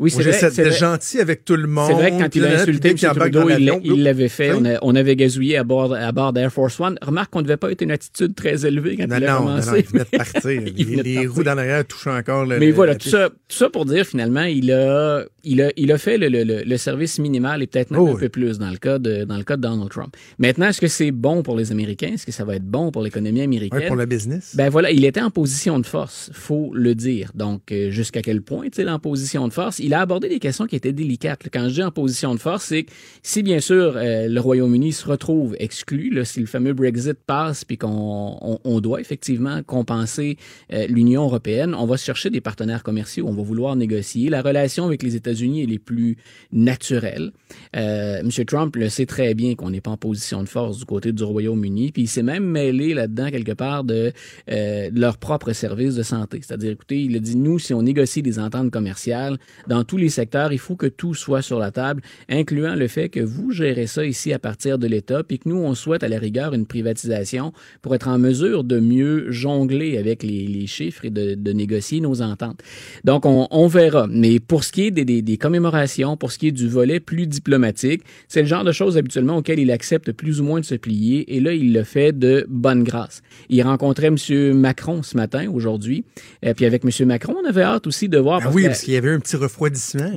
Oui, 0.00 0.10
c'est 0.10 0.22
vrai. 0.22 0.48
vrai. 0.48 0.70
gentil 0.72 1.20
avec 1.20 1.44
tout 1.44 1.56
le 1.56 1.66
monde. 1.66 1.86
C'est 1.88 1.94
vrai 1.94 2.10
que 2.12 2.18
quand 2.18 2.34
il 2.36 2.44
a 2.44 2.60
insulté 2.60 2.90
M. 2.90 2.96
Trudeau, 2.96 3.48
il 3.84 4.02
l'avait 4.02 4.28
fait. 4.28 4.52
Oui. 4.52 4.58
On, 4.60 4.64
a- 4.64 4.78
on 4.82 4.94
avait 4.94 5.16
gazouillé 5.16 5.56
à 5.56 5.64
bord, 5.64 5.94
à 5.94 6.12
bord 6.12 6.32
d'Air 6.32 6.52
Force 6.52 6.78
One. 6.80 6.98
Remarque 7.02 7.30
qu'on 7.32 7.40
ne 7.40 7.44
devait 7.44 7.56
pas 7.56 7.70
être 7.72 7.82
une 7.82 7.90
attitude 7.90 8.34
très 8.34 8.64
élevée 8.66 8.96
quand 8.96 9.08
Non, 9.08 9.16
il 9.18 9.24
a 9.24 9.32
non, 9.32 9.38
commencé. 9.38 9.70
non, 9.70 9.76
il 9.76 9.84
venait 9.86 10.04
de 10.04 10.16
partir. 10.16 10.50
Il 10.50 10.76
les 10.76 10.96
de 10.96 11.14
partir. 11.14 11.34
roues 11.34 11.42
dans 11.44 11.54
l'arrière 11.54 11.84
touchent 11.86 12.06
encore 12.06 12.44
le. 12.46 12.58
Mais 12.58 12.66
le- 12.66 12.72
voilà, 12.72 12.94
tout 12.94 13.08
ça, 13.08 13.28
tout 13.28 13.56
ça 13.56 13.70
pour 13.70 13.84
dire 13.84 14.04
finalement, 14.06 14.44
il 14.44 14.70
a, 14.72 15.24
il 15.44 15.62
a, 15.62 15.70
il 15.76 15.90
a 15.92 15.98
fait 15.98 16.18
le, 16.18 16.28
le- 16.28 16.62
le- 16.64 16.76
service 16.76 17.18
minimal 17.18 17.62
et 17.62 17.66
peut-être 17.66 17.90
même 17.90 18.00
Oh 18.00 18.08
un 18.08 18.12
oui. 18.12 18.20
peu 18.20 18.28
plus 18.28 18.58
dans 18.58 18.70
le 18.70 18.76
cas 18.78 18.98
de, 18.98 19.24
dans 19.24 19.36
le 19.36 19.42
cas 19.44 19.56
de 19.56 19.62
Donald 19.62 19.90
Trump. 19.90 20.14
Maintenant, 20.38 20.68
est-ce 20.68 20.80
que 20.80 20.86
c'est 20.86 21.10
bon 21.10 21.42
pour 21.42 21.56
les 21.56 21.72
Américains? 21.72 22.12
Est-ce 22.14 22.24
que 22.24 22.32
ça 22.32 22.44
va 22.44 22.54
être 22.54 22.64
bon 22.64 22.92
pour 22.92 23.02
l'économie 23.02 23.40
américaine? 23.42 23.86
Pour 23.88 23.96
le 23.96 24.06
business. 24.06 24.54
Ben 24.54 24.68
voilà, 24.68 24.90
il 24.92 25.04
était 25.04 25.20
en 25.20 25.30
position 25.30 25.78
de 25.80 25.86
force, 25.86 26.30
faut 26.32 26.70
le 26.74 26.94
dire. 26.94 27.32
Donc, 27.34 27.72
euh, 27.72 27.90
jusqu'à 27.90 28.22
quel 28.22 28.42
point 28.42 28.62
est-il 28.64 28.88
en 28.88 28.98
position 29.00 29.48
de 29.48 29.52
force? 29.52 29.80
Il 29.88 29.94
a 29.94 30.02
abordé 30.02 30.28
des 30.28 30.38
questions 30.38 30.66
qui 30.66 30.76
étaient 30.76 30.92
délicates. 30.92 31.48
Quand 31.50 31.66
je 31.70 31.74
dis 31.76 31.82
en 31.82 31.90
position 31.90 32.34
de 32.34 32.40
force, 32.40 32.64
c'est 32.64 32.82
que 32.82 32.90
si, 33.22 33.42
bien 33.42 33.58
sûr, 33.58 33.94
euh, 33.96 34.28
le 34.28 34.38
Royaume-Uni 34.38 34.92
se 34.92 35.08
retrouve 35.08 35.56
exclu, 35.58 36.14
si 36.26 36.40
le 36.40 36.46
fameux 36.46 36.74
Brexit 36.74 37.14
passe 37.14 37.64
puis 37.64 37.78
qu'on 37.78 38.36
on, 38.38 38.58
on 38.64 38.80
doit 38.80 39.00
effectivement 39.00 39.62
compenser 39.62 40.36
euh, 40.74 40.86
l'Union 40.88 41.22
européenne, 41.22 41.74
on 41.74 41.86
va 41.86 41.96
chercher 41.96 42.28
des 42.28 42.42
partenaires 42.42 42.82
commerciaux, 42.82 43.24
on 43.28 43.32
va 43.32 43.42
vouloir 43.42 43.76
négocier. 43.76 44.28
La 44.28 44.42
relation 44.42 44.84
avec 44.84 45.02
les 45.02 45.16
États-Unis, 45.16 45.62
est 45.62 45.78
plus 45.78 46.18
naturelle. 46.52 47.32
Euh, 47.74 48.18
M. 48.18 48.28
Trump 48.44 48.76
le 48.76 48.90
sait 48.90 49.06
très 49.06 49.32
bien 49.32 49.54
qu'on 49.54 49.70
n'est 49.70 49.80
pas 49.80 49.92
en 49.92 49.96
position 49.96 50.42
de 50.42 50.48
force 50.50 50.76
du 50.76 50.84
côté 50.84 51.12
du 51.12 51.24
Royaume-Uni, 51.24 51.92
puis 51.92 52.02
il 52.02 52.08
s'est 52.08 52.22
même 52.22 52.44
mêlé 52.44 52.92
là-dedans 52.92 53.30
quelque 53.30 53.52
part 53.52 53.84
de, 53.84 54.12
euh, 54.50 54.90
de 54.90 55.00
leur 55.00 55.16
propre 55.16 55.54
service 55.54 55.94
de 55.94 56.02
santé. 56.02 56.40
C'est-à-dire, 56.42 56.72
écoutez, 56.72 57.00
il 57.04 57.16
a 57.16 57.20
dit, 57.20 57.36
nous, 57.36 57.58
si 57.58 57.72
on 57.72 57.80
négocie 57.80 58.20
des 58.20 58.38
ententes 58.38 58.70
commerciales 58.70 59.38
dans 59.66 59.77
tous 59.84 59.96
les 59.96 60.08
secteurs, 60.08 60.52
il 60.52 60.58
faut 60.58 60.76
que 60.76 60.86
tout 60.86 61.14
soit 61.14 61.42
sur 61.42 61.58
la 61.58 61.70
table, 61.70 62.02
incluant 62.28 62.74
le 62.74 62.88
fait 62.88 63.08
que 63.08 63.20
vous 63.20 63.50
gérez 63.50 63.86
ça 63.86 64.04
ici 64.04 64.32
à 64.32 64.38
partir 64.38 64.78
de 64.78 64.86
l'État, 64.86 65.22
puis 65.22 65.38
que 65.38 65.48
nous, 65.48 65.56
on 65.56 65.74
souhaite 65.74 66.02
à 66.02 66.08
la 66.08 66.18
rigueur 66.18 66.54
une 66.54 66.66
privatisation 66.66 67.52
pour 67.82 67.94
être 67.94 68.08
en 68.08 68.18
mesure 68.18 68.64
de 68.64 68.80
mieux 68.80 69.30
jongler 69.30 69.98
avec 69.98 70.22
les, 70.22 70.46
les 70.46 70.66
chiffres 70.66 71.04
et 71.04 71.10
de, 71.10 71.34
de 71.34 71.52
négocier 71.52 72.00
nos 72.00 72.22
ententes. 72.22 72.60
Donc, 73.04 73.26
on, 73.26 73.46
on 73.50 73.66
verra. 73.66 74.06
Mais 74.10 74.40
pour 74.40 74.64
ce 74.64 74.72
qui 74.72 74.86
est 74.86 74.90
des, 74.90 75.04
des, 75.04 75.22
des 75.22 75.36
commémorations, 75.36 76.16
pour 76.16 76.32
ce 76.32 76.38
qui 76.38 76.48
est 76.48 76.52
du 76.52 76.68
volet 76.68 77.00
plus 77.00 77.26
diplomatique, 77.26 78.02
c'est 78.28 78.42
le 78.42 78.48
genre 78.48 78.64
de 78.64 78.72
choses 78.72 78.96
habituellement 78.96 79.36
auxquelles 79.38 79.58
il 79.58 79.70
accepte 79.70 80.12
plus 80.12 80.40
ou 80.40 80.44
moins 80.44 80.60
de 80.60 80.64
se 80.64 80.74
plier, 80.74 81.34
et 81.36 81.40
là, 81.40 81.52
il 81.52 81.72
le 81.72 81.84
fait 81.84 82.12
de 82.18 82.46
bonne 82.48 82.82
grâce. 82.84 83.22
Il 83.48 83.62
rencontrait 83.62 84.08
M. 84.08 84.16
Macron 84.54 85.02
ce 85.02 85.16
matin, 85.16 85.48
aujourd'hui, 85.52 86.04
et 86.42 86.54
puis 86.54 86.64
avec 86.66 86.84
M. 86.84 87.06
Macron, 87.06 87.34
on 87.42 87.48
avait 87.48 87.62
hâte 87.62 87.86
aussi 87.86 88.08
de 88.08 88.18
voir... 88.18 88.38
Ah 88.40 88.44
parce 88.44 88.54
oui, 88.54 88.62
que- 88.62 88.68
parce 88.68 88.82
qu'il 88.82 88.94
y 88.94 88.96
avait 88.96 89.10
un 89.12 89.20
petit 89.20 89.36
refroidissement. 89.36 89.67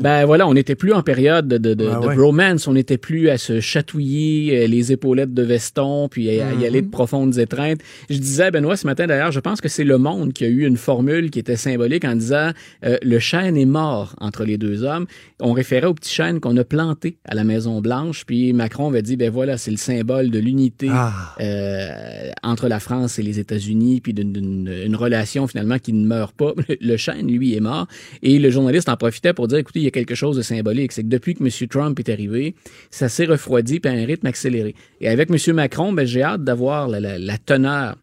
Ben 0.01 0.25
voilà, 0.25 0.47
on 0.47 0.53
n'était 0.53 0.75
plus 0.75 0.93
en 0.93 1.01
période 1.03 1.47
de, 1.47 1.71
Ah 1.71 1.99
de 1.99 2.07
ouais. 2.07 2.15
bromance, 2.15 2.67
on 2.67 2.73
n'était 2.73 2.97
plus 2.97 3.29
à 3.29 3.37
se 3.37 3.59
chatouiller 3.59 4.63
euh, 4.63 4.67
les 4.67 4.91
épaulettes 4.91 5.33
de 5.33 5.43
veston, 5.43 6.07
puis 6.09 6.29
à, 6.29 6.53
y 6.53 6.65
aller 6.65 6.81
de 6.81 6.85
Mhm. 6.87 6.91
profondes 6.91 7.37
étreintes. 7.37 7.79
Je 8.09 8.17
disais 8.17 8.43
à 8.43 8.51
Benoît 8.51 8.77
ce 8.77 8.85
matin 8.87 9.07
d'ailleurs, 9.07 9.31
je 9.31 9.39
pense 9.39 9.61
que 9.61 9.69
c'est 9.69 9.83
Le 9.83 9.97
Monde 9.97 10.33
qui 10.33 10.45
a 10.45 10.47
eu 10.47 10.65
une 10.65 10.77
formule 10.77 11.29
qui 11.29 11.39
était 11.39 11.55
symbolique 11.55 12.05
en 12.05 12.15
disant 12.15 12.51
euh, 12.85 12.97
le 13.03 13.19
chêne 13.19 13.57
est 13.57 13.65
mort 13.65 14.15
entre 14.19 14.43
les 14.45 14.57
deux 14.57 14.83
hommes. 14.83 15.05
On 15.39 15.53
référait 15.53 15.87
au 15.87 15.93
petit 15.93 16.13
chêne 16.13 16.39
qu'on 16.39 16.55
a 16.57 16.63
planté 16.63 17.17
à 17.27 17.35
la 17.35 17.43
Maison 17.43 17.81
Blanche, 17.81 18.23
puis 18.25 18.53
Macron 18.53 18.89
avait 18.89 19.01
dit 19.01 19.17
ben 19.17 19.29
voilà, 19.31 19.57
c'est 19.57 19.71
le 19.71 19.77
symbole 19.77 20.29
de 20.29 20.39
l'unité 20.39 20.87
Ah. 20.91 21.35
euh, 21.41 22.31
entre 22.43 22.67
la 22.67 22.79
France 22.79 23.19
et 23.19 23.23
les 23.23 23.39
États-Unis, 23.39 24.01
puis 24.01 24.13
d'une 24.13 24.31
d'une- 24.33 24.71
une 24.85 24.95
relation 24.95 25.47
finalement 25.47 25.77
qui 25.79 25.93
ne 25.93 26.05
meurt 26.05 26.33
pas. 26.35 26.53
Le 26.81 26.97
chêne, 26.97 27.27
lui, 27.27 27.55
est 27.55 27.59
mort. 27.59 27.87
Et 28.23 28.39
le 28.39 28.49
journaliste 28.49 28.89
en 28.89 28.95
profitait 28.97 29.33
pour 29.33 29.40
dire, 29.47 29.57
écoutez, 29.59 29.79
il 29.79 29.83
y 29.83 29.87
a 29.87 29.91
quelque 29.91 30.15
chose 30.15 30.37
de 30.37 30.41
symbolique. 30.41 30.91
C'est 30.91 31.03
que 31.03 31.07
depuis 31.07 31.35
que 31.35 31.43
M. 31.43 31.49
Trump 31.69 31.99
est 31.99 32.09
arrivé, 32.09 32.55
ça 32.89 33.09
s'est 33.09 33.25
refroidi 33.25 33.79
puis 33.79 33.91
à 33.91 33.95
un 33.95 34.05
rythme 34.05 34.27
accéléré. 34.27 34.75
Et 34.99 35.07
avec 35.09 35.29
M. 35.29 35.55
Macron, 35.55 35.93
ben, 35.93 36.05
j'ai 36.05 36.23
hâte 36.23 36.43
d'avoir 36.43 36.87
la- 36.87 37.17
la 37.19 37.37
teneur 37.37 37.97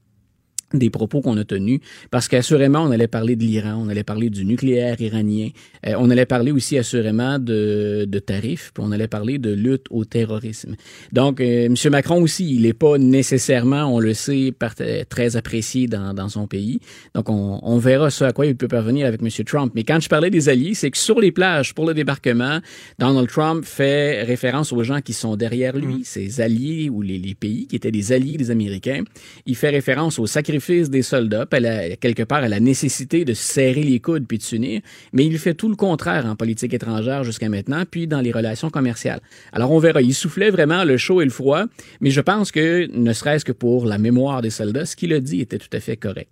des 0.75 0.91
propos 0.91 1.21
qu'on 1.21 1.37
a 1.39 1.45
tenus, 1.45 1.81
parce 2.11 2.29
qu'assurément, 2.29 2.81
on 2.81 2.91
allait 2.91 3.09
parler 3.09 3.37
de 3.37 3.43
l'Iran, 3.43 3.83
on 3.83 3.89
allait 3.89 4.05
parler 4.05 4.29
du 4.31 4.45
nucléaire 4.45 5.01
iranien, 5.01 5.49
euh, 5.87 5.95
on 5.99 6.11
allait 6.11 6.27
parler 6.27 6.53
aussi 6.53 6.77
assurément 6.77 7.39
de, 7.39 8.07
de 8.07 8.19
tarifs, 8.19 8.71
puis 8.75 8.85
on 8.87 8.93
allait 8.93 9.09
parler 9.09 9.39
de 9.39 9.51
lutte 9.51 9.87
au 9.91 10.05
terrorisme. 10.05 10.75
Donc, 11.13 11.41
euh, 11.41 11.67
M. 11.67 11.75
Macron 11.91 12.21
aussi, 12.23 12.55
il 12.55 12.63
n'est 12.63 12.75
pas 12.75 12.99
nécessairement, 12.99 13.85
on 13.85 13.99
le 13.99 14.15
sait, 14.15 14.53
par- 14.53 14.75
très 15.09 15.37
apprécié 15.37 15.87
dans, 15.87 16.13
dans 16.13 16.29
son 16.29 16.47
pays. 16.47 16.81
Donc, 17.15 17.31
on, 17.31 17.61
on 17.63 17.79
verra 17.79 18.11
ce 18.11 18.25
à 18.25 18.33
quoi 18.33 18.47
il 18.47 18.57
peut 18.57 18.69
parvenir 18.69 19.07
avec 19.07 19.23
M. 19.23 19.29
Trump. 19.45 19.73
Mais 19.75 19.85
quand 19.85 20.01
je 20.01 20.09
parlais 20.09 20.31
des 20.31 20.49
alliés, 20.49 20.75
c'est 20.75 20.91
que 20.91 20.99
sur 20.99 21.21
les 21.21 21.33
plages, 21.33 21.75
pour 21.75 21.87
le 21.87 21.95
débarquement, 21.95 22.59
Donald 22.99 23.29
Trump 23.29 23.65
fait 23.65 24.23
référence 24.23 24.73
aux 24.73 24.83
gens 24.83 25.01
qui 25.01 25.13
sont 25.15 25.37
derrière 25.37 25.77
lui, 25.77 26.05
ses 26.05 26.41
alliés 26.41 26.91
ou 26.91 27.01
les, 27.03 27.19
les 27.19 27.35
pays 27.35 27.67
qui 27.67 27.77
étaient 27.77 27.91
des 27.91 28.13
alliés 28.13 28.37
des 28.37 28.51
Américains. 28.51 29.03
Il 29.47 29.57
fait 29.57 29.71
référence 29.71 30.19
au 30.19 30.27
sacrifice 30.59 30.91
des 30.91 31.03
soldats, 31.03 31.47
puis 31.47 31.59
à 31.59 31.61
la- 31.61 31.97
quelque 31.97 32.23
part 32.23 32.43
à 32.43 32.49
la 32.49 32.61
nécessité 32.61 33.25
de 33.25 33.35
serrer 33.35 33.83
les 33.83 34.01
coudes 34.01 34.27
puis 34.27 34.39
de 34.39 34.43
s'unir, 34.43 34.81
mais 35.13 35.25
il 35.25 35.39
fait 35.39 35.55
tout 35.55 35.69
le 35.69 35.77
contraire 35.77 36.27
en 36.27 36.37
politique 36.37 36.75
étrangère 36.75 37.25
jusqu'à 37.25 37.49
maintenant, 37.49 37.85
puis 37.91 38.07
dans 38.07 38.21
les 38.21 38.33
relations 38.33 38.71
commerciales. 38.71 39.21
Alors 39.53 39.71
on 39.73 39.79
verra, 39.79 40.03
il 40.03 40.15
soufflait 40.15 40.51
vraiment 40.51 40.85
le 40.85 40.97
chaud 40.97 41.21
et 41.21 41.25
le 41.25 41.31
froid, 41.31 41.65
mais 42.01 42.11
je 42.11 42.21
pense 42.21 42.51
que, 42.53 42.87
ne 42.93 43.13
serait-ce 43.13 43.45
que 43.45 43.53
pour 43.53 43.87
la 43.87 43.99
mémoire 43.99 44.43
des 44.43 44.51
soldats, 44.51 44.87
ce 44.87 44.97
qu'il 44.97 45.13
a 45.13 45.21
dit 45.21 45.41
était 45.41 45.59
tout 45.59 45.69
à 45.73 45.81
fait 45.81 45.97
correct. 45.97 46.31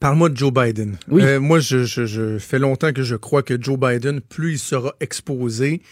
Parle-moi 0.00 0.28
de 0.28 0.36
Joe 0.36 0.52
Biden. 0.52 0.96
Oui. 1.08 1.22
Euh, 1.24 1.40
moi, 1.40 1.58
je, 1.58 1.82
je, 1.82 2.06
je 2.06 2.38
fais 2.38 2.60
longtemps 2.60 2.92
que 2.92 3.02
je 3.02 3.16
crois 3.16 3.42
que 3.42 3.60
Joe 3.60 3.76
Biden, 3.78 4.20
plus 4.20 4.52
il 4.52 4.58
sera 4.58 4.94
exposé, 5.00 5.82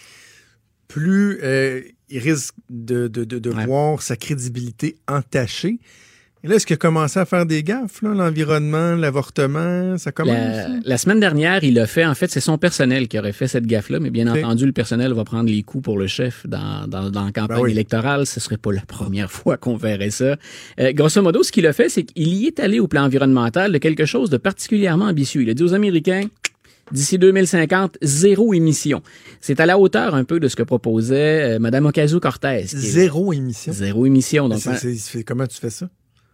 plus 0.87 1.41
euh, 1.43 1.81
il 2.09 2.21
risque 2.21 2.55
de, 2.71 3.09
de, 3.09 3.25
de, 3.25 3.41
de 3.41 3.51
Ouais. 3.51 3.67
voir 3.67 4.01
sa 4.03 4.15
crédibilité 4.15 4.97
entachée. 5.09 5.79
Et 6.45 6.49
là, 6.49 6.57
est-ce 6.57 6.67
qu'il 6.67 6.75
a 6.75 6.77
commencé 6.77 7.19
à 7.19 7.25
faire 7.25 7.45
des 7.47 7.63
gaffes, 7.65 8.03
l'environnement, 8.03 8.95
l'avortement, 8.95 9.99
ça 9.99 10.13
commence? 10.13 10.35
La, 10.37 10.63
ça? 10.65 10.69
la 10.85 10.99
semaine 10.99 11.19
dernière, 11.19 11.65
il 11.65 11.79
a 11.81 11.87
fait, 11.87 12.05
en 12.05 12.15
fait, 12.15 12.31
c'est 12.31 12.41
son 12.41 12.57
personnel 12.59 13.09
qui 13.09 13.19
aurait 13.19 13.33
fait 13.33 13.49
cette 13.49 13.67
gaffe-là, 13.67 13.99
mais 14.01 14.11
bien 14.11 14.29
entendu, 14.29 14.65
le 14.67 14.73
personnel 14.73 15.13
va 15.13 15.25
prendre 15.25 15.49
les 15.51 15.63
coups 15.63 15.83
pour 15.83 15.99
le 15.99 16.07
chef 16.07 16.47
dans, 16.47 16.87
dans, 16.87 17.11
dans 17.11 17.25
la 17.25 17.33
campagne 17.33 17.57
Ben 17.57 17.63
oui. 17.65 17.71
électorale. 17.73 18.27
Ce 18.27 18.39
serait 18.39 18.59
pas 18.59 18.71
la 18.73 18.83
première 18.83 19.31
fois 19.33 19.57
qu'on 19.57 19.77
verrait 19.77 20.11
ça. 20.11 20.37
Euh, 20.79 20.93
grosso 20.93 21.21
modo, 21.23 21.43
ce 21.43 21.51
qu'il 21.51 21.67
a 21.67 21.73
fait, 21.73 21.89
c'est 21.89 22.05
qu'il 22.05 22.29
y 22.29 22.47
est 22.47 22.61
allé 22.61 22.79
au 22.81 22.87
plan 22.87 23.05
environnemental 23.05 23.73
de 23.73 23.79
quelque 23.79 24.05
chose 24.05 24.31
de 24.31 24.37
particulièrement 24.37 25.07
ambitieux. 25.07 25.43
Il 25.43 25.51
a 25.51 25.55
dit 25.55 25.63
aux 25.63 25.75
Américains, 25.75 26.25
D'ici 26.93 27.19
2050, 27.19 27.99
zéro 28.01 28.55
émission. 28.55 29.03
C'est 29.41 29.59
à 29.59 29.67
la 29.67 29.77
hauteur 29.77 30.15
un 30.15 30.23
peu 30.23 30.39
de 30.39 30.47
ce 30.47 30.55
que 30.55 30.63
proposait 30.63 31.57
euh, 31.57 31.59
Mme 31.59 31.87
Ocasio-Cortez. 31.87 32.63
Zéro 32.67 33.33
émission? 33.33 33.73
Zéro 33.73 34.07
émission. 34.07 34.49
Donc, 34.49 34.61
c'est- 34.61 35.25
comment 35.25 35.49
tu 35.49 35.59
fais 35.59 35.71
ça? 35.71 35.89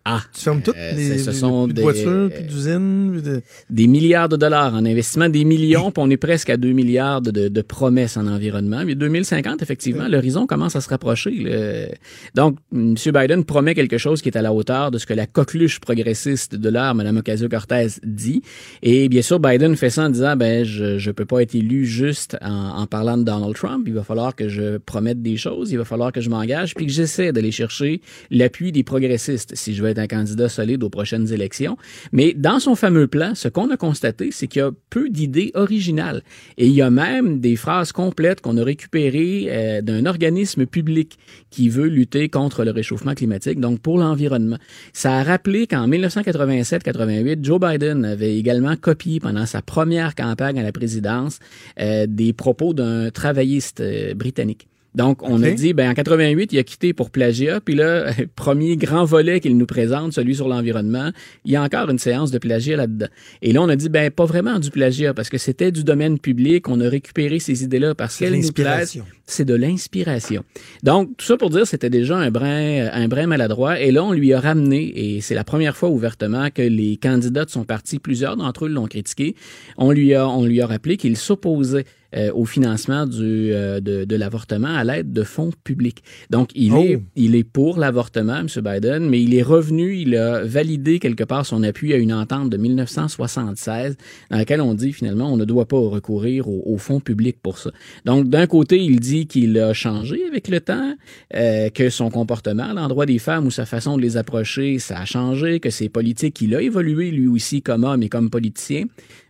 Ah, 0.05 0.20
Tu 0.34 0.40
fermes 0.40 0.62
toutes 0.62 0.76
Euh, 0.76 0.92
les, 0.94 1.18
ce 1.18 1.32
sont 1.32 1.68
des- 1.68 1.82
voitures, 1.82 2.30
plus 2.30 2.42
d'usines, 2.44 3.09
plus 3.12 3.22
de... 3.22 3.42
des 3.70 3.86
milliards 3.86 4.28
de 4.28 4.36
dollars 4.36 4.74
en 4.74 4.84
investissement, 4.84 5.28
des 5.28 5.44
millions, 5.44 5.90
puis 5.92 6.03
on 6.05 6.11
est 6.11 6.16
presque 6.16 6.50
à 6.50 6.57
2 6.57 6.72
milliards 6.72 7.20
de, 7.22 7.62
promesses 7.62 8.16
en 8.16 8.26
environnement. 8.26 8.82
Mais 8.84 8.94
2050, 8.94 9.62
effectivement, 9.62 10.09
l'horizon 10.09 10.46
commence 10.46 10.74
à 10.76 10.80
se 10.80 10.88
rapprocher. 10.88 11.88
Donc, 12.34 12.59
M. 12.72 12.94
Biden 12.96 13.44
promet 13.44 13.74
quelque 13.74 13.98
chose 13.98 14.22
qui 14.22 14.28
est 14.28 14.36
à 14.36 14.42
la 14.42 14.53
hauteur 14.53 14.90
de 14.90 14.98
ce 14.98 15.07
que 15.07 15.14
la 15.14 15.26
coqueluche 15.26 15.78
progressiste 15.80 16.55
de 16.57 16.68
l'heure, 16.68 16.94
Mme 16.94 17.18
Ocasio-Cortez, 17.18 17.86
dit. 18.05 18.42
Et 18.82 19.09
bien 19.09 19.22
sûr, 19.22 19.38
Biden 19.38 19.76
fait 19.76 19.90
ça 19.90 20.05
en 20.07 20.11
disant, 20.11 20.36
ben, 20.36 20.64
je 20.64 20.98
je 20.98 21.11
peux 21.11 21.24
pas 21.24 21.40
être 21.42 21.55
élu 21.55 21.84
juste 21.86 22.36
en, 22.42 22.78
en 22.78 22.86
parlant 22.86 23.16
de 23.16 23.22
Donald 23.24 23.55
Trump. 23.55 23.84
Il 23.86 23.94
va 23.94 24.03
falloir 24.03 24.34
que 24.34 24.48
je 24.48 24.78
promette 24.78 25.22
des 25.22 25.36
choses, 25.36 25.70
il 25.70 25.78
va 25.78 25.84
falloir 25.84 26.12
que 26.12 26.20
je 26.20 26.28
m'engage, 26.30 26.74
puis 26.74 26.86
que 26.86 26.92
j'essaie 26.92 27.32
d'aller 27.32 27.50
chercher 27.53 28.00
l'appui 28.30 28.72
des 28.72 28.82
progressistes 28.82 29.55
si 29.55 29.74
je 29.74 29.82
veux 29.82 29.91
un 29.99 30.07
candidat 30.07 30.49
solide 30.49 30.82
aux 30.82 30.90
prochaines 30.90 31.32
élections. 31.32 31.76
Mais 32.12 32.34
dans 32.34 32.61
son 32.61 32.74
fameux 32.74 33.07
plan, 33.07 33.34
ce 33.34 33.49
qu'on 33.49 33.70
a 33.70 33.76
constaté, 33.76 34.30
c'est 34.32 34.47
qu'il 34.47 34.61
y 34.61 34.64
a 34.64 34.70
peu 34.90 35.09
d'idées 35.09 35.51
originales. 35.55 36.22
Et 36.59 36.66
il 36.66 36.72
y 36.72 36.82
a 36.82 36.90
même 36.90 37.40
des 37.40 37.57
phrases 37.57 37.93
complètes 37.93 38.40
qu'on 38.40 38.57
a 38.57 38.64
récupérées 38.64 39.47
euh, 39.49 39.82
d'un 39.82 40.07
organisme 40.07 40.66
public 40.66 41.18
qui 41.51 41.68
veut 41.68 41.88
lutter 41.88 42.28
contre 42.28 42.64
le 42.64 42.70
réchauffement 42.70 43.14
climatique, 43.14 43.61
donc 43.61 43.80
pour 43.80 43.99
l'environnement. 43.99 44.59
Ça 44.93 45.14
a 45.18 45.22
rappelé 45.22 45.66
qu'en 45.66 45.88
1987-88, 45.88 47.38
Joe 47.43 47.61
Biden 47.61 48.05
avait 48.05 48.36
également 48.36 48.76
copié 48.76 49.20
pendant 49.20 49.47
sa 49.47 49.62
première 49.62 50.14
campagne 50.14 50.59
à 50.59 50.62
la 50.62 50.72
présidence 50.72 51.38
euh, 51.80 52.07
des 52.09 52.32
propos 52.32 52.74
d'un 52.74 53.11
travailliste 53.11 53.80
euh, 53.80 54.14
britannique. 54.14 54.68
Donc, 54.95 55.22
on 55.22 55.43
a 55.43 55.51
dit, 55.51 55.72
ben, 55.72 55.90
en 55.90 55.95
88, 55.95 56.53
il 56.53 56.59
a 56.59 56.62
quitté 56.62 56.93
pour 56.93 57.11
plagiat. 57.11 57.61
Puis 57.61 57.74
là, 57.74 58.12
premier 58.36 58.76
grand 58.76 59.05
volet 59.05 59.40
qu'il 59.40 59.57
nous 59.57 59.66
présente, 59.66 60.12
celui 60.12 60.34
sur 60.34 60.49
l'environnement, 60.49 61.11
il 61.45 61.53
y 61.53 61.57
a 61.57 61.62
encore 61.62 61.88
une 61.88 61.99
séance 61.99 62.30
de 62.30 62.38
plagiat 62.38 62.76
là-dedans. 62.76 63.07
Et 63.40 63.53
là, 63.53 63.62
on 63.62 63.68
a 63.68 63.76
dit, 63.76 63.88
ben, 63.88 64.11
pas 64.11 64.26
vraiment 64.26 64.59
du 64.59 64.70
plagiat, 64.70 65.14
parce 65.14 65.30
que 65.30 65.38
c'était 65.38 65.72
du 65.72 65.84
domaine 65.84 66.18
public. 66.18 66.68
On 66.68 66.80
a 66.80 66.88
récupéré 66.88 67.38
ces 67.38 67.64
idées-là 67.64 67.95
parce 67.95 68.16
qu'elles 68.18 68.38
nous 68.38 68.53
plaisent. 68.53 69.03
C'est 69.24 69.45
de 69.45 69.55
l'inspiration. 69.55 70.45
Donc, 70.82 71.16
tout 71.16 71.24
ça 71.24 71.36
pour 71.36 71.49
dire, 71.49 71.66
c'était 71.66 71.88
déjà 71.88 72.16
un 72.16 72.30
brin, 72.30 72.88
un 72.93 73.09
brin 73.09 73.26
maladroit. 73.26 73.80
Et 73.80 73.93
là, 73.93 74.05
on 74.05 74.12
lui 74.12 74.34
a 74.34 74.40
ramené, 74.40 74.93
et 74.95 75.20
c'est 75.22 75.34
la 75.34 75.45
première 75.45 75.76
fois 75.76 75.88
ouvertement 75.88 76.51
que 76.51 76.62
les 76.62 76.99
candidats 76.99 77.45
de 77.45 77.51
son 77.51 77.64
parti, 77.64 77.99
plusieurs 77.99 78.36
d'entre 78.36 78.66
eux 78.66 78.68
l'ont 78.68 78.86
critiqué, 78.86 79.36
on 79.78 79.90
lui 79.90 80.14
a, 80.14 80.28
on 80.28 80.45
lui 80.45 80.61
a 80.61 80.66
rappelé 80.66 80.97
qu'il 80.97 81.16
s'opposait 81.16 81.84
euh, 82.14 82.30
au 82.34 82.44
financement 82.44 83.06
du, 83.06 83.52
euh, 83.52 83.80
de, 83.80 84.04
de 84.04 84.16
l'avortement 84.16 84.74
à 84.74 84.84
l'aide 84.84 85.12
de 85.12 85.22
fonds 85.22 85.50
publics. 85.64 86.02
Donc, 86.30 86.50
il, 86.54 86.72
Oh. 86.72 86.82
est, 86.82 87.00
il 87.16 87.34
est 87.34 87.44
pour 87.44 87.78
l'avortement, 87.78 88.36
M. 88.40 88.46
Biden, 88.56 89.08
mais 89.08 89.22
il 89.22 89.34
est 89.34 89.42
revenu, 89.42 89.96
il 89.96 90.16
a 90.16 90.42
validé 90.44 90.98
quelque 90.98 91.24
part 91.24 91.44
son 91.46 91.62
appui 91.62 91.92
à 91.92 91.96
une 91.96 92.12
entente 92.12 92.50
de 92.50 92.56
1976 92.56 93.96
dans 94.30 94.36
laquelle 94.38 94.60
on 94.60 94.74
dit 94.74 94.92
finalement 94.92 95.32
on 95.32 95.36
ne 95.36 95.44
doit 95.44 95.66
pas 95.66 95.78
recourir 95.78 96.48
aux, 96.48 96.62
aux 96.66 96.78
fonds 96.78 97.00
publics 97.00 97.38
pour 97.42 97.58
ça. 97.58 97.70
Donc, 98.04 98.28
d'un 98.28 98.46
côté, 98.46 98.78
il 98.78 99.00
dit 99.00 99.26
qu'il 99.26 99.58
a 99.58 99.72
changé 99.72 100.24
avec 100.26 100.48
le 100.48 100.60
temps, 100.60 100.94
euh, 101.34 101.68
que 101.70 101.90
son 101.90 102.10
comportement 102.10 102.64
à 102.70 102.72
l'endroit 102.74 103.06
des 103.06 103.18
femmes 103.18 103.46
ou 103.46 103.50
sa 103.50 103.66
façon 103.66 103.96
de 103.96 104.02
les 104.02 104.16
approcher, 104.16 104.78
ça 104.78 104.98
a 104.98 105.04
changé, 105.04 105.60
que 105.60 105.70
ses 105.70 105.88
politiques, 105.88 106.40
il 106.40 106.54
a 106.54 106.62
évolué 106.62 107.10
lui 107.10 107.26
aussi 107.28 107.62
comme 107.62 107.84
homme 107.84 108.02
et 108.02 108.08
comme 108.08 108.30
politicien. 108.30 108.84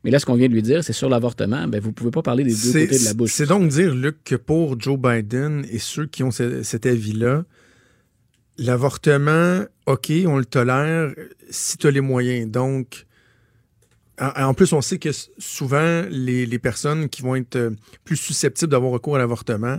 Mais 0.05 0.11
là, 0.11 0.19
ce 0.19 0.27
qu'on 0.27 0.35
vient 0.35 0.49
de 0.49 0.53
lui 0.55 0.63
dire, 0.63 0.83
c'est 0.83 0.93
sur 0.93 1.09
l'avortement, 1.09 1.69
ben, 1.69 1.81
vous 1.81 1.93
pouvez 1.93 2.11
pas 2.11 2.23
parler 2.23 2.43
des 2.45 2.55
deux 2.55 2.73
côtés 2.87 2.99
de 2.99 3.05
la 3.05 3.15
bouche. 3.15 3.31
c'est 3.33 3.47
donc 3.47 3.69
dire, 3.69 3.95
Luc, 3.95 4.17
que 4.25 4.35
pour 4.35 4.81
Joe 4.81 4.99
Biden 4.99 5.65
et 5.71 5.79
ceux 5.79 6.07
qui 6.07 6.23
ont 6.25 6.31
ce- 6.33 6.63
cet 6.65 6.87
avis-là, 6.87 7.45
l'avortement, 8.59 9.65
OK, 9.87 10.13
on 10.27 10.39
le 10.39 10.45
tolère 10.45 11.13
si 11.51 11.77
tu 11.79 11.87
as 11.87 11.91
les 11.91 12.01
moyens. 12.01 12.51
Donc, 12.51 13.07
en, 14.21 14.55
plus, 14.55 14.73
on 14.73 14.81
sait 14.81 14.99
que 14.99 15.09
souvent, 15.39 16.05
les, 16.11 16.47
les 16.47 16.59
personnes 16.59 17.09
qui 17.09 17.23
vont 17.23 17.35
être 17.35 17.57
euh, 17.57 17.71
plus 18.05 18.17
susceptibles 18.17 18.71
d'avoir 18.71 18.93
recours 18.93 19.17
à 19.17 19.19
l'avortement 19.19 19.79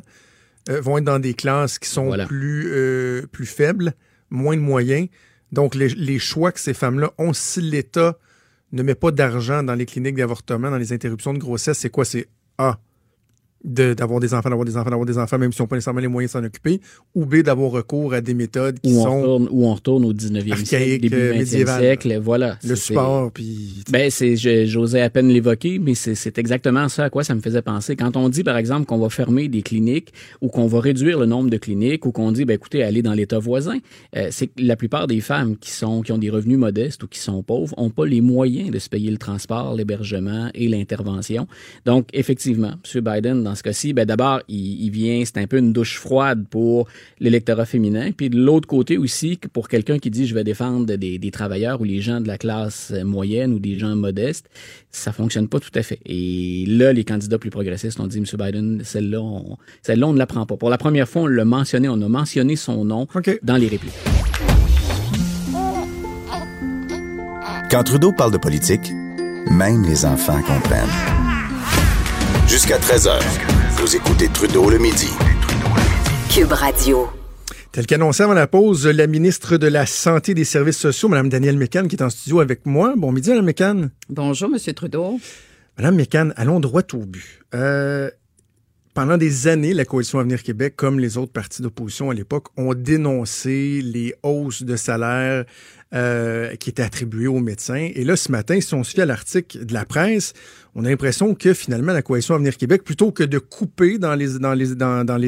euh, 0.70 0.82
vont 0.82 0.98
être 0.98 1.04
dans 1.06 1.20
des 1.20 1.34
classes 1.34 1.80
qui 1.80 1.88
sont 1.88 2.06
Voilà. 2.08 2.26
plus, 2.26 2.66
euh, 2.74 3.26
plus 3.32 3.46
faibles, 3.46 3.94
moins 4.30 4.56
de 4.56 4.62
moyens. 4.62 5.08
Donc, 5.52 5.76
les, 5.76 5.90
les 5.90 6.20
choix 6.20 6.52
que 6.52 6.60
ces 6.60 6.74
femmes-là 6.74 7.14
ont, 7.20 7.32
si 7.34 7.62
l'État 7.62 8.18
ne 8.74 8.84
met 8.84 8.96
pas 8.96 9.12
d'argent 9.12 9.64
dans 9.64 9.76
les 9.76 9.86
cliniques 9.86 10.16
d'avortement, 10.16 10.70
dans 10.70 10.78
les 10.78 10.92
interruptions 10.94 11.34
de 11.34 11.40
grossesse, 11.40 11.80
c'est 11.80 11.90
quoi? 11.90 12.06
C'est 12.06 12.28
A, 12.58 12.80
de- 13.64 13.94
d'avoir 13.94 14.20
des 14.20 14.34
enfants, 14.34 14.50
d'avoir 14.50 14.66
des 14.66 14.76
enfants, 14.78 14.90
d'avoir 14.90 15.06
des 15.06 15.18
enfants, 15.18 15.38
même 15.38 15.52
si 15.54 15.62
on 15.62 15.64
n'a 15.64 15.68
pas 15.70 15.76
nécessairement 15.76 16.00
les 16.02 16.08
moyens 16.08 16.34
de 16.34 16.40
s'en 16.40 16.44
occuper, 16.46 16.82
ou 17.16 17.26
B, 17.26 17.38
d'avoir 17.38 17.72
recours 17.72 18.14
à 18.14 18.22
des 18.22 18.34
méthodes 18.34 18.80
qui 18.80 18.92
Où 18.94 19.00
on, 19.00 19.04
sont 19.04 19.18
retourne, 19.22 19.48
où 19.52 19.66
on 19.66 19.74
retourne 19.74 20.06
au 20.06 20.14
19e 20.14 20.66
siècle, 20.66 21.02
début 21.02 21.16
euh, 21.16 21.34
20e 21.34 21.38
médiévales. 21.38 21.80
siècle. 21.82 22.20
Voilà. 22.22 22.58
le 22.68 22.76
sport, 22.76 23.32
puis... 23.32 23.84
Ben, 23.92 24.10
j'osais 24.66 25.02
à 25.02 25.10
peine 25.10 25.30
l'évoquer, 25.30 25.80
mais 25.80 25.96
c'est, 25.96 26.16
c'est 26.16 26.38
exactement 26.38 26.90
ça 26.90 27.06
à 27.06 27.10
quoi 27.10 27.24
ça 27.24 27.36
me 27.36 27.42
faisait 27.42 27.62
penser. 27.62 27.96
Quand 27.96 28.18
on 28.18 28.30
dit, 28.30 28.44
par 28.44 28.58
exemple, 28.58 28.86
qu'on 28.86 28.98
va 28.98 29.10
fermer 29.10 29.48
des 29.48 29.62
cliniques 29.62 30.14
ou 30.42 30.50
qu'on 30.50 30.68
va 30.68 30.80
réduire 30.80 31.20
le 31.20 31.26
nombre 31.26 31.50
de 31.50 31.58
cliniques 31.58 32.06
ou 32.06 32.12
qu'on 32.12 32.32
dit, 32.32 32.46
ben, 32.46 32.54
écoutez, 32.56 32.84
allez 32.84 33.02
dans 33.02 33.14
l'État 33.14 33.40
voisin, 33.40 33.78
euh, 34.16 34.28
c'est 34.32 34.48
que 34.48 34.54
la 34.62 34.76
plupart 34.76 35.08
des 35.08 35.22
femmes 35.22 35.58
qui 35.58 35.72
sont, 35.72 36.02
qui 36.02 36.12
ont 36.12 36.18
des 36.18 36.30
revenus 36.30 36.58
modestes 36.58 37.04
ou 37.04 37.08
qui 37.08 37.20
sont 37.20 37.44
pauvres 37.44 37.74
ont 37.78 37.90
pas 37.90 38.06
les 38.06 38.22
moyens 38.22 38.72
de 38.72 38.80
se 38.80 38.90
payer 38.90 39.10
le 39.12 39.18
transport, 39.18 39.76
l'hébergement 39.76 40.50
et 40.54 40.68
l'intervention. 40.68 41.48
Donc, 41.86 42.08
effectivement, 42.14 42.74
M. 42.94 43.02
Biden, 43.02 43.44
dans 43.44 43.53
ce 43.56 43.64
cas-ci, 43.64 43.94
ben, 43.94 44.06
d'abord, 44.06 44.42
il, 44.48 44.84
il 44.84 44.90
vient, 44.90 45.24
c'est 45.26 45.38
un 45.38 45.48
peu 45.48 45.58
une 45.58 45.74
douche 45.74 45.98
froide 45.98 46.46
pour 46.50 46.88
l'électorat 47.20 47.66
féminin. 47.66 48.12
Puis 48.12 48.30
de 48.30 48.38
l'autre 48.38 48.68
côté 48.68 48.98
aussi, 48.98 49.38
que 49.38 49.48
pour 49.48 49.68
quelqu'un 49.68 50.00
qui 50.00 50.10
dit, 50.10 50.28
je 50.28 50.34
vais 50.34 50.44
défendre 50.44 50.86
des, 50.86 51.18
des 51.18 51.32
travailleurs 51.32 51.82
ou 51.82 51.84
les 51.84 52.02
gens 52.02 52.22
de 52.22 52.28
la 52.28 52.38
classe 52.38 52.94
moyenne 53.04 53.54
ou 53.54 53.60
des 53.60 53.78
gens 53.78 53.96
modestes, 53.96 54.50
ça 54.92 55.12
fonctionne 55.12 55.48
pas 55.48 55.60
tout 55.60 55.72
à 55.76 55.84
fait. 55.84 56.00
Et 56.06 56.66
là, 56.68 56.94
les 56.94 57.04
candidats 57.04 57.38
plus 57.38 57.50
progressistes 57.50 58.00
ont 58.00 58.08
dit, 58.08 58.20
M. 58.20 58.26
Biden, 58.38 58.82
celle-là, 58.84 59.22
on, 59.22 59.58
celle-là, 59.82 60.08
on 60.08 60.14
ne 60.14 60.20
la 60.20 60.28
prend 60.28 60.46
pas. 60.46 60.58
Pour 60.58 60.70
la 60.70 60.78
première 60.78 61.08
fois, 61.08 61.24
on 61.24 61.28
l'a 61.28 61.46
mentionné, 61.46 61.90
on 61.90 62.02
a 62.02 62.10
mentionné 62.10 62.56
son 62.56 62.86
nom 62.86 63.08
dans 63.44 63.58
les 63.58 63.68
répliques. 63.68 63.94
Quand 67.70 67.84
Trudeau 67.84 68.12
parle 68.12 68.32
de 68.32 68.38
politique, 68.38 68.92
même 69.50 69.84
les 69.84 70.06
enfants 70.06 70.42
comprennent. 70.44 71.23
Jusqu'à 72.54 72.78
13h, 72.78 73.20
vous 73.78 73.96
écoutez 73.96 74.28
Trudeau 74.28 74.70
le 74.70 74.78
midi. 74.78 75.10
Cube 76.32 76.52
Radio. 76.52 77.08
Tel 77.72 77.88
qu'annoncé 77.88 78.22
avant 78.22 78.36
la 78.36 78.46
pause, 78.46 78.86
la 78.86 79.08
ministre 79.08 79.58
de 79.58 79.66
la 79.66 79.88
Santé 79.88 80.34
et 80.34 80.36
des 80.36 80.44
Services 80.44 80.78
sociaux, 80.78 81.10
Mme 81.10 81.30
Danielle 81.30 81.58
Mécan, 81.58 81.88
qui 81.88 81.96
est 81.96 82.04
en 82.04 82.12
studio 82.12 82.42
avec 82.42 82.68
moi. 82.68 82.94
Bon 82.96 83.12
midi, 83.12 83.32
Mme 83.32 83.46
Mécan. 83.46 83.90
Bonjour, 84.08 84.52
M. 84.54 84.74
Trudeau. 84.76 85.20
Madame 85.80 85.96
Mécan, 85.96 86.30
allons 86.36 86.60
droit 86.60 86.84
au 86.94 87.08
but. 87.08 87.40
Euh, 87.56 88.12
pendant 88.94 89.18
des 89.18 89.48
années, 89.48 89.74
la 89.74 89.86
Coalition 89.86 90.20
Avenir 90.20 90.44
Québec, 90.44 90.76
comme 90.76 91.00
les 91.00 91.18
autres 91.18 91.32
partis 91.32 91.64
d'opposition 91.64 92.12
à 92.12 92.14
l'époque, 92.14 92.50
ont 92.56 92.76
dénoncé 92.76 93.82
les 93.82 94.14
hausses 94.22 94.62
de 94.62 94.76
salaire 94.76 95.46
euh, 95.94 96.56
qui 96.56 96.70
étaient 96.70 96.84
attribuées 96.84 97.28
aux 97.28 97.40
médecins. 97.40 97.90
Et 97.94 98.04
là, 98.04 98.16
ce 98.16 98.32
matin, 98.32 98.60
si 98.60 98.74
on 98.74 98.84
se 98.84 98.92
fie 98.92 99.02
à 99.02 99.06
l'article 99.06 99.66
de 99.66 99.74
la 99.74 99.86
presse, 99.86 100.34
on 100.74 100.86
a 100.86 100.90
l'impression 100.90 101.36
que 101.36 101.54
finalement, 101.54 101.94
la 101.94 102.02
Coalition 102.02 102.34
Avenir 102.34 102.58
Québec, 102.58 102.84
plutôt 102.84 103.12
que 103.12 103.24
de 103.24 103.38
couper 103.38 104.00
dans 104.00 104.16
les, 104.16 104.28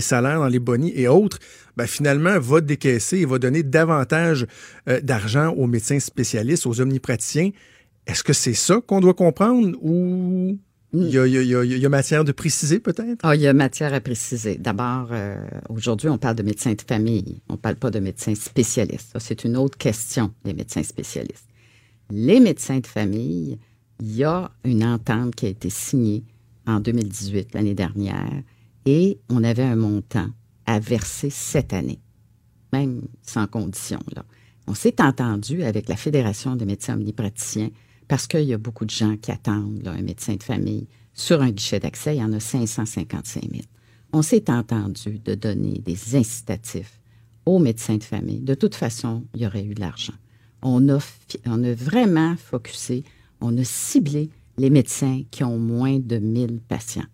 salaires, 0.01 0.39
dans 0.39 0.47
les 0.47 0.59
bonis 0.59 0.91
et 0.95 1.07
autres, 1.07 1.38
ben, 1.78 1.86
finalement, 1.86 2.39
va 2.39 2.61
décaisser 2.61 3.18
et 3.20 3.26
va 3.26 3.38
donner 3.38 3.61
davantage 3.61 4.47
euh, 4.89 4.99
d'argent 5.01 5.49
aux 5.49 5.68
médecins 5.68 5.99
spécialistes, 5.99 6.66
aux 6.66 6.82
omnipraticiens. 6.82 7.51
Est-ce 8.07 8.24
que 8.24 8.34
c'est 8.34 8.53
ça 8.55 8.82
qu'on 8.86 9.01
doit 9.01 9.13
comprendre 9.13 9.78
ou 9.82 10.57
il 11.01 11.79
y, 11.79 11.85
a, 11.85 11.89
matière 11.89 12.23
de 12.23 12.31
préciser 12.31 12.79
peut-être? 12.79 13.19
Ah, 13.23 13.35
il 13.35 13.41
y 13.41 13.47
a 13.47 13.53
matière 13.53 13.93
à 13.93 13.99
préciser. 13.99 14.57
D'abord, 14.57 15.09
euh, 15.11 15.35
aujourd'hui, 15.69 16.09
on 16.09 16.17
parle 16.17 16.35
de 16.35 16.43
médecins 16.43 16.73
de 16.73 16.81
famille. 16.81 17.41
On 17.49 17.53
ne 17.53 17.57
parle 17.57 17.75
pas 17.75 17.91
de 17.91 17.99
médecins 17.99 18.35
spécialistes. 18.35 19.15
C'est 19.19 19.43
une 19.43 19.57
autre 19.57 19.77
question, 19.77 20.33
les 20.43 20.53
médecins 20.53 20.83
spécialistes. 20.83 21.47
Les 22.11 22.39
médecins 22.39 22.79
de 22.79 22.87
famille, 22.87 23.57
il 23.99 24.15
y 24.15 24.23
a 24.23 24.51
une 24.63 24.83
entente 24.83 25.35
qui 25.35 25.45
a 25.47 25.49
été 25.49 25.69
signée 25.69 26.23
en 26.67 26.79
2018, 26.79 27.53
l'année 27.53 27.75
dernière, 27.75 28.41
et 28.85 29.19
on 29.29 29.43
avait 29.43 29.63
un 29.63 29.75
montant 29.75 30.29
à 30.65 30.79
verser 30.79 31.29
cette 31.29 31.73
année, 31.73 31.99
même 32.73 33.01
sans 33.21 33.47
condition. 33.47 33.99
On 34.67 34.73
s'est 34.73 35.01
entendu 35.01 35.63
avec 35.63 35.89
la 35.89 35.95
Fédération 35.95 36.55
des 36.55 36.65
médecins 36.65 36.95
omnipraticiens 36.95 37.69
parce 38.08 38.28
qu'il 38.28 38.43
y 38.43 38.53
a 38.53 38.58
beaucoup 38.58 38.86
de 38.86 38.91
gens 38.91 39.18
qui 39.18 39.32
attendent 39.32 39.88
un 39.88 40.01
médecin 40.01 40.36
de 40.36 40.43
famille 40.43 40.88
sur 41.14 41.41
un 41.41 41.51
guichet 41.51 41.80
d'accès. 41.80 42.16
Il 42.16 42.20
y 42.20 42.24
en 42.24 42.34
a 42.34 42.39
555 42.39 43.41
000. 43.41 43.64
On 44.14 44.22
s'est 44.22 44.49
entendu 44.49 45.20
de 45.20 45.36
donner 45.36 45.80
des 45.80 46.16
incitatifs 46.16 46.99
aux 47.45 47.60
médecins 47.60 47.97
de 47.97 48.03
famille. 48.03 48.39
De 48.39 48.53
toute 48.53 48.76
façon, 48.76 49.24
il 49.34 49.41
y 49.41 49.47
aurait 49.47 49.64
eu 49.64 49.74
de 49.74 49.80
l'argent. 49.80 50.14
On 50.62 50.89
a, 50.89 50.99
on 51.45 51.64
a 51.64 51.74
vraiment 51.74 52.36
focusé, 52.36 53.03
on 53.41 53.58
a 53.58 53.64
ciblé 53.64 54.30
les 54.58 54.70
médecins 54.70 55.22
qui 55.32 55.43
ont 55.43 55.58
moins 55.58 55.99
de 55.99 56.18
1000 56.18 56.62
patients 56.68 57.06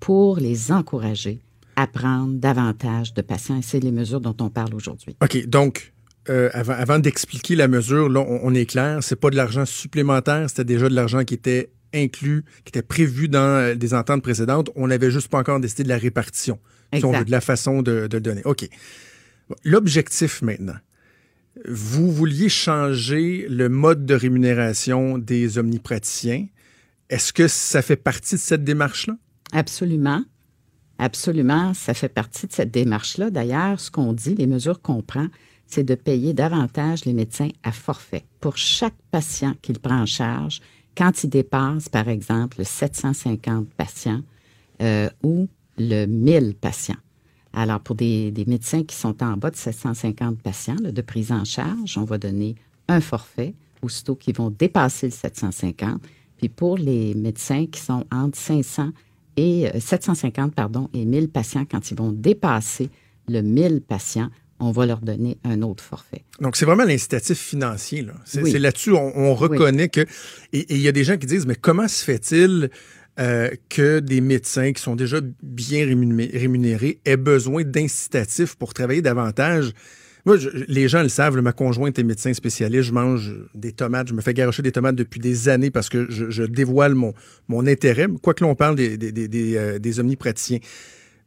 pour 0.00 0.36
les 0.36 0.72
encourager 0.72 1.40
à 1.76 1.86
prendre 1.86 2.34
davantage 2.34 3.14
de 3.14 3.22
patients. 3.22 3.58
Et 3.58 3.62
c'est 3.62 3.80
les 3.80 3.92
mesures 3.92 4.20
dont 4.20 4.36
on 4.40 4.48
parle 4.48 4.74
aujourd'hui. 4.74 5.16
OK, 5.22 5.46
donc 5.46 5.92
euh, 6.28 6.50
avant, 6.52 6.74
avant 6.74 6.98
d'expliquer 6.98 7.56
la 7.56 7.68
mesure, 7.68 8.08
là, 8.08 8.20
on, 8.20 8.40
on 8.42 8.54
est 8.54 8.66
clair, 8.66 9.02
c'est 9.02 9.16
pas 9.16 9.30
de 9.30 9.36
l'argent 9.36 9.64
supplémentaire, 9.64 10.48
c'était 10.48 10.64
déjà 10.64 10.88
de 10.88 10.94
l'argent 10.94 11.24
qui 11.24 11.34
était 11.34 11.70
inclus, 11.94 12.44
qui 12.64 12.70
était 12.70 12.82
prévu 12.82 13.28
dans 13.28 13.40
euh, 13.40 13.74
des 13.74 13.94
ententes 13.94 14.22
précédentes. 14.22 14.70
On 14.76 14.88
n'avait 14.88 15.10
juste 15.10 15.28
pas 15.28 15.38
encore 15.38 15.60
décidé 15.60 15.84
de 15.84 15.88
la 15.88 15.98
répartition, 15.98 16.58
si 16.94 17.04
on 17.04 17.12
veut, 17.12 17.24
de 17.24 17.30
la 17.30 17.40
façon 17.40 17.82
de, 17.82 18.06
de 18.06 18.16
le 18.16 18.20
donner. 18.20 18.42
OK. 18.44 18.68
L'objectif 19.64 20.42
maintenant. 20.42 20.76
Vous 21.66 22.12
vouliez 22.12 22.48
changer 22.48 23.46
le 23.48 23.68
mode 23.68 24.06
de 24.06 24.14
rémunération 24.14 25.18
des 25.18 25.58
omnipraticiens. 25.58 26.46
Est-ce 27.10 27.32
que 27.32 27.48
ça 27.48 27.82
fait 27.82 27.96
partie 27.96 28.36
de 28.36 28.40
cette 28.40 28.62
démarche-là? 28.62 29.16
Absolument. 29.52 30.22
Absolument. 30.98 31.74
Ça 31.74 31.94
fait 31.94 32.10
partie 32.10 32.46
de 32.46 32.52
cette 32.52 32.70
démarche-là. 32.70 33.30
D'ailleurs, 33.30 33.80
ce 33.80 33.90
qu'on 33.90 34.12
dit, 34.12 34.34
les 34.34 34.46
mesures 34.46 34.82
qu'on 34.82 35.02
prend, 35.02 35.28
c'est 35.68 35.84
de 35.84 35.94
payer 35.94 36.32
davantage 36.32 37.04
les 37.04 37.12
médecins 37.12 37.50
à 37.62 37.72
forfait 37.72 38.24
pour 38.40 38.56
chaque 38.56 38.96
patient 39.10 39.54
qu'il 39.62 39.78
prend 39.78 40.00
en 40.00 40.06
charge 40.06 40.60
quand 40.96 41.22
il 41.22 41.30
dépasse, 41.30 41.88
par 41.88 42.08
exemple, 42.08 42.64
750 42.64 43.68
patients 43.74 44.22
euh, 44.82 45.08
ou 45.22 45.46
le 45.78 46.06
1000 46.06 46.56
patients. 46.56 46.96
Alors, 47.52 47.80
pour 47.80 47.94
des, 47.94 48.32
médecins 48.46 48.82
qui 48.82 48.96
sont 48.96 49.22
en 49.22 49.36
bas 49.36 49.50
de 49.50 49.56
750 49.56 50.40
patients 50.40 50.76
de 50.76 51.02
prise 51.02 51.30
en 51.30 51.44
charge, 51.44 51.96
on 51.98 52.04
va 52.04 52.18
donner 52.18 52.56
un 52.88 53.00
forfait, 53.00 53.54
aussitôt 53.82 54.16
qu'ils 54.16 54.34
vont 54.34 54.50
dépasser 54.50 55.06
le 55.06 55.12
750. 55.12 56.02
Puis 56.36 56.48
pour 56.48 56.78
les 56.78 57.14
médecins 57.14 57.66
qui 57.66 57.80
sont 57.80 58.04
entre 58.10 58.38
500 58.38 58.90
et 59.36 59.68
750 59.78 60.50
euh, 60.50 60.54
pardon, 60.54 60.88
et 60.94 61.04
1000 61.04 61.28
patients, 61.28 61.64
quand 61.64 61.90
ils 61.90 61.96
vont 61.96 62.12
dépasser 62.12 62.90
le 63.28 63.42
1000 63.42 63.82
patients, 63.82 64.30
on 64.60 64.70
va 64.70 64.86
leur 64.86 65.00
donner 65.00 65.38
un 65.44 65.62
autre 65.62 65.84
forfait. 65.84 66.24
Donc, 66.40 66.56
c'est 66.56 66.64
vraiment 66.64 66.84
l'incitatif 66.84 67.38
financier. 67.38 68.02
Là. 68.02 68.14
C'est, 68.24 68.42
oui. 68.42 68.52
là-dessus, 68.58 68.92
on, 68.92 69.16
on 69.16 69.34
reconnaît 69.34 69.84
oui. 69.84 69.90
que... 69.90 70.00
Et 70.52 70.66
il 70.74 70.80
y 70.80 70.88
a 70.88 70.92
des 70.92 71.04
gens 71.04 71.16
qui 71.16 71.26
disent, 71.26 71.46
mais 71.46 71.54
comment 71.54 71.88
se 71.88 72.04
fait-il 72.04 72.70
euh, 73.20 73.50
que 73.68 74.00
des 74.00 74.20
médecins 74.20 74.72
qui 74.72 74.82
sont 74.82 74.96
déjà 74.96 75.20
bien 75.42 75.84
rémunérés 75.86 77.00
aient 77.04 77.16
besoin 77.16 77.62
d'incitatifs 77.64 78.56
pour 78.56 78.74
travailler 78.74 79.02
davantage? 79.02 79.72
Moi, 80.26 80.36
je, 80.36 80.48
les 80.68 80.88
gens 80.88 81.02
le 81.02 81.08
savent, 81.08 81.40
ma 81.40 81.52
conjointe 81.52 81.98
est 81.98 82.02
médecin 82.02 82.34
spécialiste, 82.34 82.82
je 82.82 82.92
mange 82.92 83.34
des 83.54 83.72
tomates, 83.72 84.08
je 84.08 84.14
me 84.14 84.20
fais 84.20 84.34
garocher 84.34 84.62
des 84.62 84.72
tomates 84.72 84.96
depuis 84.96 85.20
des 85.20 85.48
années 85.48 85.70
parce 85.70 85.88
que 85.88 86.06
je, 86.10 86.28
je 86.28 86.42
dévoile 86.42 86.94
mon, 86.94 87.14
mon 87.46 87.66
intérêt, 87.66 88.08
quoi 88.22 88.34
que 88.34 88.44
l'on 88.44 88.54
parle 88.54 88.76
des, 88.76 88.98
des, 88.98 89.10
des, 89.10 89.28
des, 89.28 89.56
euh, 89.56 89.78
des 89.78 90.00
omnipraticiens. 90.00 90.58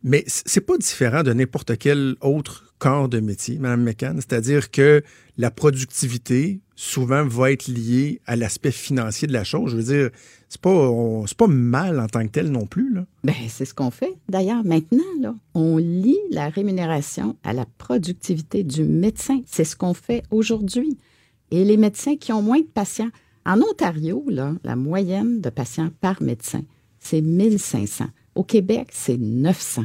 Mais 0.04 0.24
c'est 0.28 0.62
pas 0.62 0.78
différent 0.78 1.24
de 1.24 1.34
n'importe 1.34 1.78
quel 1.78 2.16
autre 2.22 2.71
corps 2.82 3.08
de 3.08 3.20
métier, 3.20 3.60
Mme 3.60 3.84
McCann. 3.84 4.16
C'est-à-dire 4.16 4.72
que 4.72 5.04
la 5.38 5.52
productivité, 5.52 6.62
souvent, 6.76 7.24
va 7.24 7.52
être 7.52 7.68
liée 7.68 8.22
à 8.26 8.36
l'aspect 8.36 8.72
financier 8.72 9.28
de 9.28 9.34
la 9.34 9.44
chose. 9.44 9.72
Je 9.72 9.78
veux 9.78 9.84
dire, 9.84 10.10
c'est 10.50 10.60
pas, 10.60 10.92
c'est 11.28 11.38
pas 11.38 11.48
mal 11.48 12.00
en 12.00 12.08
tant 12.08 12.24
que 12.24 12.32
tel 12.32 12.52
non 12.52 12.66
plus. 12.66 12.92
Là. 12.92 13.06
Ben, 13.24 13.36
c'est 13.50 13.66
ce 13.66 13.76
qu'on 13.76 13.92
fait. 13.92 14.16
D'ailleurs, 14.30 14.66
maintenant, 14.66 15.04
là, 15.22 15.36
on 15.54 15.78
lie 15.78 16.18
la 16.32 16.50
rémunération 16.50 17.38
à 17.44 17.54
la 17.54 17.66
productivité 17.78 18.64
du 18.64 18.84
médecin. 18.84 19.42
C'est 19.46 19.64
ce 19.64 19.76
qu'on 19.76 19.94
fait 19.94 20.24
aujourd'hui. 20.32 20.98
Et 21.52 21.64
les 21.64 21.78
médecins 21.78 22.18
qui 22.18 22.34
ont 22.34 22.42
moins 22.42 22.62
de 22.62 22.66
patients. 22.66 23.12
En 23.46 23.62
Ontario, 23.62 24.26
là, 24.28 24.56
la 24.64 24.76
moyenne 24.76 25.40
de 25.40 25.52
patients 25.52 25.90
par 26.02 26.20
médecin, 26.22 26.62
c'est 26.98 27.22
1500. 27.22 28.06
Au 28.34 28.44
Québec, 28.44 28.88
c'est 28.92 29.18
900. 29.20 29.84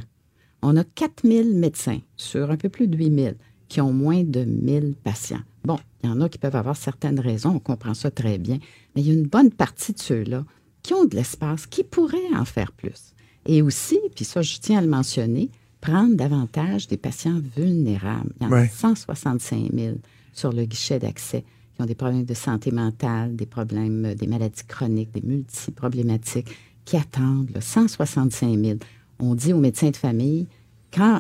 On 0.69 0.77
a 0.77 0.83
4000 0.83 1.55
médecins 1.55 2.01
sur 2.17 2.51
un 2.51 2.57
peu 2.57 2.69
plus 2.69 2.89
de 2.89 2.97
8000 2.97 3.37
qui 3.69 3.81
ont 3.81 3.93
moins 3.93 4.25
de 4.25 4.43
1000 4.45 4.97
patients. 4.97 5.43
Bon, 5.64 5.79
il 6.03 6.09
y 6.09 6.12
en 6.12 6.21
a 6.21 6.29
qui 6.29 6.39
peuvent 6.39 6.57
avoir 6.57 6.77
certaines 6.77 7.21
raisons, 7.21 7.51
on 7.51 7.59
comprend 7.61 7.95
ça 7.95 8.11
très 8.11 8.37
bien, 8.37 8.59
mais 8.95 9.03
il 9.03 9.07
y 9.07 9.11
a 9.12 9.14
une 9.14 9.29
bonne 9.29 9.53
partie 9.53 9.93
de 9.93 10.01
ceux-là 10.01 10.45
qui 10.83 10.93
ont 10.93 11.05
de 11.05 11.14
l'espace, 11.14 11.67
qui 11.67 11.85
pourraient 11.85 12.35
en 12.35 12.45
faire 12.45 12.73
plus. 12.73 13.14
Et 13.47 13.62
aussi, 13.62 14.01
puis 14.17 14.25
ça, 14.25 14.43
je 14.43 14.59
tiens 14.59 14.79
à 14.79 14.83
le 14.83 14.89
mentionner, 14.89 15.51
prendre 15.81 16.17
davantage 16.17 16.89
des 16.89 16.97
patients 16.97 17.41
vulnérables. 17.57 18.33
Il 18.41 18.47
y 18.47 18.47
en 18.49 18.53
ouais. 18.53 18.62
a 18.62 18.69
165 18.69 19.71
000 19.73 19.99
sur 20.33 20.53
le 20.53 20.64
guichet 20.64 20.99
d'accès 20.99 21.45
qui 21.77 21.83
ont 21.83 21.87
des 21.87 21.95
problèmes 21.95 22.25
de 22.25 22.35
santé 22.35 22.73
mentale, 22.73 23.37
des 23.37 23.47
problèmes, 23.47 24.14
des 24.14 24.27
maladies 24.27 24.64
chroniques, 24.67 25.12
des 25.12 25.23
multiproblématiques 25.23 26.49
qui 26.85 26.97
attendent, 26.97 27.53
là, 27.55 27.61
165 27.61 28.59
000. 28.59 28.79
On 29.21 29.37
dit 29.37 29.53
aux 29.53 29.61
médecins 29.61 29.91
de 29.91 29.97
famille, 29.97 30.49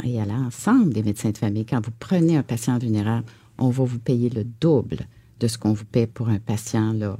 et 0.04 0.20
à 0.20 0.24
l'ensemble 0.24 0.92
des 0.92 1.02
médecins 1.02 1.30
de 1.30 1.38
famille, 1.38 1.66
quand 1.66 1.84
vous 1.84 1.92
prenez 1.98 2.36
un 2.36 2.42
patient 2.42 2.78
vulnérable, 2.78 3.26
on 3.58 3.70
va 3.70 3.84
vous 3.84 3.98
payer 3.98 4.30
le 4.30 4.44
double 4.60 5.00
de 5.40 5.48
ce 5.48 5.58
qu'on 5.58 5.72
vous 5.72 5.84
paie 5.84 6.06
pour 6.06 6.28
un 6.28 6.38
patient 6.38 6.94
euh, 6.98 7.10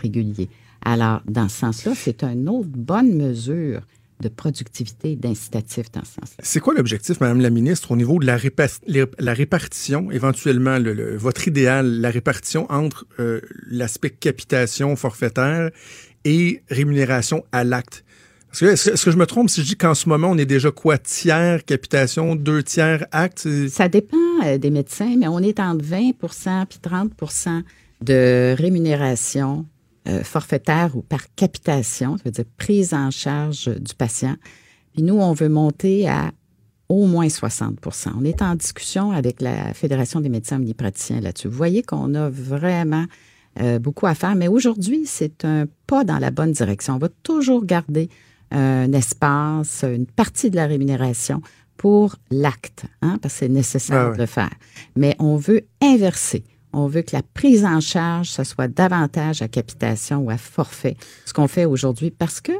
régulier. 0.00 0.48
Alors, 0.84 1.22
dans 1.26 1.48
ce 1.48 1.58
sens-là, 1.58 1.92
c'est 1.94 2.22
une 2.22 2.48
autre 2.48 2.68
bonne 2.68 3.14
mesure 3.16 3.80
de 4.20 4.28
productivité, 4.28 5.16
d'incitatif 5.16 5.90
dans 5.92 6.04
ce 6.04 6.14
sens-là. 6.14 6.42
C'est 6.42 6.60
quoi 6.60 6.74
l'objectif, 6.74 7.20
Madame 7.20 7.40
la 7.40 7.50
ministre, 7.50 7.92
au 7.92 7.96
niveau 7.96 8.18
de 8.18 8.26
la, 8.26 8.36
répa- 8.36 8.80
la 9.18 9.34
répartition, 9.34 10.10
éventuellement, 10.10 10.78
le, 10.78 10.92
le, 10.92 11.16
votre 11.16 11.46
idéal, 11.46 12.00
la 12.00 12.10
répartition 12.10 12.66
entre 12.70 13.06
euh, 13.20 13.40
l'aspect 13.68 14.10
capitation 14.10 14.96
forfaitaire 14.96 15.70
et 16.24 16.62
rémunération 16.68 17.44
à 17.52 17.62
l'acte? 17.64 18.04
Est-ce 18.62 19.04
que, 19.04 19.10
je 19.10 19.16
me 19.16 19.26
trompe 19.26 19.50
si 19.50 19.62
je 19.62 19.66
dis 19.66 19.76
qu'en 19.76 19.94
ce 19.94 20.08
moment, 20.08 20.28
on 20.30 20.38
est 20.38 20.46
déjà 20.46 20.70
quoi? 20.70 20.98
Tiers 20.98 21.64
capitation, 21.64 22.34
deux 22.34 22.62
tiers 22.62 23.06
acte? 23.12 23.48
Ça 23.68 23.88
dépend 23.88 24.16
euh, 24.44 24.58
des 24.58 24.70
médecins, 24.70 25.14
mais 25.16 25.28
on 25.28 25.38
est 25.38 25.60
entre 25.60 25.84
20% 25.84 26.66
puis 26.66 26.78
30% 26.82 27.62
de 28.02 28.54
rémunération 28.56 29.66
euh, 30.08 30.22
forfaitaire 30.22 30.96
ou 30.96 31.02
par 31.02 31.34
capitation, 31.34 32.16
ça 32.16 32.22
veut 32.24 32.30
dire 32.30 32.44
prise 32.56 32.94
en 32.94 33.10
charge 33.10 33.68
du 33.68 33.94
patient. 33.94 34.36
Puis 34.94 35.02
nous, 35.02 35.16
on 35.16 35.32
veut 35.32 35.48
monter 35.48 36.08
à 36.08 36.30
au 36.88 37.06
moins 37.06 37.26
60% 37.26 38.12
On 38.18 38.24
est 38.24 38.40
en 38.40 38.54
discussion 38.54 39.12
avec 39.12 39.42
la 39.42 39.74
Fédération 39.74 40.20
des 40.20 40.30
médecins 40.30 40.56
omnipraticiens 40.56 41.20
là-dessus. 41.20 41.48
Vous 41.48 41.56
voyez 41.56 41.82
qu'on 41.82 42.14
a 42.14 42.30
vraiment 42.30 43.04
euh, 43.60 43.78
beaucoup 43.78 44.06
à 44.06 44.14
faire, 44.14 44.34
mais 44.34 44.48
aujourd'hui, 44.48 45.02
c'est 45.04 45.44
un 45.44 45.66
pas 45.86 46.04
dans 46.04 46.18
la 46.18 46.30
bonne 46.30 46.52
direction. 46.52 46.94
On 46.94 46.98
va 46.98 47.08
toujours 47.22 47.64
garder 47.64 48.08
un 48.50 48.92
espace, 48.92 49.84
une 49.84 50.06
partie 50.06 50.50
de 50.50 50.56
la 50.56 50.66
rémunération 50.66 51.42
pour 51.76 52.16
l'acte, 52.30 52.86
hein, 53.02 53.18
parce 53.22 53.34
que 53.34 53.40
c'est 53.40 53.48
nécessaire 53.48 54.08
Ah 54.10 54.12
de 54.12 54.18
le 54.18 54.26
faire. 54.26 54.52
Mais 54.96 55.14
on 55.18 55.36
veut 55.36 55.66
inverser. 55.80 56.44
On 56.72 56.86
veut 56.86 57.02
que 57.02 57.16
la 57.16 57.22
prise 57.22 57.64
en 57.64 57.80
charge, 57.80 58.30
ça 58.30 58.44
soit 58.44 58.68
davantage 58.68 59.40
à 59.42 59.48
capitation 59.48 60.18
ou 60.18 60.30
à 60.30 60.36
forfait. 60.36 60.96
Ce 61.24 61.32
qu'on 61.32 61.48
fait 61.48 61.64
aujourd'hui 61.64 62.10
parce 62.10 62.40
que 62.40 62.52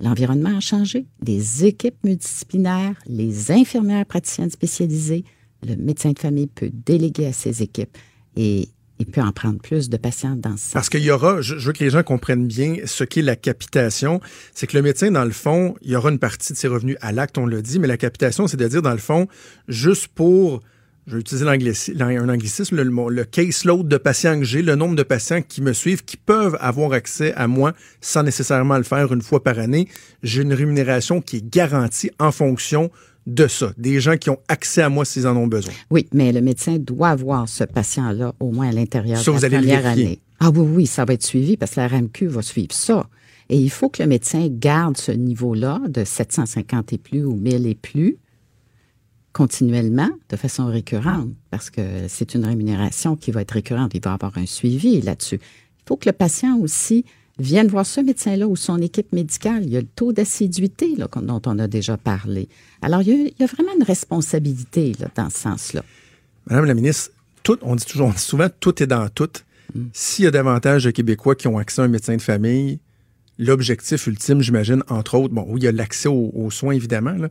l'environnement 0.00 0.56
a 0.56 0.60
changé. 0.60 1.06
Les 1.24 1.64
équipes 1.64 2.02
multidisciplinaires, 2.04 2.94
les 3.06 3.52
infirmières 3.52 4.06
praticiennes 4.06 4.50
spécialisées, 4.50 5.24
le 5.66 5.76
médecin 5.76 6.12
de 6.12 6.18
famille 6.18 6.46
peut 6.46 6.70
déléguer 6.72 7.26
à 7.26 7.32
ses 7.32 7.62
équipes 7.62 7.96
et 8.36 8.68
il 8.98 9.06
peut 9.06 9.20
en 9.20 9.32
prendre 9.32 9.58
plus 9.60 9.88
de 9.88 9.96
patients 9.96 10.36
dans 10.36 10.56
ce 10.56 10.64
sens. 10.64 10.72
Parce 10.72 10.88
qu'il 10.88 11.02
y 11.02 11.10
aura, 11.10 11.40
je, 11.40 11.54
veux 11.54 11.72
que 11.72 11.82
les 11.82 11.90
gens 11.90 12.02
comprennent 12.02 12.46
bien 12.46 12.76
ce 12.84 13.04
qu'est 13.04 13.22
la 13.22 13.36
capitation. 13.36 14.20
C'est 14.54 14.66
que 14.66 14.76
le 14.76 14.82
médecin, 14.82 15.10
dans 15.10 15.24
le 15.24 15.30
fond, 15.30 15.76
il 15.82 15.92
y 15.92 15.96
aura 15.96 16.10
une 16.10 16.18
partie 16.18 16.52
de 16.52 16.58
ses 16.58 16.68
revenus 16.68 16.96
à 17.00 17.12
l'acte, 17.12 17.38
on 17.38 17.46
l'a 17.46 17.62
dit, 17.62 17.78
mais 17.78 17.86
la 17.86 17.96
capitation, 17.96 18.46
c'est 18.46 18.56
de 18.56 18.66
dire, 18.66 18.82
dans 18.82 18.92
le 18.92 18.98
fond, 18.98 19.28
juste 19.68 20.08
pour, 20.08 20.60
je 21.06 21.14
vais 21.14 21.20
utiliser 21.20 21.46
un 21.46 22.28
anglicisme, 22.28 22.76
le, 22.76 22.82
le, 22.82 23.10
le 23.10 23.24
caseload 23.24 23.86
de 23.86 23.96
patients 23.96 24.38
que 24.38 24.44
j'ai, 24.44 24.62
le 24.62 24.74
nombre 24.74 24.96
de 24.96 25.04
patients 25.04 25.42
qui 25.42 25.62
me 25.62 25.72
suivent, 25.72 26.04
qui 26.04 26.16
peuvent 26.16 26.56
avoir 26.60 26.92
accès 26.92 27.32
à 27.34 27.46
moi 27.46 27.72
sans 28.00 28.24
nécessairement 28.24 28.76
le 28.78 28.84
faire 28.84 29.12
une 29.12 29.22
fois 29.22 29.42
par 29.42 29.58
année. 29.58 29.88
J'ai 30.22 30.42
une 30.42 30.54
rémunération 30.54 31.20
qui 31.20 31.36
est 31.36 31.48
garantie 31.48 32.10
en 32.18 32.32
fonction 32.32 32.90
de 33.28 33.46
ça, 33.46 33.72
des 33.76 34.00
gens 34.00 34.16
qui 34.16 34.30
ont 34.30 34.38
accès 34.48 34.82
à 34.82 34.88
moi 34.88 35.04
s'ils 35.04 35.26
en 35.26 35.36
ont 35.36 35.46
besoin. 35.46 35.74
Oui, 35.90 36.08
mais 36.12 36.32
le 36.32 36.40
médecin 36.40 36.78
doit 36.78 37.10
avoir 37.10 37.48
ce 37.48 37.62
patient-là 37.62 38.34
au 38.40 38.50
moins 38.50 38.70
à 38.70 38.72
l'intérieur 38.72 39.22
de 39.22 39.30
vous 39.30 39.38
la 39.38 39.46
allez 39.46 39.58
première 39.58 39.86
année. 39.86 40.20
Ah 40.40 40.50
oui, 40.50 40.60
oui, 40.60 40.86
ça 40.86 41.04
va 41.04 41.12
être 41.12 41.24
suivi 41.24 41.56
parce 41.56 41.72
que 41.72 41.80
la 41.80 41.88
RAMQ 41.88 42.26
va 42.26 42.42
suivre 42.42 42.72
ça. 42.72 43.06
Et 43.50 43.58
il 43.58 43.70
faut 43.70 43.90
que 43.90 44.02
le 44.02 44.08
médecin 44.08 44.48
garde 44.50 44.96
ce 44.96 45.12
niveau-là 45.12 45.80
de 45.88 46.04
750 46.04 46.92
et 46.94 46.98
plus 46.98 47.24
ou 47.24 47.34
1000 47.34 47.66
et 47.66 47.74
plus 47.74 48.16
continuellement, 49.32 50.10
de 50.30 50.36
façon 50.36 50.66
récurrente, 50.66 51.28
parce 51.50 51.70
que 51.70 52.08
c'est 52.08 52.34
une 52.34 52.44
rémunération 52.44 53.14
qui 53.14 53.30
va 53.30 53.42
être 53.42 53.52
récurrente. 53.52 53.92
Il 53.94 54.00
va 54.02 54.14
avoir 54.14 54.36
un 54.36 54.46
suivi 54.46 55.00
là-dessus. 55.00 55.36
Il 55.36 55.82
faut 55.86 55.96
que 55.96 56.08
le 56.08 56.12
patient 56.12 56.58
aussi 56.58 57.04
vienne 57.38 57.68
voir 57.68 57.86
ce 57.86 58.00
médecin-là 58.00 58.46
ou 58.48 58.56
son 58.56 58.78
équipe 58.78 59.12
médicale. 59.12 59.64
Il 59.64 59.70
y 59.70 59.76
a 59.76 59.80
le 59.80 59.86
taux 59.86 60.12
d'assiduité 60.12 60.94
là, 60.96 61.08
dont 61.22 61.42
on 61.46 61.58
a 61.58 61.68
déjà 61.68 61.96
parlé. 61.96 62.48
Alors, 62.82 63.02
il 63.02 63.08
y 63.08 63.12
a, 63.12 63.14
il 63.14 63.34
y 63.38 63.42
a 63.42 63.46
vraiment 63.46 63.74
une 63.76 63.84
responsabilité 63.84 64.94
là, 64.98 65.08
dans 65.14 65.30
ce 65.30 65.38
sens-là. 65.38 65.84
Madame 66.48 66.64
la 66.64 66.74
ministre, 66.74 67.10
tout, 67.42 67.58
on 67.62 67.76
dit 67.76 67.84
toujours, 67.84 68.08
on 68.08 68.12
dit 68.14 68.18
souvent, 68.18 68.48
tout 68.60 68.82
est 68.82 68.86
dans 68.86 69.08
tout. 69.08 69.30
S'il 69.92 70.24
y 70.24 70.28
a 70.28 70.30
davantage 70.30 70.84
de 70.84 70.90
Québécois 70.90 71.34
qui 71.34 71.46
ont 71.46 71.58
accès 71.58 71.82
à 71.82 71.84
un 71.84 71.88
médecin 71.88 72.16
de 72.16 72.22
famille, 72.22 72.80
l'objectif 73.38 74.06
ultime, 74.06 74.40
j'imagine, 74.40 74.82
entre 74.88 75.16
autres, 75.16 75.34
bon, 75.34 75.44
oui, 75.48 75.60
il 75.60 75.64
y 75.64 75.68
a 75.68 75.72
l'accès 75.72 76.08
aux, 76.08 76.32
aux 76.34 76.50
soins, 76.50 76.72
évidemment, 76.72 77.12
là, 77.12 77.28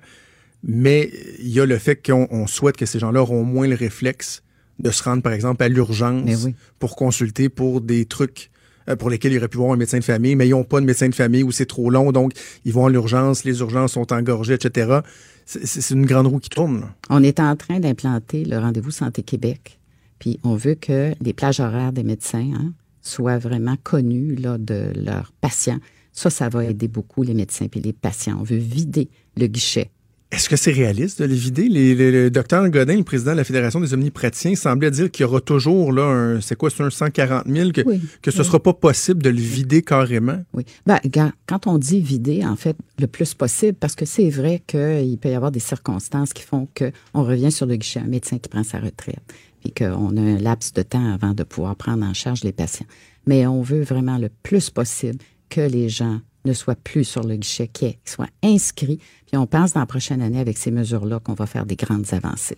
mais 0.63 1.11
il 1.39 1.49
y 1.49 1.59
a 1.59 1.65
le 1.65 1.77
fait 1.77 1.95
qu'on 1.95 2.27
on 2.29 2.47
souhaite 2.47 2.77
que 2.77 2.85
ces 2.85 2.99
gens-là 2.99 3.21
auront 3.21 3.43
moins 3.43 3.67
le 3.67 3.75
réflexe 3.75 4.43
de 4.79 4.91
se 4.91 5.03
rendre, 5.03 5.23
par 5.23 5.33
exemple, 5.33 5.63
à 5.63 5.69
l'urgence 5.69 6.45
oui. 6.45 6.55
pour 6.79 6.95
consulter 6.95 7.49
pour 7.49 7.81
des 7.81 8.05
trucs 8.05 8.51
pour 8.95 9.09
lesquels 9.09 9.33
ils 9.33 9.37
auraient 9.37 9.47
pu 9.47 9.57
voir 9.57 9.73
un 9.73 9.77
médecin 9.77 9.99
de 9.99 10.03
famille, 10.03 10.35
mais 10.35 10.47
ils 10.47 10.51
n'ont 10.51 10.63
pas 10.63 10.79
de 10.79 10.85
médecin 10.85 11.09
de 11.09 11.15
famille 11.15 11.43
ou 11.43 11.51
c'est 11.51 11.65
trop 11.65 11.89
long, 11.89 12.11
donc 12.11 12.31
ils 12.65 12.73
vont 12.73 12.85
à 12.85 12.89
l'urgence, 12.89 13.43
les 13.43 13.59
urgences 13.59 13.93
sont 13.93 14.13
engorgées, 14.13 14.53
etc. 14.53 14.99
C'est- 15.45 15.91
une 15.93 16.05
grande 16.05 16.27
roue 16.27 16.39
qui 16.39 16.49
tourne. 16.49 16.85
On 17.09 17.23
est 17.23 17.39
en 17.39 17.55
train 17.55 17.79
d'implanter 17.79 18.43
le 18.45 18.57
rendez-vous 18.59 18.91
Santé 18.91 19.23
Québec. 19.23 19.79
Puis 20.19 20.39
on 20.43 20.55
veut 20.55 20.75
que 20.75 21.13
les 21.21 21.33
plages 21.33 21.59
horaires 21.59 21.93
des 21.93 22.03
médecins 22.03 22.51
hein, 22.55 22.73
soient 23.01 23.37
vraiment 23.37 23.75
connues 23.81 24.35
là, 24.35 24.57
de 24.57 24.91
leurs 24.95 25.31
patients. 25.39 25.79
Ça, 26.11 26.29
ça 26.29 26.49
va 26.49 26.65
aider 26.65 26.87
beaucoup 26.87 27.23
les 27.23 27.33
médecins 27.33 27.67
et 27.71 27.79
les 27.79 27.93
patients. 27.93 28.37
On 28.39 28.43
veut 28.43 28.57
vider 28.57 29.09
le 29.37 29.47
guichet. 29.47 29.91
Est-ce 30.29 30.49
que 30.49 30.57
c'est 30.57 30.73
réaliste 30.73 31.21
de 31.21 31.25
les 31.25 31.35
vider? 31.37 31.69
Les- 31.69 31.95
les- 31.95 32.11
le 32.11 32.29
docteur 32.29 32.67
Godin, 32.69 32.97
le 32.97 33.03
président 33.03 33.31
de 33.31 33.37
la 33.37 33.43
Fédération 33.45 33.79
des 33.79 33.93
omnipraticiens, 33.93 34.55
semblait 34.55 34.91
dire 34.91 35.09
qu'il 35.09 35.23
y 35.23 35.25
aura 35.25 35.39
toujours 35.39 35.93
là 35.93 36.03
un, 36.03 36.41
c'est 36.41 36.57
quoi, 36.57 36.69
c'est 36.69 36.83
un 36.83 36.89
140 36.89 37.45
000, 37.47 37.71
que, 37.71 37.81
Oui, 37.85 38.01
que 38.21 38.29
ce 38.29 38.39
oui. 38.39 38.45
sera 38.45 38.61
pas 38.61 38.73
possible 38.73 39.23
de 39.23 39.29
le 39.29 39.39
vider 39.39 39.81
carrément? 39.83 40.43
Oui. 40.53 40.65
Ben, 40.85 40.99
quand 41.47 41.65
on 41.67 41.77
dit 41.77 42.01
vider, 42.01 42.45
en 42.45 42.57
fait, 42.57 42.75
le 42.99 43.07
plus 43.07 43.33
possible, 43.35 43.77
parce 43.79 43.95
que 43.95 44.03
c'est 44.05 44.29
vrai 44.29 44.61
qu'il 44.67 45.17
peut 45.17 45.29
y 45.29 45.33
avoir 45.33 45.51
des 45.51 45.61
circonstances 45.61 46.33
qui 46.33 46.43
font 46.43 46.67
qu'on 46.77 47.23
revient 47.23 47.51
sur 47.51 47.65
le 47.65 47.77
guichet, 47.77 48.01
un 48.01 48.07
médecin 48.07 48.37
qui 48.37 48.49
prend 48.49 48.65
sa 48.65 48.79
retraite, 48.79 49.23
puis 49.61 49.71
qu'on 49.73 50.17
a 50.17 50.21
un 50.21 50.37
laps 50.39 50.73
de 50.73 50.81
temps 50.81 51.13
avant 51.13 51.33
de 51.33 51.43
pouvoir 51.43 51.77
prendre 51.77 52.05
en 52.05 52.13
charge 52.13 52.43
les 52.43 52.51
patients. 52.51 52.85
Mais 53.27 53.47
on 53.47 53.61
veut 53.61 53.81
vraiment 53.81 54.17
le 54.17 54.27
plus 54.43 54.69
possible 54.71 55.19
que 55.49 55.61
les 55.61 55.87
gens 55.87 56.19
ne 56.47 56.53
soient 56.53 56.75
plus 56.75 57.03
sur 57.03 57.23
le 57.23 57.35
guichet, 57.35 57.67
qu'ils 57.67 57.95
soient 58.05 58.29
inscrits. 58.43 58.99
Puis 59.27 59.37
on 59.37 59.45
pense 59.45 59.73
dans 59.73 59.81
la 59.81 59.85
prochaine 59.85 60.21
année, 60.21 60.39
avec 60.39 60.57
ces 60.57 60.71
mesures-là, 60.71 61.19
qu'on 61.19 61.33
va 61.33 61.45
faire 61.45 61.65
des 61.65 61.75
grandes 61.75 62.05
avancées. 62.13 62.57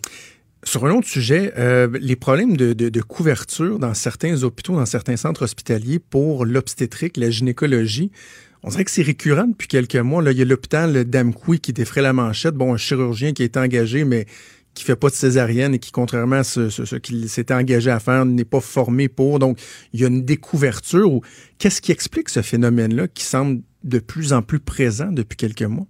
Sur 0.62 0.84
un 0.84 0.90
autre 0.94 1.08
sujet, 1.08 1.52
euh, 1.58 1.88
les 2.00 2.16
problèmes 2.16 2.56
de, 2.56 3.00
couverture 3.00 3.78
dans 3.78 3.94
certains 3.94 4.42
hôpitaux, 4.42 4.76
dans 4.76 4.84
certains 4.86 5.16
centres 5.16 5.42
hospitaliers 5.42 5.98
pour 5.98 6.44
l'obstétrique, 6.44 7.16
la 7.16 7.30
gynécologie, 7.30 8.10
on 8.62 8.68
dirait 8.68 8.84
que 8.84 8.90
c'est 8.90 9.00
récurrent 9.02 9.46
depuis 9.46 9.68
quelques 9.68 9.96
mois. 9.96 10.22
Là, 10.22 10.32
il 10.32 10.38
y 10.38 10.42
a 10.42 10.44
l'hôpital 10.44 11.04
d'Amqui 11.04 11.60
qui 11.60 11.72
défrait 11.72 12.02
la 12.02 12.12
manchette. 12.12 12.54
Bon, 12.54 12.74
un 12.74 12.76
chirurgien 12.76 13.32
qui 13.32 13.42
est 13.42 13.56
engagé, 13.56 14.04
mais 14.04 14.26
qui 14.74 14.84
fait 14.84 14.96
pas 14.96 15.08
de 15.08 15.14
césarienne 15.14 15.74
et 15.74 15.78
qui, 15.78 15.92
contrairement 15.92 16.36
à 16.36 16.44
ce, 16.44 16.68
ce- 16.68 16.84
ce 16.84 16.96
qu'il 16.96 17.26
s'était 17.30 17.54
engagé 17.54 17.90
à 17.90 17.98
faire, 17.98 18.26
n'est 18.26 18.44
pas 18.44 18.60
formé 18.60 19.08
pour. 19.08 19.38
Donc, 19.38 19.58
il 19.94 20.00
y 20.00 20.04
a 20.04 20.08
une 20.08 20.24
découverture. 20.26 21.10
Ou 21.10 21.22
Qu'est-ce 21.58 21.80
qui 21.80 21.90
explique 21.90 22.28
ce 22.28 22.42
phénomène-là 22.42 23.08
qui 23.08 23.24
semble 23.24 23.62
de 23.84 23.98
plus 23.98 24.32
en 24.32 24.42
plus 24.42 24.60
présent 24.60 25.12
depuis 25.12 25.36
quelques 25.36 25.62
mois? 25.62 25.86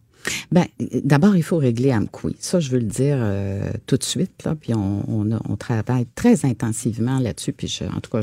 Ben, 0.52 0.66
d'abord, 1.04 1.36
il 1.36 1.42
faut 1.42 1.56
régler 1.56 1.92
Amqui. 1.92 2.36
Ça, 2.38 2.60
je 2.60 2.70
veux 2.70 2.78
le 2.78 2.84
dire 2.84 3.16
euh, 3.18 3.70
tout 3.86 3.96
de 3.96 4.04
suite. 4.04 4.44
Là, 4.44 4.54
puis 4.54 4.74
on, 4.74 5.56
travaille 5.56 6.06
très 6.14 6.44
intensivement 6.44 7.18
là-dessus. 7.18 7.52
Puis 7.52 7.80
en 7.94 8.00
tout 8.00 8.10
cas, 8.10 8.20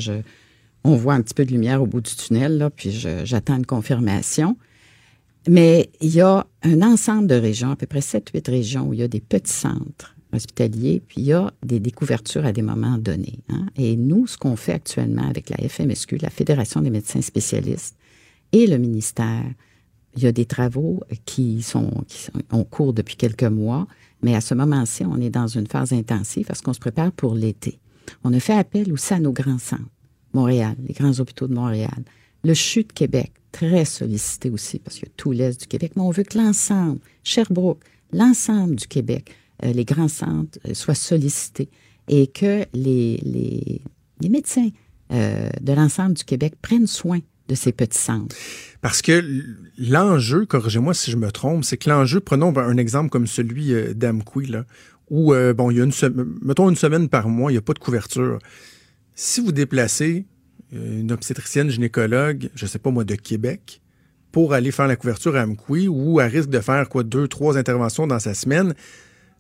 on 0.84 0.96
voit 0.96 1.16
un 1.16 1.22
petit 1.22 1.34
peu 1.34 1.46
de 1.46 1.52
lumière 1.52 1.82
au 1.82 1.88
bout 1.88 2.02
du 2.02 2.16
tunnel. 2.16 2.58
Là, 2.58 2.70
puis 2.70 2.92
j'attends 3.24 3.58
une 3.58 3.66
confirmation. 3.66 4.58
Mais 5.48 5.90
il 6.02 6.10
y 6.10 6.22
a 6.22 6.46
un 6.64 6.82
ensemble 6.82 7.28
de 7.28 7.36
régions, 7.36 7.72
à 7.72 7.76
peu 7.76 7.88
près 7.88 8.00
7-8 8.00 8.50
régions, 8.50 8.88
où 8.88 8.94
il 8.94 9.00
y 9.00 9.04
a 9.04 9.08
des 9.08 9.22
petits 9.22 9.54
centres 9.54 10.16
hospitaliers, 10.34 11.02
puis 11.08 11.22
il 11.22 11.28
y 11.28 11.34
a 11.34 11.52
des 11.64 11.80
découvertures 11.80 12.46
à 12.46 12.52
des 12.52 12.62
moments 12.62 12.98
donnés. 12.98 13.40
hein. 13.50 13.68
Et 13.78 13.96
nous, 13.96 14.28
ce 14.28 14.38
qu'on 14.38 14.58
fait 14.58 14.74
actuellement 14.74 15.26
avec 15.28 15.50
la 15.50 15.58
FMSQ, 15.58 16.18
la 16.22 16.30
Fédération 16.30 16.82
des 16.82 16.90
médecins 16.90 17.22
spécialistes, 17.22 17.97
et 18.52 18.68
le 18.68 18.78
ministère, 18.78 19.46
il 20.16 20.24
y 20.24 20.28
a 20.28 20.32
des 20.32 20.46
travaux 20.46 21.02
qui 21.26 21.62
sont, 21.62 22.04
en 22.52 22.64
cours 22.64 22.94
depuis 22.94 23.16
quelques 23.16 23.44
mois, 23.44 23.88
mais 24.22 24.36
à 24.36 24.42
ce 24.42 24.56
moment-ci, 24.56 25.06
on 25.06 25.20
est 25.22 25.30
dans 25.30 25.48
une 25.48 25.68
phase 25.68 25.94
intensive 25.94 26.48
parce 26.48 26.62
qu'on 26.62 26.74
se 26.74 26.80
prépare 26.80 27.12
pour 27.12 27.36
l'été. 27.36 27.80
On 28.24 28.34
a 28.34 28.40
fait 28.40 28.54
appel 28.54 28.92
aussi 28.92 29.14
à 29.14 29.20
nos 29.20 29.32
grands 29.32 29.60
centres, 29.60 29.84
Montréal, 30.34 30.76
les 30.88 30.94
grands 30.94 31.20
hôpitaux 31.20 31.48
de 31.48 31.54
Montréal, 31.54 32.04
le 32.44 32.54
CHU 32.54 32.84
de 32.84 32.94
Québec, 32.94 33.32
très 33.52 33.86
sollicité 33.86 34.50
aussi 34.50 34.80
parce 34.80 34.98
qu'il 34.98 35.08
y 35.08 35.12
a 35.12 35.14
tout 35.18 35.32
l'Est 35.32 35.60
du 35.60 35.68
Québec, 35.68 35.94
mais 35.96 36.02
on 36.02 36.12
veut 36.12 36.24
que 36.24 36.38
l'ensemble, 36.38 37.00
Sherbrooke, 37.24 37.84
l'ensemble 38.12 38.76
du 38.76 38.88
Québec, 38.88 39.36
euh, 39.64 39.74
les 39.74 39.86
grands 39.86 40.08
centres 40.08 40.60
euh, 40.68 40.74
soient 40.74 40.96
sollicités 40.96 41.70
et 42.08 42.28
que 42.28 42.66
les, 42.74 43.18
les, 43.18 43.82
les 44.22 44.30
médecins 44.30 44.70
euh, 45.12 45.50
de 45.62 45.74
l'ensemble 45.74 46.14
du 46.14 46.24
Québec 46.24 46.54
prennent 46.62 46.88
soin 46.88 47.20
de 47.48 47.56
ces 47.56 47.72
petits 47.72 48.00
centres. 48.00 48.36
Parce 48.82 49.02
que 49.02 49.24
l'enjeu, 49.78 50.46
corrigez-moi 50.46 50.94
si 50.94 51.12
je 51.12 51.18
me 51.18 51.32
trompe, 51.32 51.64
c'est 51.64 51.78
que 51.78 51.90
l'enjeu, 51.90 52.20
prenons 52.20 52.56
un 52.58 52.78
exemple 52.78 53.10
comme 53.10 53.28
celui 53.28 53.74
euh, 53.74 53.94
d'Amqui, 53.94 54.54
où, 55.10 55.34
euh, 55.34 55.54
bon, 55.54 55.72
il 55.72 55.78
y 55.78 55.82
a 55.82 55.84
une 55.84 55.94
mettons 56.42 56.70
une 56.70 56.76
semaine 56.76 57.10
par 57.10 57.30
mois, 57.30 57.52
il 57.52 57.56
n'y 57.56 57.60
a 57.60 57.62
pas 57.62 57.74
de 57.74 57.80
couverture. 57.80 58.40
Si 59.16 59.42
vous 59.42 59.52
déplacez 59.52 60.26
euh, 60.74 61.00
une 61.02 61.12
obstétricienne 61.12 61.70
gynécologue, 61.70 62.50
je 62.56 62.66
ne 62.66 62.70
sais 62.70 62.80
pas 62.80 62.92
moi, 62.92 63.04
de 63.04 63.16
Québec, 63.16 63.82
pour 64.32 64.54
aller 64.54 64.72
faire 64.72 64.88
la 64.88 64.96
couverture 64.96 65.36
à 65.36 65.44
Amqui, 65.44 65.88
ou 65.88 66.20
à 66.20 66.26
risque 66.26 66.50
de 66.50 66.60
faire 66.60 66.88
quoi, 66.90 67.04
deux, 67.04 67.28
trois 67.28 67.58
interventions 67.58 68.06
dans 68.06 68.20
sa 68.20 68.34
semaine, 68.34 68.74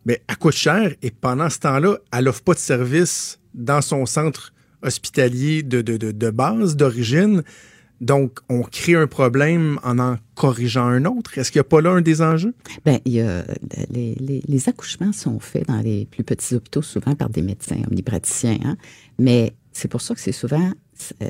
mais 0.05 0.23
elle 0.27 0.37
coûte 0.37 0.55
cher 0.55 0.95
et 1.01 1.11
pendant 1.11 1.49
ce 1.49 1.59
temps-là, 1.59 1.97
elle 2.13 2.25
n'offre 2.25 2.41
pas 2.41 2.53
de 2.53 2.59
service 2.59 3.39
dans 3.53 3.81
son 3.81 4.05
centre 4.05 4.53
hospitalier 4.81 5.63
de, 5.63 5.81
de, 5.81 5.97
de 5.97 6.29
base, 6.29 6.75
d'origine. 6.77 7.43
Donc, 7.99 8.39
on 8.49 8.61
crée 8.61 8.95
un 8.95 9.07
problème 9.07 9.79
en 9.83 9.97
en 9.97 10.17
corrigeant 10.35 10.85
un 10.85 11.05
autre. 11.05 11.37
Est-ce 11.37 11.51
qu'il 11.51 11.59
n'y 11.59 11.65
a 11.65 11.69
pas 11.69 11.81
là 11.81 11.91
un 11.91 12.01
des 12.01 12.21
enjeux? 12.21 12.53
Bien, 12.85 12.99
il 13.05 13.13
y 13.13 13.21
a, 13.21 13.43
les, 13.89 14.15
les, 14.47 14.69
accouchements 14.69 15.11
sont 15.11 15.39
faits 15.39 15.67
dans 15.67 15.81
les 15.81 16.05
plus 16.05 16.23
petits 16.23 16.55
hôpitaux, 16.55 16.83
souvent 16.83 17.15
par 17.15 17.29
des 17.29 17.41
médecins 17.41 17.81
omnipraticiens. 17.89 18.59
Hein? 18.63 18.77
Mais 19.17 19.53
c'est 19.71 19.87
pour 19.87 20.01
ça 20.01 20.13
que 20.13 20.21
c'est 20.21 20.31
souvent 20.31 20.71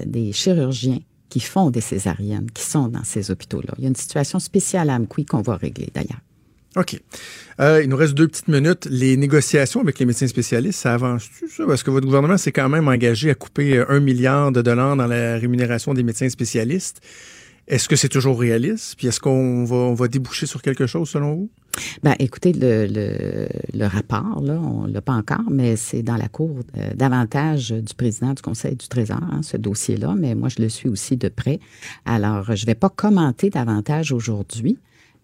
des 0.05 0.33
chirurgiens 0.33 0.99
qui 1.29 1.39
font 1.39 1.69
des 1.69 1.81
césariennes, 1.81 2.49
qui 2.51 2.63
sont 2.63 2.87
dans 2.87 3.03
ces 3.03 3.31
hôpitaux-là. 3.31 3.73
Il 3.77 3.83
y 3.83 3.85
a 3.85 3.89
une 3.89 3.95
situation 3.95 4.39
spéciale 4.39 4.89
à 4.89 4.95
Amqui 4.95 5.25
qu'on 5.25 5.41
va 5.41 5.55
régler 5.55 5.89
d'ailleurs. 5.93 6.21
OK. 6.77 7.01
Euh, 7.59 7.81
il 7.83 7.89
nous 7.89 7.97
reste 7.97 8.13
deux 8.13 8.27
petites 8.27 8.47
minutes. 8.47 8.87
Les 8.89 9.17
négociations 9.17 9.81
avec 9.81 9.97
les 9.97 10.05
médecins 10.05 10.27
spécialistes, 10.27 10.79
ça 10.79 10.93
avance-tu, 10.93 11.49
ça? 11.49 11.65
Parce 11.65 11.81
que 11.81 11.89
votre 11.89 12.05
gouvernement 12.05 12.37
s'est 12.37 12.51
quand 12.51 12.69
même 12.69 12.87
engagé 12.87 13.31
à 13.31 13.35
couper 13.35 13.83
un 13.89 13.99
milliard 13.99 14.51
de 14.51 14.61
dollars 14.61 14.95
dans 14.95 15.07
la 15.07 15.37
rémunération 15.37 15.95
des 15.95 16.03
médecins 16.03 16.29
spécialistes. 16.29 17.01
Est-ce 17.67 17.89
que 17.89 17.95
c'est 17.95 18.09
toujours 18.09 18.39
réaliste? 18.39 18.95
Puis 18.97 19.07
est-ce 19.07 19.19
qu'on 19.19 19.65
va, 19.65 20.07
déboucher 20.07 20.45
sur 20.45 20.61
quelque 20.61 20.85
chose 20.85 21.09
selon 21.09 21.33
vous? 21.33 21.49
Ben, 22.01 22.15
écoutez, 22.19 22.53
le, 22.53 22.87
le, 22.87 23.47
le 23.73 23.85
rapport, 23.85 24.41
là, 24.41 24.53
on 24.53 24.85
l'a 24.85 25.01
pas 25.01 25.13
encore, 25.13 25.49
mais 25.51 25.75
c'est 25.75 26.01
dans 26.01 26.15
la 26.15 26.29
cour 26.29 26.59
euh, 26.77 26.93
davantage 26.95 27.71
du 27.71 27.93
président 27.93 28.33
du 28.33 28.41
Conseil 28.41 28.75
du 28.75 28.87
Trésor, 28.87 29.19
hein, 29.21 29.41
ce 29.43 29.57
dossier-là, 29.57 30.15
mais 30.17 30.33
moi, 30.33 30.47
je 30.47 30.61
le 30.61 30.69
suis 30.69 30.87
aussi 30.87 31.17
de 31.17 31.27
près. 31.27 31.59
Alors, 32.05 32.55
je 32.55 32.65
vais 32.65 32.75
pas 32.75 32.89
commenter 32.89 33.49
davantage 33.49 34.11
aujourd'hui, 34.11 34.77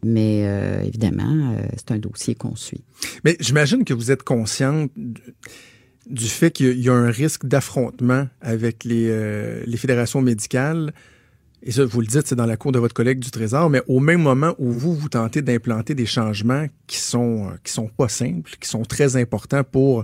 mais 0.04 0.44
euh, 0.46 0.82
évidemment, 0.84 1.54
euh, 1.58 1.62
c'est 1.78 1.92
un 1.92 1.98
dossier 2.00 2.36
qu'on 2.36 2.56
suit. 2.56 2.84
Mais 3.24 3.36
j'imagine 3.40 3.84
que 3.84 3.94
vous 3.94 4.12
êtes 4.12 4.24
consciente 4.24 4.92
du- 4.96 6.28
fait 6.28 6.52
qu'il 6.52 6.80
y 6.80 6.90
a 6.90 6.94
un 6.94 7.10
risque 7.12 7.46
d'affrontement 7.46 8.28
avec 8.42 8.84
les, 8.84 9.08
euh, 9.10 9.64
les 9.66 9.78
fédérations 9.78 10.22
médicales. 10.22 10.94
Et 11.66 11.72
ça, 11.72 11.86
vous 11.86 12.02
le 12.02 12.08
dites, 12.08 12.28
c'est 12.28 12.36
dans 12.36 12.46
la 12.46 12.58
cour 12.58 12.74
de 12.74 12.80
votre 12.80 12.94
collègue 12.94 13.20
du 13.20 13.32
Trésor, 13.32 13.70
mais 13.70 13.82
au 13.88 14.00
même 14.02 14.22
moment 14.22 14.54
où 14.58 14.70
vous, 14.72 14.94
vous 14.94 15.08
tentez 15.10 15.42
d'implanter 15.42 15.96
des 15.96 16.06
changements 16.06 16.66
qui 16.88 16.98
sont, 16.98 17.52
qui 17.64 17.72
sont 17.72 17.88
pas 17.88 18.10
simples, 18.10 18.52
qui 18.60 18.68
sont 18.68 18.84
très 18.84 19.16
importants 19.16 19.64
pour 19.64 20.04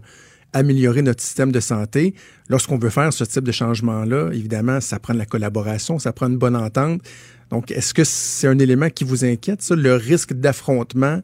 améliorer 0.54 1.02
notre 1.02 1.22
système 1.22 1.52
de 1.52 1.60
santé, 1.60 2.14
lorsqu'on 2.50 2.78
veut 2.78 2.90
faire 2.90 3.12
ce 3.14 3.24
type 3.24 3.44
de 3.44 3.52
changement-là, 3.52 4.30
évidemment, 4.34 4.82
ça 4.82 5.00
prend 5.00 5.14
de 5.14 5.20
la 5.20 5.26
collaboration, 5.26 6.00
ça 6.00 6.12
prend 6.14 6.28
une 6.28 6.38
bonne 6.38 6.56
entente. 6.56 7.02
Donc, 7.52 7.72
est-ce 7.72 7.94
que 7.94 8.04
c'est 8.04 8.48
un 8.48 8.60
élément 8.60 8.90
qui 8.90 9.04
vous 9.04 9.26
inquiète, 9.26 9.62
ça, 9.62 9.76
le 9.76 9.96
risque 9.96 10.34
d'affrontement, 10.34 11.22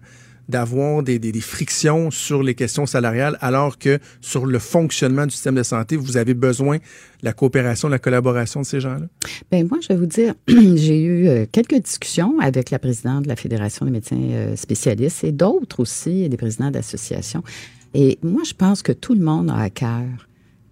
d'avoir 0.47 1.01
des, 1.01 1.17
des- 1.17 1.31
des 1.31 1.41
frictions 1.41 2.11
sur 2.11 2.43
les 2.43 2.53
questions 2.53 2.85
salariales, 2.85 3.35
alors 3.41 3.79
que 3.79 3.97
sur 4.21 4.45
le 4.45 4.59
fonctionnement 4.59 5.25
du 5.25 5.31
système 5.31 5.55
de 5.55 5.63
santé, 5.63 5.95
vous 5.97 6.17
avez 6.17 6.35
besoin 6.35 6.77
de 6.77 6.81
la 7.23 7.33
coopération, 7.33 7.87
de 7.87 7.93
la 7.93 7.99
collaboration 7.99 8.61
de 8.61 8.65
ces 8.67 8.79
gens-là? 8.79 9.07
Ben 9.51 9.67
moi, 9.67 9.79
je 9.81 9.87
vais 9.87 9.95
vous 9.95 10.05
dire, 10.05 10.35
j'ai 10.47 11.01
eu 11.03 11.27
euh, 11.27 11.45
quelques 11.51 11.81
discussions 11.81 12.39
avec 12.39 12.69
la 12.69 12.77
présidente 12.77 13.23
de 13.23 13.27
la 13.27 13.35
Fédération 13.35 13.87
des 13.87 13.91
médecins 13.91 14.17
euh, 14.19 14.55
spécialistes 14.55 15.23
et 15.23 15.31
d'autres 15.31 15.79
aussi, 15.79 16.29
des 16.29 16.37
présidents 16.37 16.69
d'associations. 16.69 17.43
Et 17.97 18.19
moi, 18.23 18.43
je 18.43 18.53
pense 18.53 18.81
que 18.81 18.91
tout 18.91 19.15
le 19.15 19.21
monde 19.21 19.49
a 19.49 19.55
à 19.55 19.69
cœur 19.69 20.27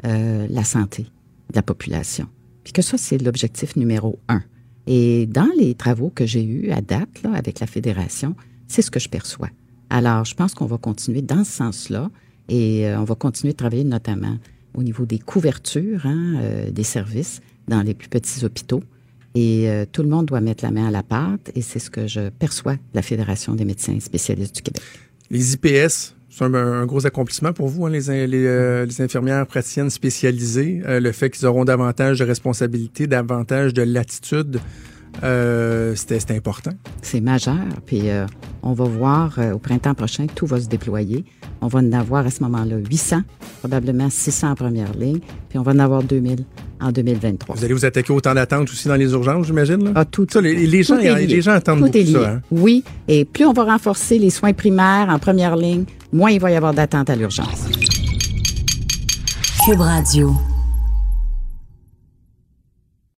euh, 0.05 0.45
la 0.49 0.65
santé 0.65 1.03
de 1.03 1.55
la 1.55 1.61
population. 1.61 2.28
Puis 2.65 2.74
que 2.74 2.82
ça, 2.82 2.97
c'est 2.97 3.17
l'objectif 3.17 3.78
numéro 3.78 4.19
un. 4.28 4.43
Et 4.88 5.26
dans 5.28 5.49
les 5.57 5.74
travaux 5.74 6.11
que 6.13 6.26
j'ai 6.26 6.43
eus 6.43 6.71
à 6.71 6.82
date 6.82 7.24
là, 7.24 7.32
avec 7.34 7.61
la 7.61 7.67
Fédération, 7.67 8.36
c'est 8.67 8.82
ce 8.82 8.91
que 8.91 8.99
je 8.99 9.07
perçois. 9.07 9.49
Alors, 9.89 10.26
je 10.26 10.36
pense 10.36 10.53
qu'on 10.53 10.65
va 10.65 10.78
continuer 10.78 11.21
dans 11.21 11.45
ce 11.45 11.51
sens-là 11.53 12.11
et 12.49 12.89
euh, 12.89 12.99
on 12.99 13.05
va 13.05 13.15
continuer 13.15 13.53
de 13.53 13.57
travailler 13.57 13.86
notamment 13.86 14.38
au 14.74 14.84
niveau 14.84 15.05
des 15.05 15.19
couvertures 15.19 16.05
hein, 16.05 16.36
euh, 16.41 16.71
des 16.71 16.84
services 16.84 17.39
dans 17.69 17.84
les 17.84 17.93
plus 17.93 18.09
petits 18.09 18.43
hôpitaux. 18.43 18.84
Et 19.34 19.67
tout 19.91 20.03
le 20.03 20.09
monde 20.09 20.28
doit 20.28 20.41
mettre 20.41 20.63
la 20.63 20.69
main 20.69 20.89
à 20.89 20.91
la 20.91 21.01
pâte 21.01 21.49
et 21.55 21.63
c'est 21.63 21.80
ce 21.80 21.89
que 21.89 22.05
je 22.05 22.30
perçois 22.30 22.76
de 22.76 22.80
la 22.93 23.01
Fédération 23.01 23.55
des 23.55 23.65
médecins 23.65 23.99
spécialistes 23.99 24.57
du 24.57 24.61
Québec. 24.61 24.84
Les 25.32 25.53
IPS, 25.53 26.13
c'est 26.36 26.43
un, 26.45 26.53
un 26.53 26.86
gros 26.86 27.05
accomplissement 27.05 27.53
pour 27.53 27.67
vous, 27.67 27.86
hein, 27.86 27.89
les, 27.89 28.09
in- 28.09 28.25
les, 28.25 28.45
euh, 28.45 28.86
les 28.86 29.01
infirmières 29.01 29.45
praticiennes 29.45 29.89
spécialisées. 29.89 30.81
Euh, 30.86 30.99
le 30.99 31.11
fait 31.11 31.29
qu'ils 31.29 31.45
auront 31.45 31.65
davantage 31.65 32.19
de 32.19 32.25
responsabilités, 32.25 33.05
davantage 33.07 33.73
de 33.73 33.84
latitude, 33.84 34.59
euh, 35.23 35.93
c'était 35.95 36.34
important. 36.34 36.71
C'est 37.01 37.21
majeur. 37.21 37.55
Puis 37.86 38.09
euh, 38.09 38.25
on 38.63 38.73
va 38.73 38.86
voir 38.86 39.38
au 39.53 39.59
printemps 39.59 39.93
prochain, 39.93 40.25
tout 40.34 40.45
va 40.45 40.59
se 40.59 40.67
déployer. 40.67 41.23
On 41.61 41.67
va 41.67 41.79
en 41.79 41.91
avoir 41.93 42.25
à 42.25 42.29
ce 42.31 42.43
moment-là 42.43 42.77
800, 42.77 43.21
probablement 43.59 44.09
600 44.09 44.51
en 44.51 44.55
première 44.55 44.93
ligne, 44.93 45.19
puis 45.49 45.57
on 45.59 45.61
va 45.61 45.71
en 45.71 45.79
avoir 45.79 46.03
2000 46.03 46.43
en 46.81 46.91
2023. 46.91 47.55
Vous 47.55 47.63
allez 47.63 47.73
vous 47.73 47.86
attaquer 47.86 48.11
au 48.11 48.19
temps 48.19 48.34
d'attente 48.34 48.69
aussi 48.69 48.88
dans 48.89 48.95
les 48.95 49.11
urgences, 49.13 49.47
j'imagine? 49.47 49.84
là? 49.86 49.91
Ah, 49.95 50.03
tout, 50.03 50.27
Ça, 50.29 50.41
les, 50.41 50.55
les 50.67 50.84
gens, 50.84 50.97
tout 50.97 51.03
est 51.03 51.15
lié. 51.15 51.27
les 51.27 51.41
gens 51.41 51.51
attendent 51.51 51.79
Tout 51.79 51.86
beaucoup 51.86 51.97
est 51.97 52.03
lié. 52.03 52.13
ça. 52.13 52.29
hein? 52.31 52.41
Oui, 52.51 52.84
et 53.07 53.23
plus 53.23 53.45
on 53.45 53.53
va 53.53 53.63
renforcer 53.63 54.19
les 54.19 54.29
soins 54.29 54.51
primaires 54.51 55.07
en 55.09 55.19
première 55.19 55.55
ligne, 55.55 55.86
moins 56.14 56.32
il 56.32 56.39
va 56.39 56.51
y 56.51 56.55
avoir 56.55 56.74
d'attente 56.74 57.09
à 57.09 57.16
l'urgence. 57.16 57.68
Cube 59.66 59.82
Radio. 59.82 60.53